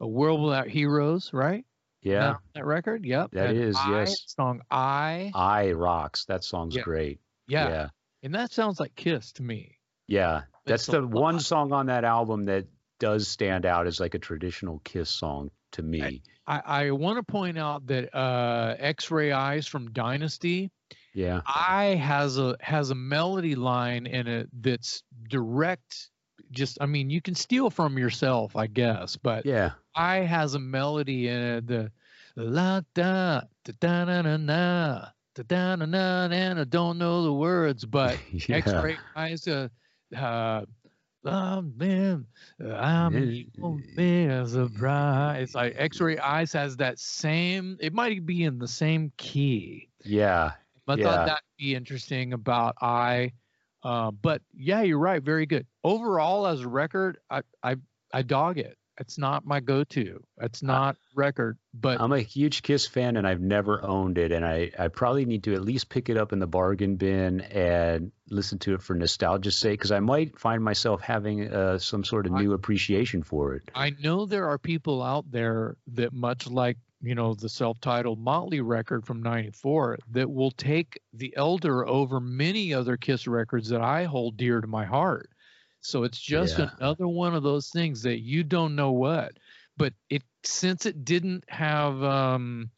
a 0.00 0.06
world 0.08 0.42
without 0.42 0.68
heroes, 0.68 1.32
right? 1.32 1.64
yeah. 2.02 2.20
That, 2.32 2.36
that 2.54 2.64
record, 2.66 3.04
yep. 3.04 3.30
That 3.32 3.50
and 3.50 3.58
is, 3.58 3.76
I, 3.76 4.00
yes. 4.00 4.22
Song 4.26 4.62
I, 4.70 5.30
I 5.34 5.72
rocks. 5.72 6.24
That 6.24 6.42
song's 6.44 6.74
Yeah. 6.76 6.82
great. 6.82 7.20
Yeah. 7.50 7.68
Yeah. 7.68 7.88
and 8.22 8.34
that 8.34 8.52
sounds 8.52 8.80
like 8.80 8.94
Kiss 8.96 9.32
to 9.32 9.42
me. 9.42 9.78
Yeah. 10.06 10.42
That's 10.66 10.84
It's 10.88 10.92
the 10.92 11.06
one 11.06 11.34
lot. 11.36 11.42
song 11.42 11.72
on 11.72 11.86
that 11.86 12.04
album 12.04 12.44
that 12.46 12.66
does 12.98 13.26
stand 13.28 13.64
out 13.66 13.86
as 13.86 14.00
like 14.00 14.14
a 14.14 14.18
traditional 14.18 14.80
Kiss 14.84 15.08
song 15.10 15.50
to 15.72 15.82
me. 15.82 16.22
I, 16.46 16.62
I 16.64 16.90
want 16.90 17.16
to 17.18 17.22
point 17.22 17.58
out 17.58 17.86
that 17.86 18.14
uh, 18.14 18.74
X-Ray 18.78 19.32
Eyes 19.32 19.66
from 19.66 19.92
Dynasty 19.92 20.70
yeah. 21.14 21.40
I 21.46 21.96
has 21.96 22.38
a 22.38 22.56
has 22.60 22.90
a 22.90 22.94
melody 22.94 23.54
line 23.56 24.06
in 24.06 24.26
it 24.28 24.48
that's 24.62 25.02
direct. 25.28 26.10
Just 26.52 26.78
I 26.80 26.86
mean, 26.86 27.10
you 27.10 27.20
can 27.20 27.34
steal 27.34 27.70
from 27.70 27.98
yourself, 27.98 28.56
I 28.56 28.66
guess, 28.66 29.16
but 29.16 29.44
Yeah. 29.46 29.72
I 29.94 30.18
has 30.18 30.54
a 30.54 30.58
melody 30.60 31.28
in 31.28 31.36
it. 31.40 31.66
The 31.66 31.92
la 32.36 32.82
da 32.94 33.42
da 33.64 33.72
da 33.80 34.04
na 34.22 34.36
na 34.36 35.06
da 35.34 35.42
da 35.44 35.76
na 35.76 35.86
na 35.86 36.28
and 36.30 36.60
I 36.60 36.64
don't 36.64 36.98
know 36.98 37.22
the 37.24 37.32
words, 37.32 37.84
but 37.86 38.20
yeah. 38.48 38.56
X-ray 38.56 38.98
eyes. 39.16 39.46
Uh, 39.46 39.68
uh, 40.16 40.64
oh, 41.24 41.62
man, 41.62 42.26
I'm 42.60 43.16
Yeah. 43.16 43.20
evil, 43.20 43.80
man, 43.96 44.46
surprise. 44.46 45.42
It's 45.42 45.54
like 45.54 45.74
X-ray 45.76 46.18
eyes 46.18 46.52
has 46.52 46.76
that 46.78 46.98
same. 46.98 47.76
It 47.80 47.92
might 47.94 48.26
be 48.26 48.44
in 48.44 48.58
the 48.58 48.68
same 48.68 49.12
key. 49.18 49.90
Yeah. 50.04 50.52
I 50.88 50.96
Yeah. 50.96 51.04
thought 51.04 51.26
that'd 51.26 51.44
be 51.58 51.74
interesting 51.74 52.32
about 52.32 52.76
I. 52.80 53.32
Uh, 53.82 54.10
but 54.10 54.42
yeah, 54.52 54.82
you're 54.82 54.98
right. 54.98 55.22
Very 55.22 55.46
good. 55.46 55.66
Overall, 55.84 56.46
as 56.46 56.60
a 56.62 56.68
record, 56.68 57.18
I 57.30 57.42
I 57.62 57.76
I 58.12 58.22
dog 58.22 58.58
it. 58.58 58.76
It's 59.00 59.16
not 59.16 59.46
my 59.46 59.60
go-to. 59.60 60.22
It's 60.42 60.62
not 60.62 60.96
record, 61.14 61.56
but 61.72 62.00
I'm 62.02 62.12
a 62.12 62.20
huge 62.20 62.62
Kiss 62.62 62.86
fan 62.86 63.16
and 63.16 63.26
I've 63.26 63.40
never 63.40 63.82
owned 63.82 64.18
it. 64.18 64.30
And 64.30 64.44
I, 64.44 64.70
I 64.78 64.88
probably 64.88 65.24
need 65.24 65.44
to 65.44 65.54
at 65.54 65.62
least 65.62 65.88
pick 65.88 66.10
it 66.10 66.18
up 66.18 66.34
in 66.34 66.38
the 66.38 66.46
bargain 66.46 66.96
bin 66.96 67.40
and 67.40 68.12
listen 68.28 68.58
to 68.60 68.74
it 68.74 68.82
for 68.82 68.94
nostalgia's 68.94 69.56
sake 69.56 69.78
because 69.80 69.90
I 69.90 70.00
might 70.00 70.38
find 70.38 70.62
myself 70.62 71.00
having 71.00 71.50
uh, 71.50 71.78
some 71.78 72.04
sort 72.04 72.26
of 72.26 72.34
I- 72.34 72.42
new 72.42 72.52
appreciation 72.52 73.22
for 73.22 73.54
it. 73.54 73.70
I 73.74 73.90
know 74.02 74.26
there 74.26 74.48
are 74.48 74.58
people 74.58 75.02
out 75.02 75.30
there 75.30 75.76
that 75.94 76.12
much 76.12 76.46
like 76.46 76.76
you 77.02 77.14
know 77.14 77.32
the 77.32 77.48
self-titled 77.48 78.18
Motley 78.18 78.60
record 78.60 79.06
from 79.06 79.22
'94 79.22 79.98
that 80.10 80.30
will 80.30 80.50
take 80.50 81.00
the 81.14 81.32
Elder 81.34 81.86
over 81.88 82.20
many 82.20 82.74
other 82.74 82.98
Kiss 82.98 83.26
records 83.26 83.70
that 83.70 83.80
I 83.80 84.04
hold 84.04 84.36
dear 84.36 84.60
to 84.60 84.66
my 84.66 84.84
heart. 84.84 85.29
So 85.80 86.04
it's 86.04 86.18
just 86.20 86.58
Yeah. 86.58 86.70
another 86.78 87.08
one 87.08 87.34
of 87.34 87.42
those 87.42 87.70
things 87.70 88.02
that 88.02 88.20
you 88.20 88.44
don't 88.44 88.74
know 88.76 88.92
what, 88.92 89.38
but 89.76 89.94
it 90.10 90.22
since 90.44 90.86
it 90.86 91.04
didn't 91.04 91.44
have, 91.50 92.02
um, 92.02 92.70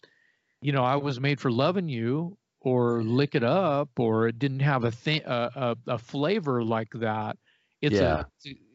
you 0.60 0.72
know, 0.72 0.84
I 0.84 0.96
was 0.96 1.20
made 1.20 1.40
for 1.40 1.50
loving 1.50 1.88
you 1.88 2.38
or 2.60 3.02
lick 3.02 3.34
it 3.34 3.44
up 3.44 3.98
or 3.98 4.28
it 4.28 4.38
didn't 4.38 4.60
have 4.60 4.84
a 4.84 4.90
thing 4.90 5.22
a, 5.26 5.50
a, 5.54 5.76
a 5.94 5.98
flavor 5.98 6.62
like 6.64 6.90
that. 6.94 7.38
It's 7.80 8.00
Yeah. 8.00 8.22
a 8.24 8.24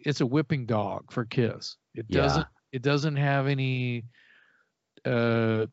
it's 0.05 0.21
a 0.21 0.25
whipping 0.25 0.65
dog 0.65 1.11
for 1.11 1.25
Kiss. 1.25 1.77
It 1.95 2.09
doesn't 2.11 2.47
it 2.71 2.81
doesn't 2.81 3.15
have 3.17 3.47
any 3.47 4.05
uh 5.05 5.67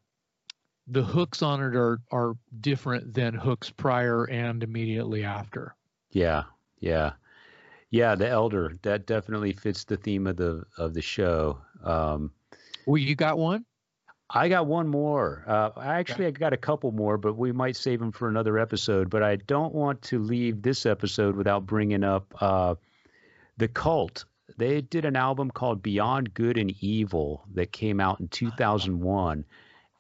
the 0.87 1.03
hooks 1.03 1.43
on 1.43 1.63
it 1.63 1.77
are 1.77 2.01
are 2.11 2.35
different 2.61 3.15
than 3.15 3.35
hooks 3.35 3.71
prior 3.71 4.25
and 4.31 4.63
immediately 4.63 5.25
after. 5.25 5.77
Yeah, 6.11 6.45
yeah, 6.81 7.15
yeah. 7.95 8.17
The 8.17 8.29
Elder 8.29 8.75
that 8.83 9.07
definitely 9.07 9.53
fits 9.53 9.85
the 9.85 9.97
theme 9.97 10.27
of 10.27 10.37
the 10.37 10.65
of 10.77 10.95
the 10.95 11.03
show. 11.03 11.59
Um, 11.83 12.33
Well, 12.87 12.99
you 12.99 13.15
got 13.15 13.39
one? 13.39 13.65
I 14.29 14.49
got 14.49 14.67
one 14.67 14.89
more. 14.89 15.45
Uh, 15.47 15.71
actually 15.81 16.27
I 16.27 16.33
got 16.33 16.53
a 16.53 16.57
couple 16.57 16.91
more, 16.91 17.17
but 17.19 17.37
we 17.37 17.53
might 17.53 17.77
save 17.77 18.01
them 18.01 18.11
for 18.11 18.29
another 18.29 18.59
episode. 18.59 19.11
But 19.11 19.23
I 19.23 19.37
don't 19.37 19.73
want 19.73 20.03
to 20.03 20.19
leave 20.19 20.61
this 20.61 20.87
episode 20.87 21.37
without 21.37 21.67
bringing 21.67 22.03
up 22.03 22.35
uh, 22.41 22.75
the 23.59 23.69
Cult. 23.69 24.25
They 24.59 24.81
did 24.81 25.05
an 25.05 25.15
album 25.15 25.51
called 25.51 25.83
Beyond 25.83 26.35
Good 26.35 26.59
and 26.59 26.75
Evil 26.81 27.45
that 27.55 27.71
came 27.71 28.01
out 28.01 28.19
in 28.21 28.29
2001, 28.29 29.45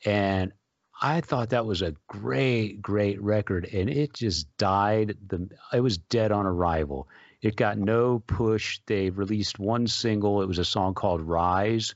and 0.04 0.52
I 1.00 1.20
thought 1.20 1.50
that 1.50 1.66
was 1.66 1.82
a 1.82 1.94
great, 2.08 2.82
great 2.82 3.20
record, 3.22 3.66
and 3.72 3.88
it 3.88 4.14
just 4.14 4.54
died. 4.58 5.16
The 5.28 5.48
it 5.72 5.80
was 5.80 5.98
dead 5.98 6.32
on 6.32 6.46
arrival. 6.46 7.08
It 7.44 7.56
got 7.56 7.76
no 7.76 8.20
push. 8.20 8.80
They 8.86 9.10
released 9.10 9.58
one 9.58 9.86
single. 9.86 10.42
It 10.42 10.48
was 10.48 10.58
a 10.58 10.64
song 10.64 10.94
called 10.94 11.20
Rise, 11.20 11.94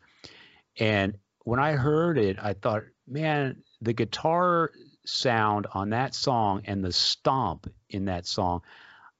and 0.79 1.17
when 1.45 1.59
I 1.59 1.73
heard 1.73 2.19
it, 2.19 2.37
I 2.39 2.53
thought, 2.53 2.83
man, 3.07 3.63
the 3.81 3.95
guitar 3.95 4.71
sound 5.07 5.67
on 5.73 5.91
that 5.91 6.15
song 6.15 6.63
and 6.67 6.85
the 6.85 6.93
stomp 6.93 7.73
in 7.89 8.05
that 8.05 8.27
song. 8.27 8.61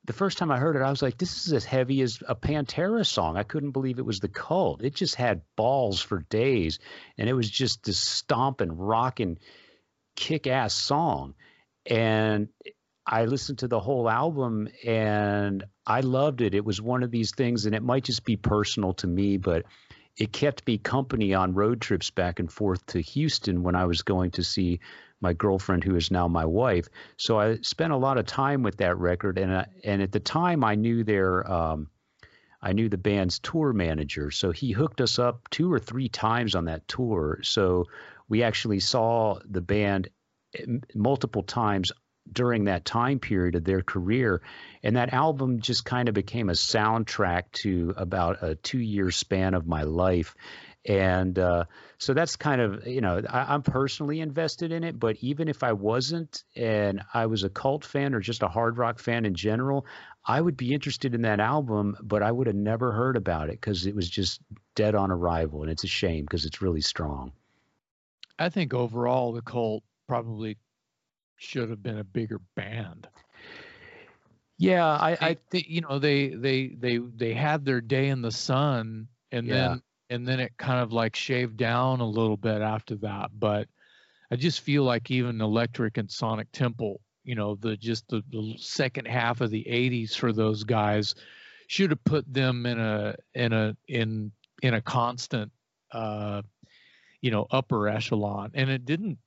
The 0.05 0.13
first 0.13 0.37
time 0.37 0.51
I 0.51 0.59
heard 0.59 0.77
it, 0.77 0.83
I 0.83 0.91
was 0.91 1.01
like, 1.01 1.17
this 1.17 1.47
is 1.47 1.53
as 1.55 1.65
heavy 1.65 2.03
as 2.03 2.23
a 2.29 2.35
Pantera 2.35 3.07
song. 3.07 3.39
I 3.39 3.43
couldn't 3.43 3.71
believe 3.71 3.99
it 3.99 4.05
was 4.05 4.21
the 4.21 4.29
cult. 4.29 4.83
It 4.83 4.95
just 4.95 5.15
had 5.15 5.43
balls 5.57 6.01
for 6.01 6.27
days. 6.29 6.79
And 7.17 7.29
it 7.29 7.35
was 7.35 7.51
just 7.51 7.85
this 7.85 7.99
stomping, 7.99 8.77
rocking, 8.77 9.39
kick-ass 10.17 10.75
song, 10.75 11.35
and 11.87 12.49
I 13.07 13.25
listened 13.25 13.61
to 13.61 13.69
the 13.69 13.81
whole 13.81 14.09
album 14.11 14.69
and 14.85 15.65
I 15.89 16.01
loved 16.01 16.43
it. 16.43 16.55
It 16.55 16.65
was 16.65 16.83
one 16.83 17.03
of 17.03 17.11
these 17.11 17.33
things, 17.33 17.65
and 17.65 17.75
it 17.75 17.83
might 17.83 18.05
just 18.05 18.25
be 18.25 18.37
personal 18.37 18.93
to 18.95 19.07
me, 19.07 19.39
but 19.39 19.65
it 20.19 20.33
kept 20.33 20.67
me 20.67 20.77
company 20.77 21.33
on 21.33 21.55
road 21.55 21.81
trips 21.81 22.11
back 22.11 22.41
and 22.41 22.53
forth 22.53 22.85
to 22.87 23.01
Houston 23.01 23.63
when 23.63 23.75
I 23.75 23.87
was 23.87 24.03
going 24.03 24.33
to 24.33 24.45
see 24.45 24.81
my 25.21 25.33
girlfriend, 25.33 25.85
who 25.85 25.97
is 25.97 26.11
now 26.11 26.29
my 26.29 26.45
wife. 26.45 26.89
So 27.17 27.41
I 27.41 27.57
spent 27.63 27.93
a 27.93 27.97
lot 27.97 28.19
of 28.19 28.27
time 28.27 28.63
with 28.63 28.77
that 28.77 28.99
record, 28.99 29.39
and 29.39 29.53
I, 29.53 29.67
and 29.83 30.03
at 30.03 30.13
the 30.13 30.21
time 30.21 30.63
I 30.63 30.75
knew 30.75 31.05
their 31.05 31.51
um, 31.51 31.89
I 32.61 32.73
knew 32.73 32.89
the 32.89 32.99
band's 32.99 33.39
tour 33.39 33.73
manager, 33.73 34.31
so 34.31 34.51
he 34.51 34.73
hooked 34.73 35.01
us 35.01 35.19
up 35.19 35.49
two 35.51 35.73
or 35.73 35.79
three 35.79 36.09
times 36.09 36.55
on 36.55 36.67
that 36.67 36.87
tour. 36.87 37.39
So 37.43 37.87
we 38.29 38.43
actually 38.43 38.81
saw 38.81 39.39
the 39.49 39.63
band 39.63 40.09
eh, 40.55 40.65
multiple 40.95 41.45
times 41.45 41.93
during 42.33 42.65
that 42.65 42.85
time 42.85 43.19
period 43.19 43.55
of 43.55 43.65
their 43.65 43.83
career. 43.83 44.43
And 44.83 44.97
that 44.97 45.13
album 45.13 45.61
just 45.61 45.85
kind 45.85 46.09
of 46.09 46.15
became 46.15 46.49
a 46.49 46.53
soundtrack 46.53 47.53
to 47.63 47.95
about 47.97 48.43
a 48.43 48.55
two 48.55 48.79
year 48.79 49.11
span 49.11 49.55
of 49.55 49.67
my 49.67 49.83
life. 49.83 50.35
And 50.85 51.39
uh, 51.39 51.65
so 51.99 52.15
that's 52.15 52.37
kind 52.37 52.61
of, 52.61 52.87
you 52.87 53.01
know, 53.01 53.21
I, 53.29 53.53
I'm 53.53 53.63
personally 53.63 54.21
invested 54.21 54.73
in 54.73 54.85
it, 54.85 54.99
but 54.99 55.17
even 55.21 55.49
if 55.49 55.63
I 55.63 55.73
wasn't 55.73 56.45
and 56.57 57.03
I 57.13 57.27
was 57.27 57.45
a 57.45 57.51
cult 57.51 57.85
fan 57.85 58.15
or 58.15 58.21
just 58.21 58.43
a 58.43 58.49
hard 58.49 58.79
rock 58.79 58.99
fan 58.99 59.27
in 59.27 59.35
general, 59.35 59.87
I 60.25 60.41
would 60.41 60.57
be 60.57 60.73
interested 60.73 61.15
in 61.15 61.23
that 61.23 61.41
album, 61.41 61.97
but 62.01 62.23
I 62.23 62.31
would 62.31 62.47
have 62.47 62.57
never 62.57 62.93
heard 62.93 63.17
about 63.17 63.49
it 63.49 63.61
because 63.61 63.87
it 63.87 63.95
was 63.95 64.09
just 64.09 64.41
dead 64.75 64.95
on 64.95 65.11
arrival. 65.11 65.63
And 65.63 65.71
it's 65.71 65.85
a 65.85 65.89
shame 65.89 66.25
because 66.25 66.47
it's 66.47 66.63
really 66.63 66.81
strong. 66.81 67.33
I 68.39 68.49
think 68.49 68.73
overall 68.73 69.33
the 69.33 69.43
cult 69.43 69.83
probably 70.07 70.57
should 71.39 71.71
have 71.71 71.83
been 71.83 71.99
a 71.99 72.05
bigger 72.05 72.41
band. 72.55 73.09
Yeah, 74.59 74.87
I, 74.87 75.17
I 75.21 75.37
think 75.51 75.69
you 75.69 75.81
know 75.81 75.99
they 75.99 76.29
they 76.29 76.69
they 76.69 76.99
they 76.99 77.33
had 77.33 77.65
their 77.65 77.81
day 77.81 78.09
in 78.09 78.23
the 78.23 78.33
sun, 78.33 79.07
and 79.31 79.47
yeah. 79.47 79.55
then 79.55 79.83
and 80.11 80.27
then 80.27 80.41
it 80.41 80.53
kind 80.59 80.81
of 80.81 80.93
like 80.93 81.15
shaved 81.15 81.57
down 81.57 82.01
a 82.01 82.07
little 82.07 82.37
bit 82.37 82.61
after 82.61 82.97
that. 82.97 83.31
But 83.39 83.69
I 84.31 84.37
just 84.37 84.61
feel 84.61 84.83
like 84.83 85.11
even 85.11 85.41
Electric 85.41 85.97
and 85.97 86.11
Sonic 86.11 86.51
Temple, 86.53 87.01
you 87.25 87.37
know, 87.37 87.55
the 87.55 87.77
just 87.77 88.09
the, 88.09 88.23
the 88.31 88.55
second 88.59 89.07
half 89.07 89.41
of 89.41 89.51
the 89.51 89.65
'80s 89.69 90.17
for 90.17 90.33
those 90.33 90.65
guys 90.65 91.15
should 91.69 91.91
have 91.91 92.03
put 92.05 92.33
them 92.33 92.67
in 92.67 92.81
a 92.81 93.15
in 93.35 93.53
a 93.53 93.77
in 93.87 94.33
in 94.63 94.75
a 94.75 94.81
constant 94.81 95.53
uh 95.93 96.43
you 97.21 97.31
know 97.31 97.47
upper 97.51 97.89
echelon 97.89 98.51
and 98.55 98.69
it 98.71 98.85
didn't 98.85 99.19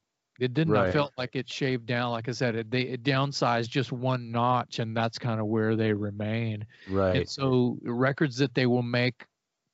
it 0.41 0.55
didn't. 0.55 0.73
Right. 0.73 0.87
I 0.87 0.91
felt 0.91 1.13
like 1.17 1.35
it 1.35 1.47
shaved 1.47 1.85
down. 1.85 2.11
Like 2.11 2.27
I 2.27 2.31
said, 2.31 2.55
it, 2.55 2.71
they 2.71 2.81
it 2.81 3.03
downsized 3.03 3.69
just 3.69 3.91
one 3.91 4.31
notch, 4.31 4.79
and 4.79 4.97
that's 4.97 5.19
kind 5.19 5.39
of 5.39 5.45
where 5.45 5.75
they 5.75 5.93
remain. 5.93 6.65
Right. 6.89 7.17
And 7.17 7.29
so 7.29 7.77
records 7.83 8.37
that 8.37 8.55
they 8.55 8.65
will 8.65 8.81
make 8.81 9.25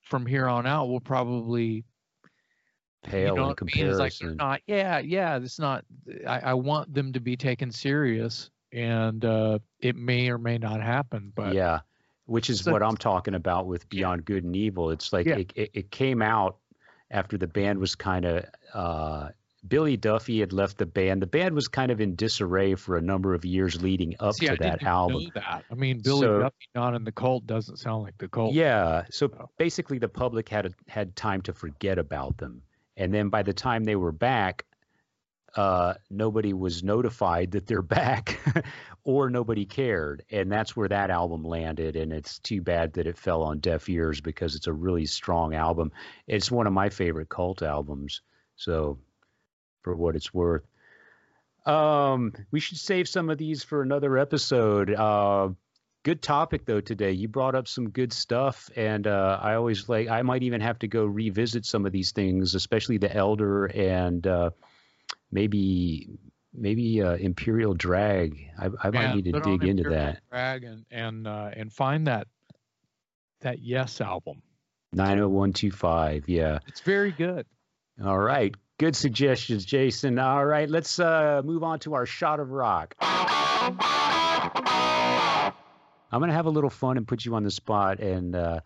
from 0.02 0.26
here 0.26 0.48
on 0.48 0.66
out 0.68 0.88
will 0.88 1.00
probably 1.00 1.86
pale 3.04 3.30
you 3.30 3.36
know 3.36 3.50
in 3.50 3.56
comparison. 3.56 3.88
I 3.88 3.92
mean? 3.92 3.98
like 3.98 4.14
they're 4.18 4.36
not. 4.36 4.62
Yeah, 4.68 5.00
yeah. 5.00 5.38
It's 5.38 5.58
not. 5.58 5.86
I, 6.28 6.40
I 6.40 6.54
want 6.54 6.94
them 6.94 7.14
to 7.14 7.22
be 7.22 7.38
taken 7.38 7.72
serious, 7.72 8.50
and 8.74 9.24
uh, 9.24 9.60
it 9.80 9.96
may 9.96 10.30
or 10.30 10.38
may 10.38 10.58
not 10.58 10.82
happen. 10.82 11.32
But 11.34 11.54
yeah, 11.54 11.80
which 12.26 12.50
is 12.50 12.60
so, 12.60 12.74
what 12.74 12.84
I'm 12.84 12.98
talking 12.98 13.36
about 13.36 13.68
with 13.68 13.88
Beyond 13.88 14.26
Good 14.26 14.44
and 14.44 14.56
Evil. 14.56 14.92
It's 14.92 15.14
like 15.14 15.28
yeah. 15.28 15.38
it, 15.38 15.54
it, 15.56 15.72
it 15.74 15.92
came 15.92 16.22
out 16.22 16.58
after 17.10 17.38
the 17.38 17.48
band 17.48 17.80
was 17.80 17.96
kind 17.96 18.26
of 18.26 18.46
uh, 18.74 19.30
Billy 19.66 19.98
Duffy 19.98 20.40
had 20.40 20.54
left 20.54 20.78
the 20.78 20.86
band. 20.86 21.22
The 21.22 21.28
band 21.28 21.56
was 21.56 21.68
kind 21.68 21.92
of 21.92 22.00
in 22.00 22.16
disarray 22.16 22.76
for 22.76 22.98
a 22.98 23.02
number 23.02 23.34
of 23.34 23.44
years 23.44 23.82
leading 23.82 24.16
up 24.20 24.36
See, 24.36 24.48
to 24.48 24.54
I 24.54 24.56
that 24.58 24.84
album. 24.84 25.32
That. 25.34 25.64
I 25.70 25.76
mean, 25.76 26.00
Billy 26.00 26.22
so, 26.22 26.40
Duffy 26.40 26.70
not 26.76 26.94
in 26.94 27.04
the 27.04 27.12
cult 27.12 27.48
doesn't 27.48 27.78
sound 27.78 28.04
like 28.04 28.18
the 28.18 28.28
cult. 28.28 28.54
Yeah. 28.54 29.06
So 29.10 29.50
basically, 29.58 29.98
the 29.98 30.10
public 30.10 30.50
had 30.50 30.68
a, 30.68 30.72
had 30.88 31.16
time 31.16 31.42
to 31.44 31.54
forget 31.54 31.98
about 31.98 32.38
them, 32.38 32.62
and 32.96 33.14
then 33.14 33.30
by 33.30 33.44
the 33.44 33.54
time 33.54 33.84
they 33.84 33.96
were 33.96 34.12
back, 34.12 34.66
uh, 35.56 35.96
nobody 36.10 36.54
was 36.54 36.84
notified 36.84 37.52
that 37.52 37.66
they're 37.66 37.82
back, 37.82 38.40
or 39.04 39.30
nobody 39.30 39.66
cared, 39.66 40.24
and 40.30 40.52
that's 40.52 40.76
where 40.76 40.88
that 40.88 41.10
album 41.10 41.44
landed. 41.44 41.96
And 41.96 42.14
it's 42.14 42.38
too 42.40 42.62
bad 42.62 42.94
that 42.94 43.08
it 43.08 43.18
fell 43.18 43.42
on 43.42 43.60
deaf 43.60 43.90
ears 43.90 44.22
because 44.22 44.56
it's 44.56 44.68
a 44.68 44.74
really 44.74 45.08
strong 45.08 45.56
album. 45.56 45.92
It's 46.28 46.52
one 46.52 46.68
of 46.68 46.74
my 46.74 46.90
favorite 46.90 47.30
cult 47.30 47.64
albums. 47.64 48.22
So 48.56 49.00
for 49.88 49.96
what 49.96 50.18
it's 50.18 50.34
worth. 50.34 50.68
Um, 51.66 52.34
we 52.52 52.60
should 52.60 52.78
save 52.78 53.08
some 53.08 53.30
of 53.30 53.38
these 53.38 53.64
for 53.64 53.82
another 53.82 54.18
episode. 54.18 54.94
Uh, 54.94 55.50
good 56.04 56.22
topic 56.22 56.66
though 56.66 56.82
today. 56.82 57.12
You 57.12 57.30
brought 57.30 57.56
up 57.56 57.68
some 57.68 57.90
good 57.90 58.12
stuff, 58.12 58.70
and 58.76 59.08
uh, 59.08 59.40
I 59.42 59.56
always 59.56 59.88
like. 59.88 60.10
I 60.10 60.22
might 60.24 60.44
even 60.44 60.62
have 60.62 60.80
to 60.80 60.88
go 60.88 61.06
revisit 61.06 61.66
some 61.66 61.86
of 61.86 61.94
these 61.94 62.12
things, 62.12 62.54
especially 62.54 62.98
the 62.98 63.14
Elder 63.14 63.66
and 63.66 64.26
uh, 64.28 64.50
maybe 65.32 66.10
maybe 66.54 67.02
uh, 67.02 67.16
Imperial 67.16 67.74
Drag. 67.74 68.50
I, 68.60 68.70
I 68.84 68.90
might 68.90 69.16
need 69.16 69.26
to 69.32 69.40
dig 69.40 69.64
into 69.64 69.90
that. 69.90 70.20
Drag 70.30 70.64
and 70.66 70.86
and 70.92 71.28
uh, 71.28 71.50
and 71.54 71.72
find 71.72 72.08
that 72.08 72.28
that 73.42 73.60
Yes 73.60 74.02
album. 74.02 74.42
Nine 74.92 75.20
oh 75.20 75.30
one 75.30 75.54
two 75.54 75.72
five. 75.72 76.28
Yeah, 76.28 76.60
it's 76.68 76.82
very 76.82 77.14
good. 77.14 77.46
All 78.04 78.20
right. 78.20 78.54
Good 78.80 78.96
suggestions, 78.96 79.66
Jason. 79.66 80.20
All 80.20 80.46
right, 80.46 80.70
let's 80.70 81.00
uh, 81.00 81.42
move 81.44 81.64
on 81.64 81.80
to 81.80 81.96
our 81.96 82.06
shot 82.06 82.40
of 82.40 82.52
rock. 82.52 82.94
I'm 86.12 86.20
going 86.20 86.30
to 86.30 86.36
have 86.36 86.46
a 86.46 86.52
little 86.52 86.70
fun 86.70 86.98
and 86.98 87.08
put 87.08 87.26
you 87.26 87.34
on 87.34 87.44
the 87.44 87.50
spot, 87.50 88.00
and 88.00 88.36
uh, 88.36 88.60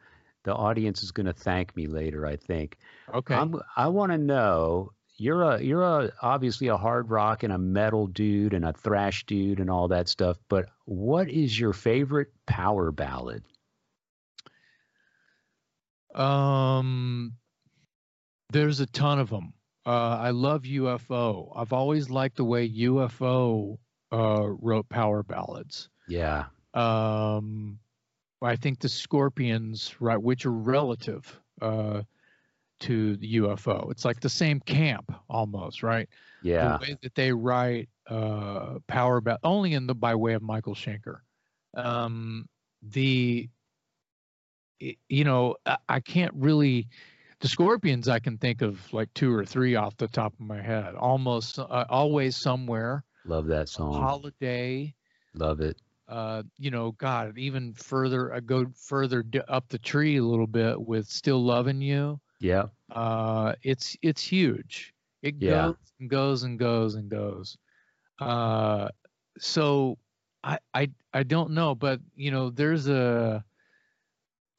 the 0.43 0.53
audience 0.53 1.01
is 1.01 1.11
going 1.11 1.27
to 1.27 1.33
thank 1.33 1.75
me 1.77 1.87
later. 1.87 2.25
I 2.25 2.35
think. 2.35 2.77
Okay. 3.13 3.35
I'm, 3.35 3.55
i 3.77 3.87
want 3.87 4.11
to 4.11 4.17
know 4.17 4.91
you're 5.15 5.43
a 5.43 5.61
you're 5.61 5.83
a 5.83 6.11
obviously 6.21 6.67
a 6.67 6.77
hard 6.77 7.09
rock 7.09 7.43
and 7.43 7.53
a 7.53 7.57
metal 7.57 8.07
dude 8.07 8.53
and 8.53 8.65
a 8.65 8.73
thrash 8.73 9.25
dude 9.25 9.59
and 9.59 9.69
all 9.69 9.87
that 9.89 10.09
stuff. 10.09 10.37
But 10.49 10.65
what 10.85 11.29
is 11.29 11.57
your 11.57 11.73
favorite 11.73 12.33
power 12.45 12.91
ballad? 12.91 13.43
Um, 16.13 17.33
there's 18.51 18.81
a 18.81 18.85
ton 18.85 19.19
of 19.19 19.29
them. 19.29 19.53
Uh, 19.85 20.17
I 20.19 20.29
love 20.29 20.63
UFO. 20.63 21.51
I've 21.55 21.73
always 21.73 22.09
liked 22.09 22.37
the 22.37 22.43
way 22.43 22.69
UFO 22.69 23.77
uh, 24.11 24.47
wrote 24.47 24.87
power 24.89 25.23
ballads. 25.23 25.89
Yeah. 26.07 26.45
Um, 26.73 27.79
I 28.41 28.55
think 28.55 28.79
the 28.79 28.89
Scorpions, 28.89 29.95
right, 29.99 30.21
which 30.21 30.45
are 30.45 30.51
relative 30.51 31.39
uh, 31.61 32.01
to 32.81 33.15
the 33.17 33.37
UFO. 33.37 33.91
It's 33.91 34.05
like 34.05 34.19
the 34.19 34.29
same 34.29 34.59
camp 34.59 35.13
almost, 35.29 35.83
right? 35.83 36.09
Yeah. 36.41 36.77
The 36.77 36.85
way 36.85 36.97
that 37.01 37.15
they 37.15 37.31
write 37.31 37.89
uh, 38.07 38.79
power 38.87 39.21
ballad, 39.21 39.41
only 39.43 39.73
in 39.73 39.87
the 39.87 39.95
by 39.95 40.15
way 40.15 40.33
of 40.33 40.41
Michael 40.41 40.75
Schenker. 40.75 41.19
Um, 41.75 42.47
the, 42.81 43.49
you 44.79 45.23
know, 45.23 45.55
I, 45.65 45.77
I 45.87 45.99
can't 45.99 46.33
really 46.35 46.87
the 47.41 47.47
Scorpions, 47.47 48.07
I 48.07 48.19
can 48.19 48.37
think 48.37 48.61
of 48.61 48.91
like 48.93 49.13
two 49.13 49.33
or 49.33 49.43
three 49.43 49.75
off 49.75 49.97
the 49.97 50.07
top 50.07 50.33
of 50.33 50.39
my 50.39 50.61
head. 50.61 50.95
Almost 50.95 51.59
uh, 51.59 51.85
always 51.89 52.37
somewhere. 52.37 53.03
Love 53.25 53.47
that 53.47 53.67
song. 53.67 53.93
Holiday. 53.93 54.93
Love 55.33 55.59
it. 55.59 55.77
Uh, 56.07 56.43
you 56.59 56.71
know, 56.71 56.91
God, 56.93 57.37
even 57.37 57.73
further, 57.73 58.33
I 58.33 58.41
go 58.41 58.67
further 58.75 59.23
up 59.47 59.69
the 59.69 59.79
tree 59.79 60.17
a 60.17 60.23
little 60.23 60.47
bit 60.47 60.79
with 60.79 61.07
"Still 61.07 61.43
Loving 61.43 61.81
You." 61.81 62.19
Yeah. 62.39 62.65
Uh, 62.91 63.53
it's 63.63 63.97
it's 64.01 64.21
huge. 64.21 64.93
It 65.21 65.35
yeah. 65.39 65.49
goes 65.49 65.75
and 65.99 66.09
goes 66.09 66.43
and 66.43 66.59
goes 66.59 66.95
and 66.95 67.09
goes. 67.09 67.57
Uh, 68.19 68.89
so 69.39 69.97
I 70.43 70.59
I 70.73 70.89
I 71.13 71.23
don't 71.23 71.51
know, 71.51 71.73
but 71.73 71.99
you 72.15 72.29
know, 72.31 72.49
there's 72.49 72.87
a 72.87 73.43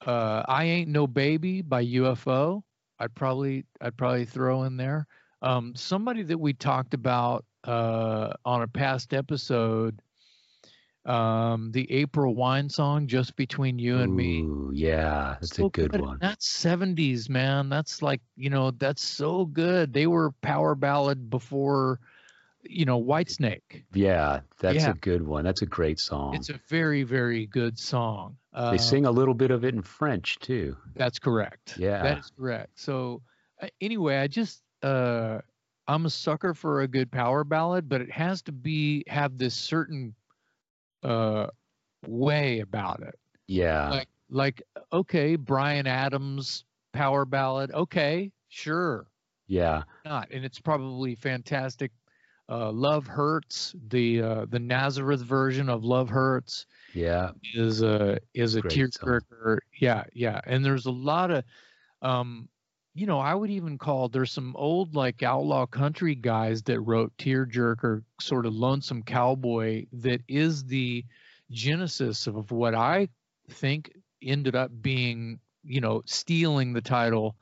uh, 0.05 0.43
"I 0.49 0.65
Ain't 0.65 0.89
No 0.89 1.07
Baby" 1.07 1.63
by 1.63 1.85
UFO. 1.85 2.63
I'd 3.03 3.15
probably 3.17 3.65
I'd 3.81 3.97
probably 3.97 4.25
throw 4.25 4.63
in 4.63 4.77
there. 4.77 5.07
Um, 5.43 5.75
somebody 5.75 6.23
that 6.23 6.39
we 6.39 6.53
talked 6.53 6.95
about 6.95 7.45
uh, 7.65 8.33
on 8.45 8.63
a 8.63 8.69
past 8.69 9.13
episode, 9.13 10.01
um, 11.05 11.73
the 11.73 11.91
April 11.91 12.37
Wine 12.37 12.69
song, 12.69 13.09
"Just 13.09 13.35
Between 13.35 13.81
You 13.81 13.99
and 13.99 14.13
Ooh, 14.13 14.15
Me." 14.15 14.47
Yeah, 14.73 15.37
that's 15.41 15.57
so 15.57 15.67
a 15.67 15.71
good, 15.71 15.91
good, 15.91 16.01
one. 16.01 16.19
That's 16.21 16.47
'70s, 16.47 17.29
man. 17.29 17.69
That's 17.69 18.03
like 18.03 18.21
you 18.37 18.51
know, 18.51 18.71
that's 18.71 19.03
so 19.05 19.47
good. 19.47 19.93
They 19.93 20.07
were 20.07 20.31
power 20.43 20.77
ballad 20.77 21.29
before, 21.29 21.99
you 22.63 22.85
know, 22.85 23.03
Whitesnake. 23.03 23.85
Yeah, 23.93 24.41
that's 24.61 24.77
yeah. 24.77 24.91
a 24.91 24.95
good 24.95 25.27
one. 25.27 25.45
That's 25.45 25.63
a 25.63 25.67
great 25.67 25.99
song. 25.99 26.35
It's 26.35 26.51
a 26.51 26.61
very 26.69 27.03
very 27.03 27.47
good 27.47 27.79
song. 27.79 28.37
Uh, 28.53 28.73
they 28.73 28.79
sing 28.79 29.07
a 29.07 29.11
little 29.11 29.35
bit 29.35 29.51
of 29.51 29.65
it 29.65 29.75
in 29.75 29.83
French 29.83 30.39
too. 30.39 30.77
That's 30.95 31.19
correct. 31.19 31.77
Yeah, 31.79 32.03
that 32.03 32.19
is 32.19 32.33
correct. 32.37 32.79
So 32.79 33.23
uh, 33.61 33.69
anyway, 33.81 34.19
I 34.19 34.27
just 34.27 34.63
uh, 34.83 35.39
I'm 35.87 36.07
a 36.07 36.11
sucker 36.11 36.55
for 36.55 36.83
a 36.83 36.89
good 36.89 37.11
power 37.11 37.45
ballad, 37.45 37.89
but 37.89 38.01
it 38.01 38.11
has 38.11 38.43
to 38.43 38.53
be 38.53 39.05
have 39.07 39.39
this 39.39 39.55
certain 39.55 40.15
uh 41.03 41.49
way 42.07 42.61
about 42.61 43.03
it. 43.03 43.19
Yeah. 43.47 43.91
Like 43.91 44.09
like 44.31 44.63
okay, 44.93 45.37
Bryan 45.37 45.87
Adams 45.87 46.65
power 46.93 47.25
ballad. 47.25 47.73
Okay, 47.73 48.33
sure. 48.49 49.07
Yeah. 49.47 49.83
Not. 50.05 50.31
And 50.31 50.45
it's 50.45 50.61
probably 50.61 51.15
fantastic. 51.15 51.91
Uh, 52.49 52.71
Love 52.71 53.07
Hurts, 53.07 53.75
the 53.89 54.21
uh, 54.23 54.47
the 54.49 54.59
Nazareth 54.59 55.21
version 55.21 55.69
of 55.69 55.85
Love 55.85 56.11
Hurts. 56.11 56.67
Yeah. 56.93 57.31
Is 57.55 57.83
a 57.83 58.19
is 58.35 58.57
a 58.57 58.63
tearjerker. 58.63 59.59
Yeah, 59.79 60.05
yeah. 60.13 60.41
And 60.45 60.65
there's 60.65 60.87
a 60.87 60.91
lot 60.91 61.31
of 61.31 61.45
um 62.03 62.49
you 62.95 63.07
know, 63.07 63.19
I 63.19 63.35
would 63.35 63.51
even 63.51 63.79
call 63.79 64.09
there's 64.09 64.33
some 64.33 64.55
old 64.57 64.95
like 64.95 65.23
outlaw 65.23 65.67
country 65.67 66.15
guys 66.15 66.63
that 66.65 66.81
wrote 66.81 67.17
tearjerker 67.17 68.03
sort 68.21 68.45
of 68.45 68.55
lonesome 68.55 69.03
cowboy 69.03 69.87
that 69.93 70.21
is 70.29 70.65
the 70.65 71.05
genesis 71.51 72.27
of 72.27 72.51
what 72.51 72.75
I 72.75 73.09
think 73.51 73.93
ended 74.23 74.55
up 74.55 74.71
being, 74.83 75.39
you 75.65 75.81
know, 75.81 76.03
stealing 76.05 76.73
the 76.73 76.83
title, 76.83 77.37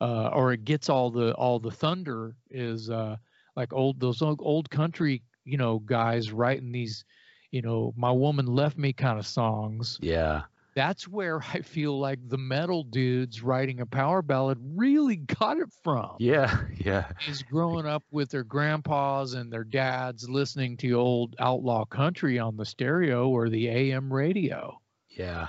uh, 0.00 0.28
or 0.28 0.52
it 0.52 0.64
gets 0.64 0.88
all 0.88 1.10
the 1.10 1.34
all 1.34 1.58
the 1.58 1.70
thunder 1.70 2.34
is 2.50 2.88
uh, 2.88 3.16
like 3.56 3.72
old 3.72 4.00
those 4.00 4.22
old, 4.22 4.40
old 4.42 4.70
country, 4.70 5.22
you 5.44 5.56
know, 5.56 5.78
guys 5.80 6.32
writing 6.32 6.72
these, 6.72 7.04
you 7.50 7.62
know, 7.62 7.92
my 7.96 8.10
woman 8.10 8.46
left 8.46 8.78
me 8.78 8.92
kind 8.92 9.18
of 9.18 9.26
songs. 9.26 9.98
Yeah. 10.00 10.42
That's 10.74 11.06
where 11.06 11.40
I 11.40 11.60
feel 11.60 12.00
like 12.00 12.18
the 12.28 12.38
metal 12.38 12.82
dudes 12.82 13.42
writing 13.42 13.80
a 13.80 13.86
power 13.86 14.22
ballad 14.22 14.58
really 14.74 15.16
got 15.16 15.58
it 15.58 15.68
from. 15.84 16.16
Yeah, 16.18 16.62
yeah. 16.76 17.06
Is 17.28 17.42
growing 17.42 17.86
up 17.86 18.02
with 18.10 18.30
their 18.30 18.42
grandpas 18.42 19.34
and 19.34 19.52
their 19.52 19.62
dads 19.62 20.28
listening 20.28 20.76
to 20.78 20.92
old 20.94 21.36
outlaw 21.38 21.84
country 21.84 22.40
on 22.40 22.56
the 22.56 22.64
stereo 22.64 23.28
or 23.28 23.48
the 23.48 23.68
AM 23.68 24.12
radio. 24.12 24.76
Yeah, 25.10 25.46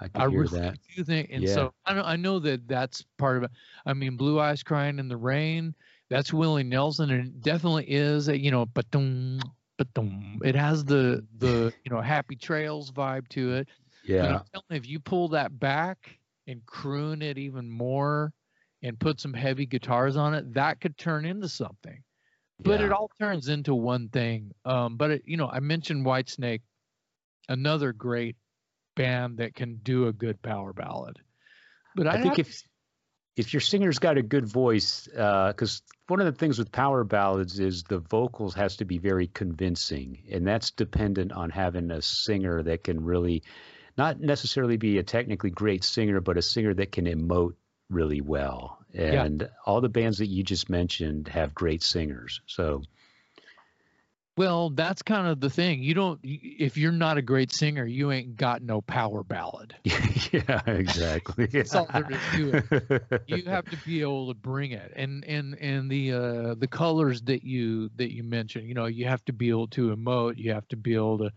I 0.00 0.08
can 0.08 0.22
I 0.22 0.28
hear 0.28 0.40
really 0.40 0.60
that. 0.60 0.78
Do 0.96 1.04
think, 1.04 1.30
and 1.30 1.44
yeah. 1.44 1.54
so 1.54 1.74
I 1.86 1.94
know, 1.94 2.02
I 2.02 2.16
know 2.16 2.38
that 2.40 2.66
that's 2.66 3.04
part 3.16 3.36
of 3.36 3.44
it. 3.44 3.50
I 3.86 3.94
mean, 3.94 4.16
Blue 4.16 4.40
Eyes 4.40 4.64
Crying 4.64 4.98
in 4.98 5.06
the 5.06 5.16
Rain, 5.16 5.72
that's 6.10 6.32
Willie 6.32 6.64
Nelson, 6.64 7.10
and 7.10 7.26
it 7.26 7.42
definitely 7.42 7.84
is. 7.88 8.28
A, 8.28 8.38
you 8.38 8.50
know, 8.50 8.66
but 8.66 8.86
it 10.42 10.54
has 10.54 10.84
the 10.84 11.26
the 11.38 11.72
you 11.84 11.90
know 11.90 12.00
Happy 12.00 12.36
Trails 12.36 12.90
vibe 12.92 13.28
to 13.28 13.54
it. 13.54 13.68
Yeah. 14.04 14.22
But 14.22 14.60
I'm 14.70 14.76
if 14.76 14.88
you 14.88 15.00
pull 15.00 15.28
that 15.28 15.58
back 15.58 16.18
and 16.46 16.64
croon 16.66 17.22
it 17.22 17.38
even 17.38 17.70
more, 17.70 18.32
and 18.84 19.00
put 19.00 19.18
some 19.18 19.32
heavy 19.32 19.64
guitars 19.64 20.16
on 20.16 20.34
it, 20.34 20.52
that 20.54 20.80
could 20.80 20.96
turn 20.98 21.24
into 21.24 21.48
something. 21.48 22.02
But 22.60 22.80
yeah. 22.80 22.86
it 22.86 22.92
all 22.92 23.10
turns 23.18 23.48
into 23.48 23.74
one 23.74 24.08
thing. 24.10 24.52
Um, 24.64 24.96
but 24.96 25.10
it, 25.10 25.22
you 25.24 25.36
know, 25.36 25.48
I 25.48 25.60
mentioned 25.60 26.06
Whitesnake, 26.06 26.60
another 27.48 27.92
great 27.92 28.36
band 28.94 29.38
that 29.38 29.54
can 29.54 29.80
do 29.82 30.06
a 30.06 30.12
good 30.12 30.40
power 30.42 30.72
ballad. 30.72 31.18
But 31.96 32.06
I, 32.06 32.18
I 32.18 32.22
think 32.22 32.38
if 32.38 32.62
if 33.36 33.52
your 33.52 33.60
singer's 33.60 33.98
got 33.98 34.18
a 34.18 34.22
good 34.22 34.46
voice, 34.46 35.08
because 35.08 35.82
uh, 35.84 35.94
one 36.06 36.20
of 36.20 36.26
the 36.26 36.38
things 36.38 36.58
with 36.58 36.70
power 36.70 37.02
ballads 37.04 37.58
is 37.58 37.82
the 37.82 37.98
vocals 37.98 38.54
has 38.54 38.76
to 38.76 38.84
be 38.84 38.98
very 38.98 39.26
convincing, 39.26 40.22
and 40.30 40.46
that's 40.46 40.70
dependent 40.70 41.32
on 41.32 41.50
having 41.50 41.90
a 41.90 42.00
singer 42.00 42.62
that 42.62 42.84
can 42.84 43.04
really, 43.04 43.42
not 43.96 44.20
necessarily 44.20 44.76
be 44.76 44.98
a 44.98 45.02
technically 45.02 45.50
great 45.50 45.82
singer, 45.82 46.20
but 46.20 46.38
a 46.38 46.42
singer 46.42 46.74
that 46.74 46.92
can 46.92 47.06
emote 47.06 47.54
really 47.90 48.20
well. 48.20 48.78
And 48.94 49.42
yeah. 49.42 49.48
all 49.66 49.80
the 49.80 49.88
bands 49.88 50.18
that 50.18 50.26
you 50.28 50.44
just 50.44 50.70
mentioned 50.70 51.28
have 51.28 51.54
great 51.54 51.82
singers. 51.82 52.40
So 52.46 52.82
well, 54.36 54.70
that's 54.70 55.02
kind 55.02 55.28
of 55.28 55.40
the 55.40 55.50
thing. 55.50 55.82
You 55.82 55.94
don't 55.94 56.18
if 56.22 56.76
you're 56.76 56.92
not 56.92 57.18
a 57.18 57.22
great 57.22 57.52
singer, 57.52 57.86
you 57.86 58.10
ain't 58.10 58.36
got 58.36 58.62
no 58.62 58.80
power 58.80 59.22
ballad. 59.22 59.76
yeah, 59.84 60.60
exactly. 60.66 61.46
that's 61.52 61.74
all 61.74 61.88
there 61.92 62.08
is 62.10 62.18
to 62.34 62.56
it. 62.56 63.22
You 63.26 63.44
have 63.44 63.64
to 63.70 63.76
be 63.84 64.00
able 64.00 64.28
to 64.28 64.34
bring 64.34 64.72
it. 64.72 64.92
And 64.96 65.24
and 65.24 65.56
and 65.60 65.90
the 65.90 66.12
uh 66.12 66.54
the 66.54 66.66
colors 66.66 67.22
that 67.22 67.44
you 67.44 67.90
that 67.96 68.12
you 68.12 68.24
mentioned, 68.24 68.66
you 68.66 68.74
know, 68.74 68.86
you 68.86 69.06
have 69.06 69.24
to 69.26 69.32
be 69.32 69.50
able 69.50 69.68
to 69.68 69.94
emote, 69.94 70.36
you 70.36 70.52
have 70.52 70.66
to 70.68 70.76
be 70.76 70.94
able 70.94 71.18
to 71.18 71.32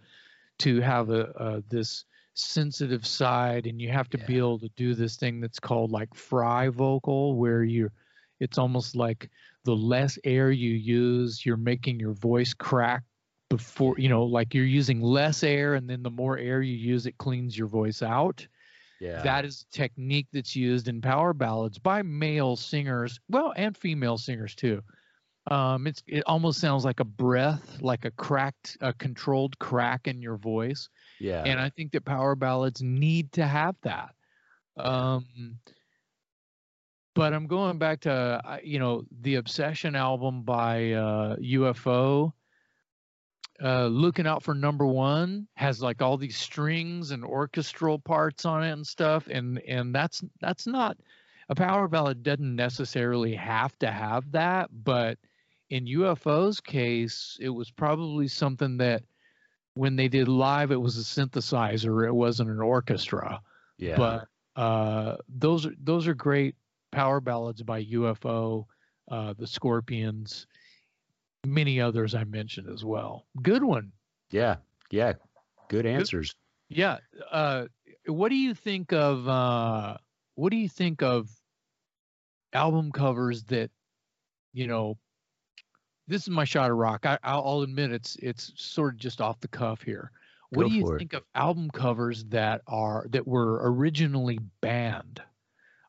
to 0.60 0.82
have 0.82 1.12
a, 1.12 1.22
a 1.36 1.64
this 1.70 2.06
sensitive 2.34 3.06
side 3.06 3.68
and 3.68 3.82
you 3.82 3.90
have 3.90 4.10
to 4.10 4.18
yeah. 4.20 4.26
be 4.26 4.38
able 4.38 4.60
to 4.60 4.70
do 4.76 4.94
this 4.94 5.18
thing 5.18 5.40
that's 5.40 5.60
called 5.60 5.92
like 5.92 6.14
fry 6.14 6.70
vocal 6.70 7.36
where 7.36 7.64
you're 7.64 7.92
it's 8.40 8.60
almost 8.60 8.96
like 8.96 9.32
the 9.68 9.76
less 9.76 10.18
air 10.24 10.50
you 10.50 10.72
use, 10.72 11.46
you're 11.46 11.58
making 11.58 12.00
your 12.00 12.14
voice 12.14 12.54
crack 12.54 13.04
before, 13.50 13.96
you 13.98 14.08
know, 14.08 14.24
like 14.24 14.54
you're 14.54 14.64
using 14.64 15.02
less 15.02 15.44
air 15.44 15.74
and 15.74 15.90
then 15.90 16.04
the 16.04 16.10
more 16.10 16.38
air 16.38 16.62
you 16.62 16.74
use, 16.74 17.06
it 17.06 17.18
cleans 17.18 17.58
your 17.58 17.68
voice 17.68 18.02
out. 18.02 18.48
Yeah. 19.02 19.22
That 19.24 19.44
is 19.44 19.66
a 19.68 19.76
technique 19.76 20.28
that's 20.32 20.56
used 20.56 20.88
in 20.88 21.02
power 21.02 21.34
ballads 21.34 21.80
by 21.80 22.02
male 22.02 22.56
singers, 22.56 23.20
well, 23.28 23.54
and 23.58 23.76
female 23.76 24.18
singers 24.18 24.56
too. 24.56 24.82
Um, 25.52 25.86
it's 25.86 26.02
it 26.08 26.24
almost 26.26 26.62
sounds 26.62 26.86
like 26.86 27.02
a 27.02 27.06
breath, 27.06 27.82
like 27.82 28.06
a 28.06 28.12
cracked, 28.12 28.78
a 28.80 28.94
controlled 28.94 29.60
crack 29.60 30.08
in 30.08 30.22
your 30.22 30.38
voice. 30.38 30.88
Yeah. 31.20 31.44
And 31.44 31.60
I 31.60 31.72
think 31.72 31.92
that 31.92 32.06
power 32.06 32.36
ballads 32.36 32.82
need 32.82 33.34
to 33.34 33.46
have 33.46 33.76
that. 33.84 34.16
Um, 34.78 35.26
but 37.18 37.34
I'm 37.34 37.48
going 37.48 37.80
back 37.80 38.02
to 38.02 38.60
you 38.64 38.78
know 38.78 39.04
the 39.22 39.36
Obsession 39.36 39.96
album 39.96 40.44
by 40.44 40.92
uh, 40.92 41.36
UFO. 41.38 42.32
Uh, 43.60 43.88
looking 43.88 44.28
out 44.28 44.44
for 44.44 44.54
number 44.54 44.86
one 44.86 45.48
has 45.56 45.82
like 45.82 46.04
all 46.04 46.16
these 46.16 46.38
strings 46.38 47.10
and 47.10 47.26
orchestral 47.26 47.98
parts 47.98 48.46
on 48.46 48.64
it 48.64 48.72
and 48.72 48.86
stuff, 48.86 49.28
and 49.32 49.60
and 49.68 49.96
that's 49.96 50.24
that's 50.40 50.68
not 50.68 50.96
a 51.50 51.56
power 51.56 51.88
ballad 51.88 52.22
doesn't 52.22 52.56
necessarily 52.56 53.34
have 53.34 53.76
to 53.80 53.90
have 53.90 54.32
that, 54.34 54.70
but 54.72 55.18
in 55.72 55.86
UFO's 55.86 56.62
case, 56.62 57.36
it 57.42 57.50
was 57.50 57.72
probably 57.72 58.28
something 58.28 58.78
that 58.78 59.02
when 59.74 59.96
they 59.96 60.08
did 60.08 60.28
live, 60.28 60.72
it 60.72 60.80
was 60.80 60.98
a 61.00 61.02
synthesizer, 61.02 62.06
it 62.06 62.14
wasn't 62.14 62.52
an 62.52 62.62
orchestra. 62.62 63.42
Yeah. 63.80 63.96
But 63.98 64.28
uh, 64.62 65.18
those 65.28 65.66
are 65.66 65.74
those 65.82 66.08
are 66.08 66.14
great 66.14 66.56
Power 66.92 67.20
Ballads 67.20 67.62
by 67.64 67.84
UFO, 67.86 68.66
uh, 69.10 69.34
The 69.38 69.48
Scorpions, 69.48 70.48
many 71.46 71.80
others 71.82 72.16
I 72.16 72.24
mentioned 72.24 72.70
as 72.70 72.84
well. 72.84 73.26
Good 73.42 73.64
one. 73.64 73.92
Yeah, 74.32 74.58
yeah, 74.92 75.14
good 75.70 75.86
answers. 75.86 76.36
Good. 76.70 76.78
Yeah. 76.78 76.98
Uh, 77.32 77.66
what 78.06 78.30
do 78.30 78.36
you 78.36 78.54
think 78.54 78.94
of? 78.94 79.28
Uh, 79.28 79.98
what 80.36 80.52
do 80.52 80.58
you 80.58 80.70
think 80.70 81.02
of 81.02 81.30
album 82.54 82.92
covers 82.92 83.44
that, 83.46 83.72
you 84.54 84.68
know? 84.68 84.98
This 86.10 86.22
is 86.22 86.30
my 86.30 86.46
shot 86.46 86.72
of 86.72 86.78
rock. 86.78 87.06
I, 87.06 87.18
I'll 87.24 87.62
admit 87.62 87.92
it's 87.92 88.16
it's 88.22 88.54
sort 88.56 88.94
of 88.94 89.00
just 89.00 89.20
off 89.20 89.42
the 89.42 89.50
cuff 89.50 89.82
here. 89.82 90.12
What 90.52 90.64
Go 90.64 90.70
do 90.70 90.76
you 90.76 90.98
think 90.98 91.14
it. 91.14 91.18
of 91.18 91.24
album 91.36 91.70
covers 91.70 92.24
that 92.26 92.62
are 92.66 93.06
that 93.10 93.28
were 93.28 93.60
originally 93.70 94.40
banned? 94.62 95.22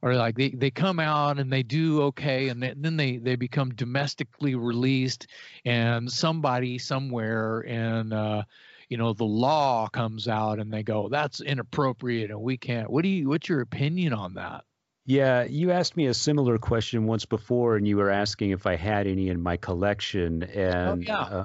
Or 0.02 0.14
like 0.14 0.36
they, 0.36 0.50
they 0.50 0.70
come 0.70 1.00
out 1.00 1.38
and 1.38 1.52
they 1.52 1.62
do 1.62 2.02
okay 2.02 2.48
and 2.48 2.62
then 2.62 2.96
they 2.96 3.16
they 3.16 3.36
become 3.36 3.70
domestically 3.70 4.54
released 4.54 5.26
and 5.64 6.10
somebody 6.10 6.78
somewhere 6.78 7.60
and 7.60 8.12
uh 8.12 8.42
you 8.88 8.96
know 8.96 9.12
the 9.12 9.24
law 9.24 9.88
comes 9.88 10.28
out 10.28 10.58
and 10.58 10.72
they 10.72 10.82
go 10.82 11.08
that's 11.08 11.40
inappropriate 11.40 12.30
and 12.30 12.40
we 12.40 12.56
can't 12.56 12.90
what 12.90 13.02
do 13.02 13.08
you 13.08 13.28
what's 13.28 13.48
your 13.48 13.60
opinion 13.60 14.12
on 14.12 14.34
that 14.34 14.64
yeah 15.04 15.44
you 15.44 15.70
asked 15.70 15.96
me 15.96 16.06
a 16.06 16.14
similar 16.14 16.58
question 16.58 17.06
once 17.06 17.24
before 17.24 17.76
and 17.76 17.86
you 17.86 17.96
were 17.96 18.10
asking 18.10 18.50
if 18.50 18.66
i 18.66 18.76
had 18.76 19.06
any 19.06 19.28
in 19.28 19.40
my 19.40 19.56
collection 19.56 20.44
oh, 20.44 20.60
and 20.60 20.88
oh, 20.88 21.12
yeah. 21.12 21.20
Uh, 21.20 21.44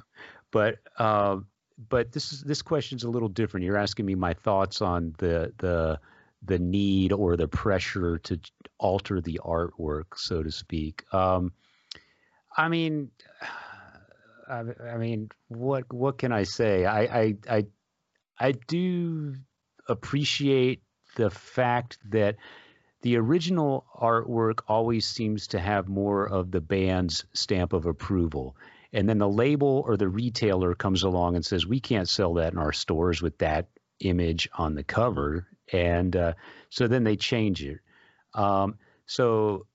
but 0.51 0.77
uh, 0.99 1.38
but 1.89 2.11
this 2.11 2.31
is 2.31 2.41
this 2.41 2.61
question's 2.61 3.03
a 3.03 3.09
little 3.09 3.27
different 3.27 3.65
you're 3.65 3.77
asking 3.77 4.05
me 4.05 4.15
my 4.15 4.34
thoughts 4.34 4.81
on 4.81 5.13
the 5.17 5.51
the 5.57 5.99
the 6.45 6.60
need 6.60 7.14
or 7.14 7.38
the 7.38 7.48
pressure 7.48 8.18
to 8.20 8.40
alter 8.78 9.22
the 9.22 9.40
artwork, 9.44 10.18
so 10.18 10.44
to 10.44 10.52
speak. 10.52 11.03
Um, 11.14 11.53
I 12.56 12.68
mean, 12.68 13.11
I, 14.49 14.64
I, 14.91 14.98
mean, 14.98 15.30
what 15.48 15.91
what 15.94 16.18
can 16.18 16.34
I 16.34 16.44
say? 16.44 16.86
I, 16.86 17.02
I 17.02 17.36
I 17.49 17.65
I 18.38 18.52
do 18.52 19.36
appreciate 19.88 20.84
the 21.15 21.30
fact 21.30 21.98
that 22.10 22.36
the 23.03 23.18
original 23.18 23.86
artwork 23.95 24.61
always 24.68 25.07
seems 25.07 25.48
to 25.48 25.60
have 25.60 25.88
more 25.88 26.28
of 26.28 26.52
the 26.52 26.61
band's 26.61 27.26
stamp 27.34 27.74
of 27.74 27.86
approval. 27.86 28.56
And 28.94 29.10
then 29.10 29.18
the 29.18 29.30
label 29.30 29.84
or 29.86 29.98
the 29.98 30.07
retailer 30.07 30.76
comes 30.76 31.03
along 31.03 31.36
and 31.36 31.45
says, 31.45 31.65
we 31.65 31.80
can't 31.80 32.07
sell 32.07 32.36
that 32.36 32.53
in 32.53 32.60
our 32.60 32.72
stores 32.72 33.22
with 33.22 33.38
that 33.40 33.68
image 33.99 34.49
on 34.53 34.76
the 34.76 34.84
cover 34.84 35.48
and 35.74 36.16
uh, 36.16 36.34
so 36.70 36.88
then 36.88 37.04
they 37.04 37.16
change 37.16 37.64
it. 37.64 37.80
Um, 38.34 38.78
so 39.06 39.66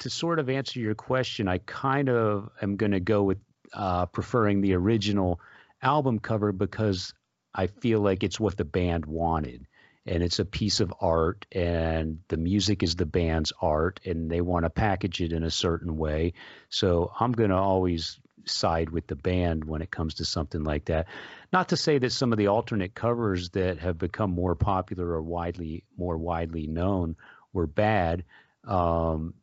to 0.00 0.10
sort 0.10 0.38
of 0.38 0.48
answer 0.48 0.78
your 0.78 0.94
question, 0.94 1.48
I 1.48 1.58
kind 1.58 2.08
of 2.08 2.50
am 2.62 2.76
going 2.76 2.92
to 2.92 3.00
go 3.00 3.22
with 3.24 3.38
uh, 3.72 4.06
preferring 4.06 4.60
the 4.60 4.74
original 4.74 5.40
album 5.82 6.18
cover 6.18 6.52
because 6.52 7.12
I 7.54 7.66
feel 7.66 8.00
like 8.00 8.22
it's 8.22 8.38
what 8.38 8.56
the 8.56 8.64
band 8.64 9.06
wanted. 9.06 9.66
And 10.06 10.22
it's 10.22 10.38
a 10.38 10.44
piece 10.46 10.80
of 10.80 10.94
art, 11.02 11.44
and 11.52 12.20
the 12.28 12.38
music 12.38 12.82
is 12.82 12.96
the 12.96 13.04
band's 13.04 13.52
art, 13.60 14.00
and 14.06 14.30
they 14.30 14.40
want 14.40 14.64
to 14.64 14.70
package 14.70 15.20
it 15.20 15.34
in 15.34 15.44
a 15.44 15.50
certain 15.50 15.98
way. 15.98 16.32
So 16.70 17.12
I'm 17.20 17.32
going 17.32 17.50
to 17.50 17.56
always 17.56 18.18
side 18.48 18.90
with 18.90 19.06
the 19.06 19.16
band 19.16 19.64
when 19.64 19.82
it 19.82 19.90
comes 19.90 20.14
to 20.14 20.24
something 20.24 20.64
like 20.64 20.86
that. 20.86 21.06
Not 21.52 21.70
to 21.70 21.76
say 21.76 21.98
that 21.98 22.12
some 22.12 22.32
of 22.32 22.38
the 22.38 22.48
alternate 22.48 22.94
covers 22.94 23.50
that 23.50 23.78
have 23.78 23.98
become 23.98 24.30
more 24.30 24.54
popular 24.54 25.06
or 25.06 25.22
widely 25.22 25.84
more 25.96 26.16
widely 26.16 26.66
known 26.66 27.16
were 27.52 27.66
bad. 27.66 28.24
Um, 28.64 29.34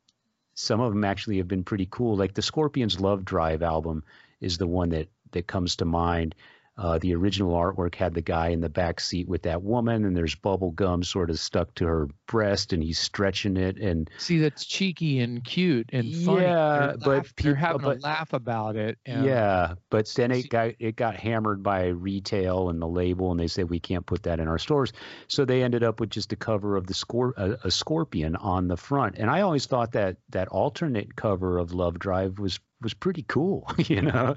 some 0.53 0.79
of 0.79 0.93
them 0.93 1.03
actually 1.03 1.37
have 1.37 1.47
been 1.47 1.63
pretty 1.63 1.87
cool. 1.89 2.15
Like 2.15 2.33
the 2.33 2.41
Scorpions 2.41 2.99
Love 2.99 3.25
Drive 3.25 3.61
album 3.61 4.03
is 4.39 4.57
the 4.57 4.67
one 4.67 4.89
that 4.89 5.09
that 5.31 5.47
comes 5.47 5.77
to 5.77 5.85
mind. 5.85 6.35
Uh, 6.77 6.97
the 6.99 7.15
original 7.15 7.53
artwork 7.53 7.95
had 7.95 8.13
the 8.13 8.21
guy 8.21 8.49
in 8.49 8.59
the 8.59 8.67
back 8.67 8.99
seat 8.99 9.29
with 9.29 9.43
that 9.43 9.63
woman, 9.63 10.03
and 10.03 10.15
there's 10.15 10.35
bubble 10.35 10.71
gum 10.71 11.03
sort 11.03 11.29
of 11.29 11.39
stuck 11.39 11.73
to 11.75 11.85
her 11.85 12.09
breast, 12.27 12.73
and 12.73 12.83
he's 12.83 12.99
stretching 12.99 13.55
it. 13.55 13.77
And 13.77 14.09
see, 14.17 14.39
that's 14.39 14.65
cheeky 14.65 15.19
and 15.19 15.41
cute 15.41 15.89
and 15.93 16.13
funny. 16.13 16.41
Yeah, 16.41 16.87
they're 16.87 16.97
but 16.97 17.07
laugh, 17.07 17.33
they're 17.37 17.55
having 17.55 17.81
but- 17.81 17.97
a 17.97 18.01
laugh 18.01 18.33
about 18.33 18.75
it. 18.75 18.97
And 19.05 19.25
yeah, 19.25 19.75
but 19.89 20.11
then 20.17 20.31
it 20.31 20.49
got 20.49 20.73
it 20.79 20.97
got 20.97 21.15
hammered 21.15 21.63
by 21.63 21.87
retail 21.87 22.69
and 22.69 22.81
the 22.81 22.87
label, 22.87 23.31
and 23.31 23.39
they 23.39 23.47
said 23.47 23.69
we 23.69 23.79
can't 23.79 24.05
put 24.05 24.23
that 24.23 24.41
in 24.41 24.49
our 24.49 24.59
stores. 24.59 24.91
So 25.29 25.45
they 25.45 25.63
ended 25.63 25.83
up 25.83 26.01
with 26.01 26.09
just 26.09 26.33
a 26.33 26.35
cover 26.35 26.75
of 26.75 26.87
the 26.87 26.93
scor- 26.93 27.37
a, 27.37 27.67
a 27.67 27.71
scorpion 27.71 28.35
on 28.35 28.67
the 28.67 28.77
front. 28.77 29.15
And 29.17 29.29
I 29.29 29.41
always 29.41 29.65
thought 29.65 29.93
that 29.93 30.17
that 30.31 30.49
alternate 30.49 31.15
cover 31.15 31.57
of 31.57 31.71
Love 31.71 31.99
Drive 31.99 32.37
was 32.37 32.59
was 32.81 32.93
pretty 32.93 33.23
cool, 33.27 33.65
you 33.77 34.01
know. 34.01 34.35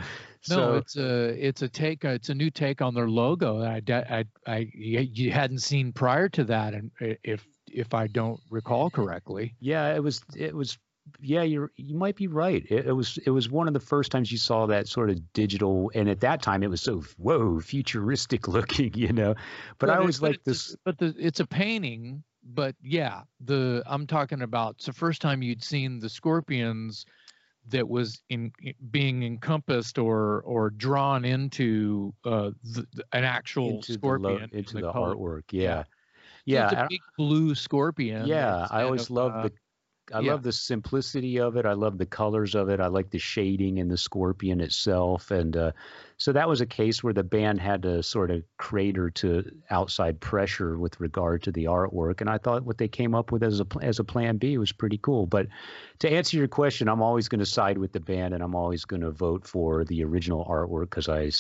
No, 0.50 0.56
so, 0.56 0.74
it's 0.74 0.96
a 0.96 1.46
it's 1.46 1.62
a 1.62 1.68
take. 1.68 2.04
uh, 2.04 2.10
It's 2.10 2.28
a 2.28 2.34
new 2.34 2.50
take 2.50 2.82
on 2.82 2.94
their 2.94 3.08
logo. 3.08 3.60
that 3.60 4.10
I 4.10 4.18
I 4.18 4.24
I 4.46 4.70
you 4.74 5.00
you 5.00 5.30
hadn't 5.30 5.60
seen 5.60 5.92
prior 5.92 6.28
to 6.30 6.44
that, 6.44 6.74
and 6.74 6.90
if 7.00 7.46
if 7.66 7.94
I 7.94 8.06
don't 8.06 8.40
recall 8.50 8.90
correctly. 8.90 9.54
Yeah, 9.60 9.94
it 9.94 10.02
was 10.02 10.22
it 10.36 10.54
was 10.54 10.78
yeah, 11.20 11.42
you're 11.42 11.70
you 11.76 11.96
might 11.96 12.16
be 12.16 12.26
right. 12.26 12.64
It, 12.68 12.86
it 12.86 12.92
was 12.92 13.18
it 13.24 13.30
was 13.30 13.50
one 13.50 13.66
of 13.68 13.74
the 13.74 13.80
first 13.80 14.12
times 14.12 14.30
you 14.30 14.38
saw 14.38 14.66
that 14.66 14.88
sort 14.88 15.10
of 15.10 15.32
digital 15.32 15.90
and 15.94 16.08
at 16.08 16.20
that 16.20 16.42
time 16.42 16.62
it 16.62 16.70
was 16.70 16.82
so 16.82 17.02
whoa, 17.16 17.60
futuristic 17.60 18.48
looking, 18.48 18.92
you 18.94 19.12
know. 19.12 19.34
But 19.78 19.90
I 19.90 19.96
always 19.96 20.22
like 20.22 20.42
this 20.44 20.76
but 20.84 20.98
the 20.98 21.14
it's 21.18 21.40
a 21.40 21.46
painting. 21.46 22.22
But 22.50 22.76
yeah, 22.82 23.22
the 23.44 23.82
I'm 23.84 24.06
talking 24.06 24.40
about. 24.42 24.76
It's 24.76 24.86
the 24.86 24.92
first 24.92 25.20
time 25.20 25.42
you'd 25.42 25.62
seen 25.62 26.00
the 26.00 26.08
scorpions 26.08 27.04
that 27.70 27.88
was 27.88 28.22
in 28.28 28.52
being 28.90 29.22
encompassed 29.22 29.98
or 29.98 30.42
or 30.42 30.70
drawn 30.70 31.24
into 31.24 32.14
uh, 32.24 32.50
the, 32.62 32.86
the- 32.94 33.04
an 33.12 33.24
actual 33.24 33.76
into 33.76 33.92
the 33.92 33.98
scorpion 33.98 34.32
lo- 34.52 34.58
into 34.58 34.76
in 34.76 34.82
the, 34.82 34.92
color. 34.92 35.14
artwork. 35.14 35.44
Yeah. 35.50 35.84
Yeah. 36.44 36.70
So 36.70 36.74
it's 36.76 36.82
a 36.82 36.86
big 36.88 37.00
blue 37.16 37.54
scorpion. 37.54 38.26
yeah, 38.26 38.66
I 38.70 38.82
always 38.82 39.02
of, 39.04 39.10
love 39.10 39.32
uh, 39.34 39.42
the 39.42 39.52
I 40.12 40.20
yeah. 40.20 40.32
love 40.32 40.42
the 40.42 40.52
simplicity 40.52 41.38
of 41.38 41.56
it. 41.56 41.66
I 41.66 41.72
love 41.72 41.98
the 41.98 42.06
colors 42.06 42.54
of 42.54 42.68
it. 42.68 42.80
I 42.80 42.86
like 42.86 43.10
the 43.10 43.18
shading 43.18 43.78
and 43.78 43.90
the 43.90 43.96
scorpion 43.96 44.60
itself, 44.60 45.30
and 45.30 45.56
uh, 45.56 45.72
so 46.16 46.32
that 46.32 46.48
was 46.48 46.60
a 46.60 46.66
case 46.66 47.02
where 47.02 47.12
the 47.12 47.22
band 47.22 47.60
had 47.60 47.82
to 47.82 48.02
sort 48.02 48.30
of 48.30 48.42
crater 48.56 49.10
to 49.10 49.50
outside 49.70 50.20
pressure 50.20 50.78
with 50.78 50.98
regard 51.00 51.42
to 51.44 51.52
the 51.52 51.64
artwork. 51.64 52.20
And 52.20 52.28
I 52.28 52.38
thought 52.38 52.64
what 52.64 52.78
they 52.78 52.88
came 52.88 53.14
up 53.14 53.32
with 53.32 53.42
as 53.42 53.60
a 53.60 53.66
as 53.82 53.98
a 53.98 54.04
plan 54.04 54.36
B 54.36 54.58
was 54.58 54.72
pretty 54.72 54.98
cool. 54.98 55.26
But 55.26 55.48
to 56.00 56.10
answer 56.10 56.36
your 56.36 56.48
question, 56.48 56.88
I'm 56.88 57.02
always 57.02 57.28
going 57.28 57.40
to 57.40 57.46
side 57.46 57.78
with 57.78 57.92
the 57.92 58.00
band, 58.00 58.34
and 58.34 58.42
I'm 58.42 58.54
always 58.54 58.84
going 58.84 59.02
to 59.02 59.10
vote 59.10 59.46
for 59.46 59.84
the 59.84 60.04
original 60.04 60.44
artwork 60.44 60.90
because 60.90 61.08
I 61.08 61.30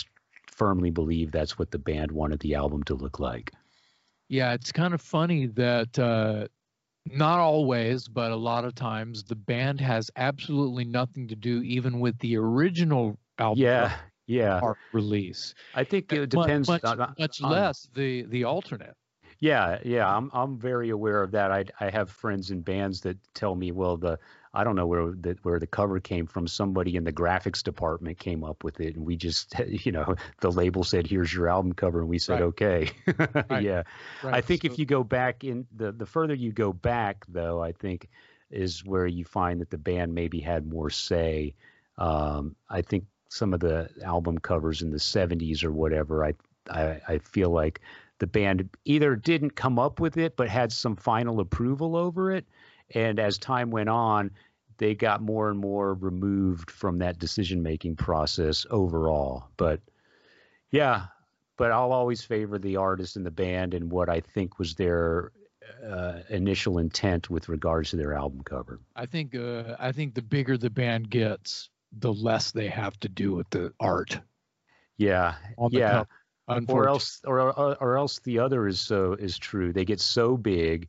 firmly 0.46 0.90
believe 0.90 1.30
that's 1.30 1.58
what 1.58 1.70
the 1.70 1.78
band 1.78 2.12
wanted 2.12 2.40
the 2.40 2.54
album 2.54 2.82
to 2.84 2.94
look 2.94 3.18
like. 3.18 3.52
Yeah, 4.28 4.52
it's 4.52 4.72
kind 4.72 4.92
of 4.92 5.00
funny 5.00 5.46
that 5.46 5.98
uh, 5.98 6.48
not 7.12 7.38
always, 7.38 8.08
but 8.08 8.30
a 8.32 8.36
lot 8.36 8.64
of 8.64 8.74
times 8.74 9.22
the 9.24 9.34
band 9.36 9.80
has 9.80 10.10
absolutely 10.16 10.84
nothing 10.84 11.28
to 11.28 11.36
do 11.36 11.62
even 11.62 12.00
with 12.00 12.18
the 12.18 12.36
original 12.36 13.18
album 13.38 13.62
Yeah, 13.62 13.96
yeah. 14.26 14.60
release. 14.92 15.54
I 15.74 15.84
think 15.84 16.12
it 16.12 16.30
depends. 16.30 16.68
much, 16.68 16.84
on- 16.84 17.14
much 17.18 17.42
on- 17.42 17.50
less 17.50 17.88
the 17.94 18.22
the 18.24 18.44
alternate. 18.44 18.94
Yeah, 19.40 19.78
yeah, 19.84 20.08
I'm 20.08 20.30
I'm 20.32 20.58
very 20.58 20.90
aware 20.90 21.22
of 21.22 21.30
that. 21.32 21.52
I 21.52 21.64
I 21.78 21.90
have 21.90 22.10
friends 22.10 22.50
in 22.50 22.60
bands 22.62 23.02
that 23.02 23.16
tell 23.34 23.54
me, 23.54 23.70
well, 23.70 23.96
the 23.96 24.18
I 24.52 24.64
don't 24.64 24.74
know 24.74 24.86
where 24.86 25.12
the 25.12 25.36
where 25.42 25.60
the 25.60 25.66
cover 25.66 26.00
came 26.00 26.26
from. 26.26 26.48
Somebody 26.48 26.96
in 26.96 27.04
the 27.04 27.12
graphics 27.12 27.62
department 27.62 28.18
came 28.18 28.42
up 28.42 28.64
with 28.64 28.80
it, 28.80 28.96
and 28.96 29.06
we 29.06 29.16
just, 29.16 29.54
you 29.68 29.92
know, 29.92 30.16
the 30.40 30.50
label 30.50 30.82
said, 30.82 31.06
"Here's 31.06 31.32
your 31.32 31.48
album 31.48 31.72
cover," 31.74 32.00
and 32.00 32.08
we 32.08 32.18
said, 32.18 32.40
Right. 32.40 32.42
"Okay." 32.42 32.90
Yeah, 33.50 33.84
I 34.32 34.40
think 34.40 34.62
so- 34.62 34.66
if 34.66 34.78
you 34.78 34.86
go 34.86 35.04
back 35.04 35.44
in 35.44 35.66
the 35.74 35.92
the 35.92 36.06
further 36.06 36.34
you 36.34 36.50
go 36.52 36.72
back, 36.72 37.24
though, 37.28 37.62
I 37.62 37.72
think 37.72 38.08
is 38.50 38.84
where 38.84 39.06
you 39.06 39.24
find 39.24 39.60
that 39.60 39.70
the 39.70 39.78
band 39.78 40.14
maybe 40.14 40.40
had 40.40 40.66
more 40.66 40.90
say. 40.90 41.54
Um, 41.96 42.56
I 42.68 42.82
think 42.82 43.04
some 43.28 43.52
of 43.54 43.60
the 43.60 43.90
album 44.04 44.38
covers 44.38 44.82
in 44.82 44.90
the 44.90 44.98
'70s 44.98 45.62
or 45.62 45.70
whatever, 45.72 46.24
I 46.24 46.34
I, 46.70 47.00
I 47.08 47.18
feel 47.18 47.50
like 47.50 47.80
the 48.18 48.26
band 48.26 48.68
either 48.84 49.16
didn't 49.16 49.56
come 49.56 49.78
up 49.78 50.00
with 50.00 50.16
it 50.16 50.36
but 50.36 50.48
had 50.48 50.72
some 50.72 50.96
final 50.96 51.40
approval 51.40 51.96
over 51.96 52.30
it. 52.30 52.46
And 52.94 53.18
as 53.18 53.38
time 53.38 53.70
went 53.70 53.88
on 53.88 54.30
they 54.78 54.94
got 54.94 55.20
more 55.20 55.50
and 55.50 55.58
more 55.58 55.94
removed 55.94 56.70
from 56.70 56.98
that 56.98 57.18
decision 57.18 57.62
making 57.62 57.96
process 57.96 58.64
overall. 58.70 59.48
But 59.56 59.80
yeah 60.70 61.06
but 61.56 61.72
i'll 61.72 61.92
always 61.92 62.22
favor 62.22 62.58
the 62.58 62.76
artist 62.76 63.16
and 63.16 63.24
the 63.24 63.30
band 63.30 63.72
and 63.72 63.90
what 63.90 64.10
i 64.10 64.20
think 64.20 64.58
was 64.58 64.74
their 64.74 65.32
uh, 65.86 66.20
initial 66.28 66.78
intent 66.78 67.30
with 67.30 67.48
regards 67.48 67.90
to 67.90 67.96
their 67.96 68.14
album 68.14 68.42
cover. 68.42 68.80
I 68.96 69.06
think 69.06 69.34
uh, 69.34 69.76
I 69.78 69.92
think 69.92 70.14
the 70.14 70.22
bigger 70.22 70.56
the 70.56 70.70
band 70.70 71.10
gets, 71.10 71.70
the 71.98 72.12
less 72.12 72.50
they 72.50 72.68
have 72.68 72.98
to 73.00 73.08
do 73.08 73.34
with 73.34 73.48
the 73.50 73.72
art. 73.80 74.18
Yeah. 74.96 75.34
The 75.56 75.68
yeah. 75.72 75.90
cover. 75.90 76.08
Or 76.68 76.88
else 76.88 77.20
or, 77.24 77.40
or 77.82 77.96
else 77.96 78.18
the 78.20 78.38
other 78.38 78.66
is 78.66 78.80
so 78.80 79.12
is 79.14 79.38
true. 79.38 79.72
They 79.72 79.84
get 79.84 80.00
so 80.00 80.36
big 80.36 80.88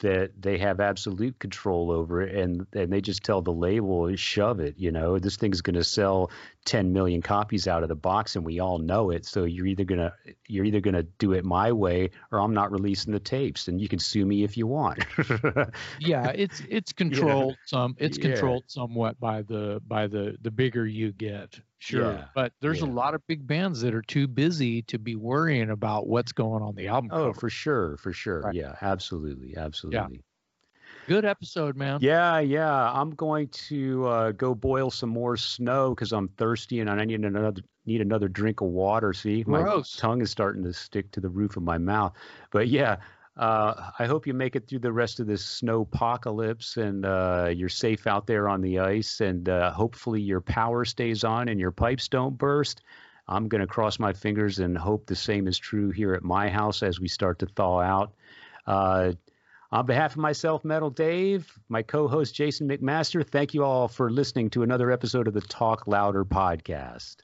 that 0.00 0.30
they 0.40 0.58
have 0.58 0.80
absolute 0.80 1.38
control 1.38 1.90
over 1.92 2.22
it 2.22 2.34
and 2.34 2.66
and 2.72 2.92
they 2.92 3.00
just 3.00 3.22
tell 3.22 3.40
the 3.42 3.52
label 3.52 4.14
shove 4.16 4.58
it 4.58 4.74
you 4.78 4.90
know? 4.90 5.18
This 5.18 5.36
thing's 5.36 5.60
going 5.60 5.74
to 5.74 5.84
sell 5.84 6.30
10 6.64 6.92
million 6.92 7.22
copies 7.22 7.68
out 7.68 7.82
of 7.82 7.88
the 7.88 7.94
box 7.94 8.34
and 8.34 8.44
we 8.44 8.58
all 8.58 8.78
know 8.78 9.10
it 9.10 9.24
so 9.26 9.44
you're 9.44 9.66
either 9.66 9.84
going 9.84 10.00
to 10.00 10.12
you're 10.48 10.64
either 10.64 10.80
going 10.80 10.94
to 10.94 11.02
do 11.04 11.32
it 11.32 11.44
my 11.44 11.72
way 11.72 12.10
or 12.32 12.40
I'm 12.40 12.54
not 12.54 12.72
releasing 12.72 13.12
the 13.12 13.20
tapes 13.20 13.68
and 13.68 13.80
you 13.80 13.88
can 13.88 13.98
sue 13.98 14.24
me 14.26 14.42
if 14.44 14.56
you 14.56 14.66
want. 14.66 15.04
Yeah 15.98 16.28
it's 16.30 16.62
it's 16.68 16.92
controlled 17.02 17.58
some 17.64 17.94
it's 17.98 18.18
Yeah. 18.18 18.30
controlled 18.30 18.64
somewhat 18.68 19.20
by 19.20 19.42
the 19.42 19.80
by 19.86 20.06
the 20.06 20.36
the 20.40 20.50
bigger 20.50 20.86
you 20.86 21.12
get 21.12 21.60
sure 21.82 22.12
Yeah. 22.12 22.24
but 22.34 22.52
there's 22.60 22.80
a 22.82 22.86
lot 22.86 23.12
of 23.14 23.26
big 23.26 23.44
bands 23.46 23.80
that 23.80 23.92
are 23.92 24.02
too 24.02 24.28
busy 24.28 24.82
to 24.82 24.98
be 24.98 25.16
worrying 25.16 25.70
about 25.70 26.06
what's 26.06 26.30
going 26.32 26.62
on 26.62 26.76
the 26.76 26.86
album 26.86 27.10
oh 27.12 27.26
cover. 27.26 27.40
for 27.40 27.50
sure 27.50 27.96
for 27.96 28.12
sure 28.12 28.42
Right. 28.42 28.54
yeah 28.54 28.76
absolutely 28.82 29.56
absolutely 29.56 30.22
good 31.08 31.24
episode 31.24 31.76
man 31.76 31.98
Yeah, 32.00 32.38
yeah. 32.38 32.92
I'm 32.92 33.10
going 33.10 33.48
to 33.48 34.06
uh, 34.06 34.30
go 34.32 34.54
boil 34.54 34.90
some 34.90 35.10
more 35.10 35.36
snow 35.36 35.90
because 35.94 36.12
I'm 36.12 36.28
thirsty 36.28 36.78
and 36.78 36.88
I 36.88 37.04
need 37.04 37.24
another 37.24 37.62
need 37.84 38.00
another 38.00 38.28
drink 38.28 38.60
of 38.60 38.68
water. 38.68 39.12
See, 39.12 39.42
my 39.48 39.62
Gross. 39.62 39.96
tongue 39.96 40.22
is 40.22 40.30
starting 40.30 40.62
to 40.62 40.72
stick 40.72 41.10
to 41.12 41.20
the 41.20 41.28
roof 41.28 41.56
of 41.56 41.64
my 41.64 41.78
mouth. 41.78 42.12
But 42.52 42.68
yeah, 42.68 42.98
uh, 43.36 43.90
I 43.98 44.06
hope 44.06 44.26
you 44.26 44.34
make 44.34 44.56
it 44.56 44.68
through 44.68 44.80
the 44.80 44.92
rest 44.92 45.18
of 45.18 45.26
this 45.26 45.44
snow 45.44 45.82
apocalypse 45.82 46.76
and 46.76 47.06
uh, 47.06 47.50
you're 47.54 47.68
safe 47.68 48.06
out 48.06 48.26
there 48.26 48.48
on 48.48 48.60
the 48.60 48.80
ice 48.80 49.20
and 49.20 49.48
uh, 49.48 49.72
hopefully 49.72 50.20
your 50.20 50.40
power 50.40 50.84
stays 50.84 51.24
on 51.24 51.48
and 51.48 51.58
your 51.58 51.70
pipes 51.70 52.08
don't 52.08 52.36
burst. 52.36 52.82
I'm 53.28 53.48
going 53.48 53.62
to 53.62 53.66
cross 53.66 53.98
my 53.98 54.12
fingers 54.12 54.58
and 54.58 54.76
hope 54.76 55.06
the 55.06 55.16
same 55.16 55.48
is 55.48 55.56
true 55.56 55.90
here 55.90 56.12
at 56.12 56.22
my 56.22 56.50
house 56.50 56.82
as 56.82 57.00
we 57.00 57.08
start 57.08 57.38
to 57.38 57.46
thaw 57.46 57.80
out. 57.80 58.12
Uh, 58.66 59.12
on 59.70 59.86
behalf 59.86 60.12
of 60.12 60.18
myself, 60.18 60.64
Metal 60.66 60.90
Dave, 60.90 61.50
my 61.70 61.80
co 61.80 62.06
host 62.06 62.34
Jason 62.34 62.68
McMaster, 62.68 63.26
thank 63.26 63.54
you 63.54 63.64
all 63.64 63.88
for 63.88 64.10
listening 64.10 64.50
to 64.50 64.62
another 64.62 64.90
episode 64.90 65.26
of 65.26 65.32
the 65.32 65.40
Talk 65.40 65.86
Louder 65.86 66.26
podcast. 66.26 67.16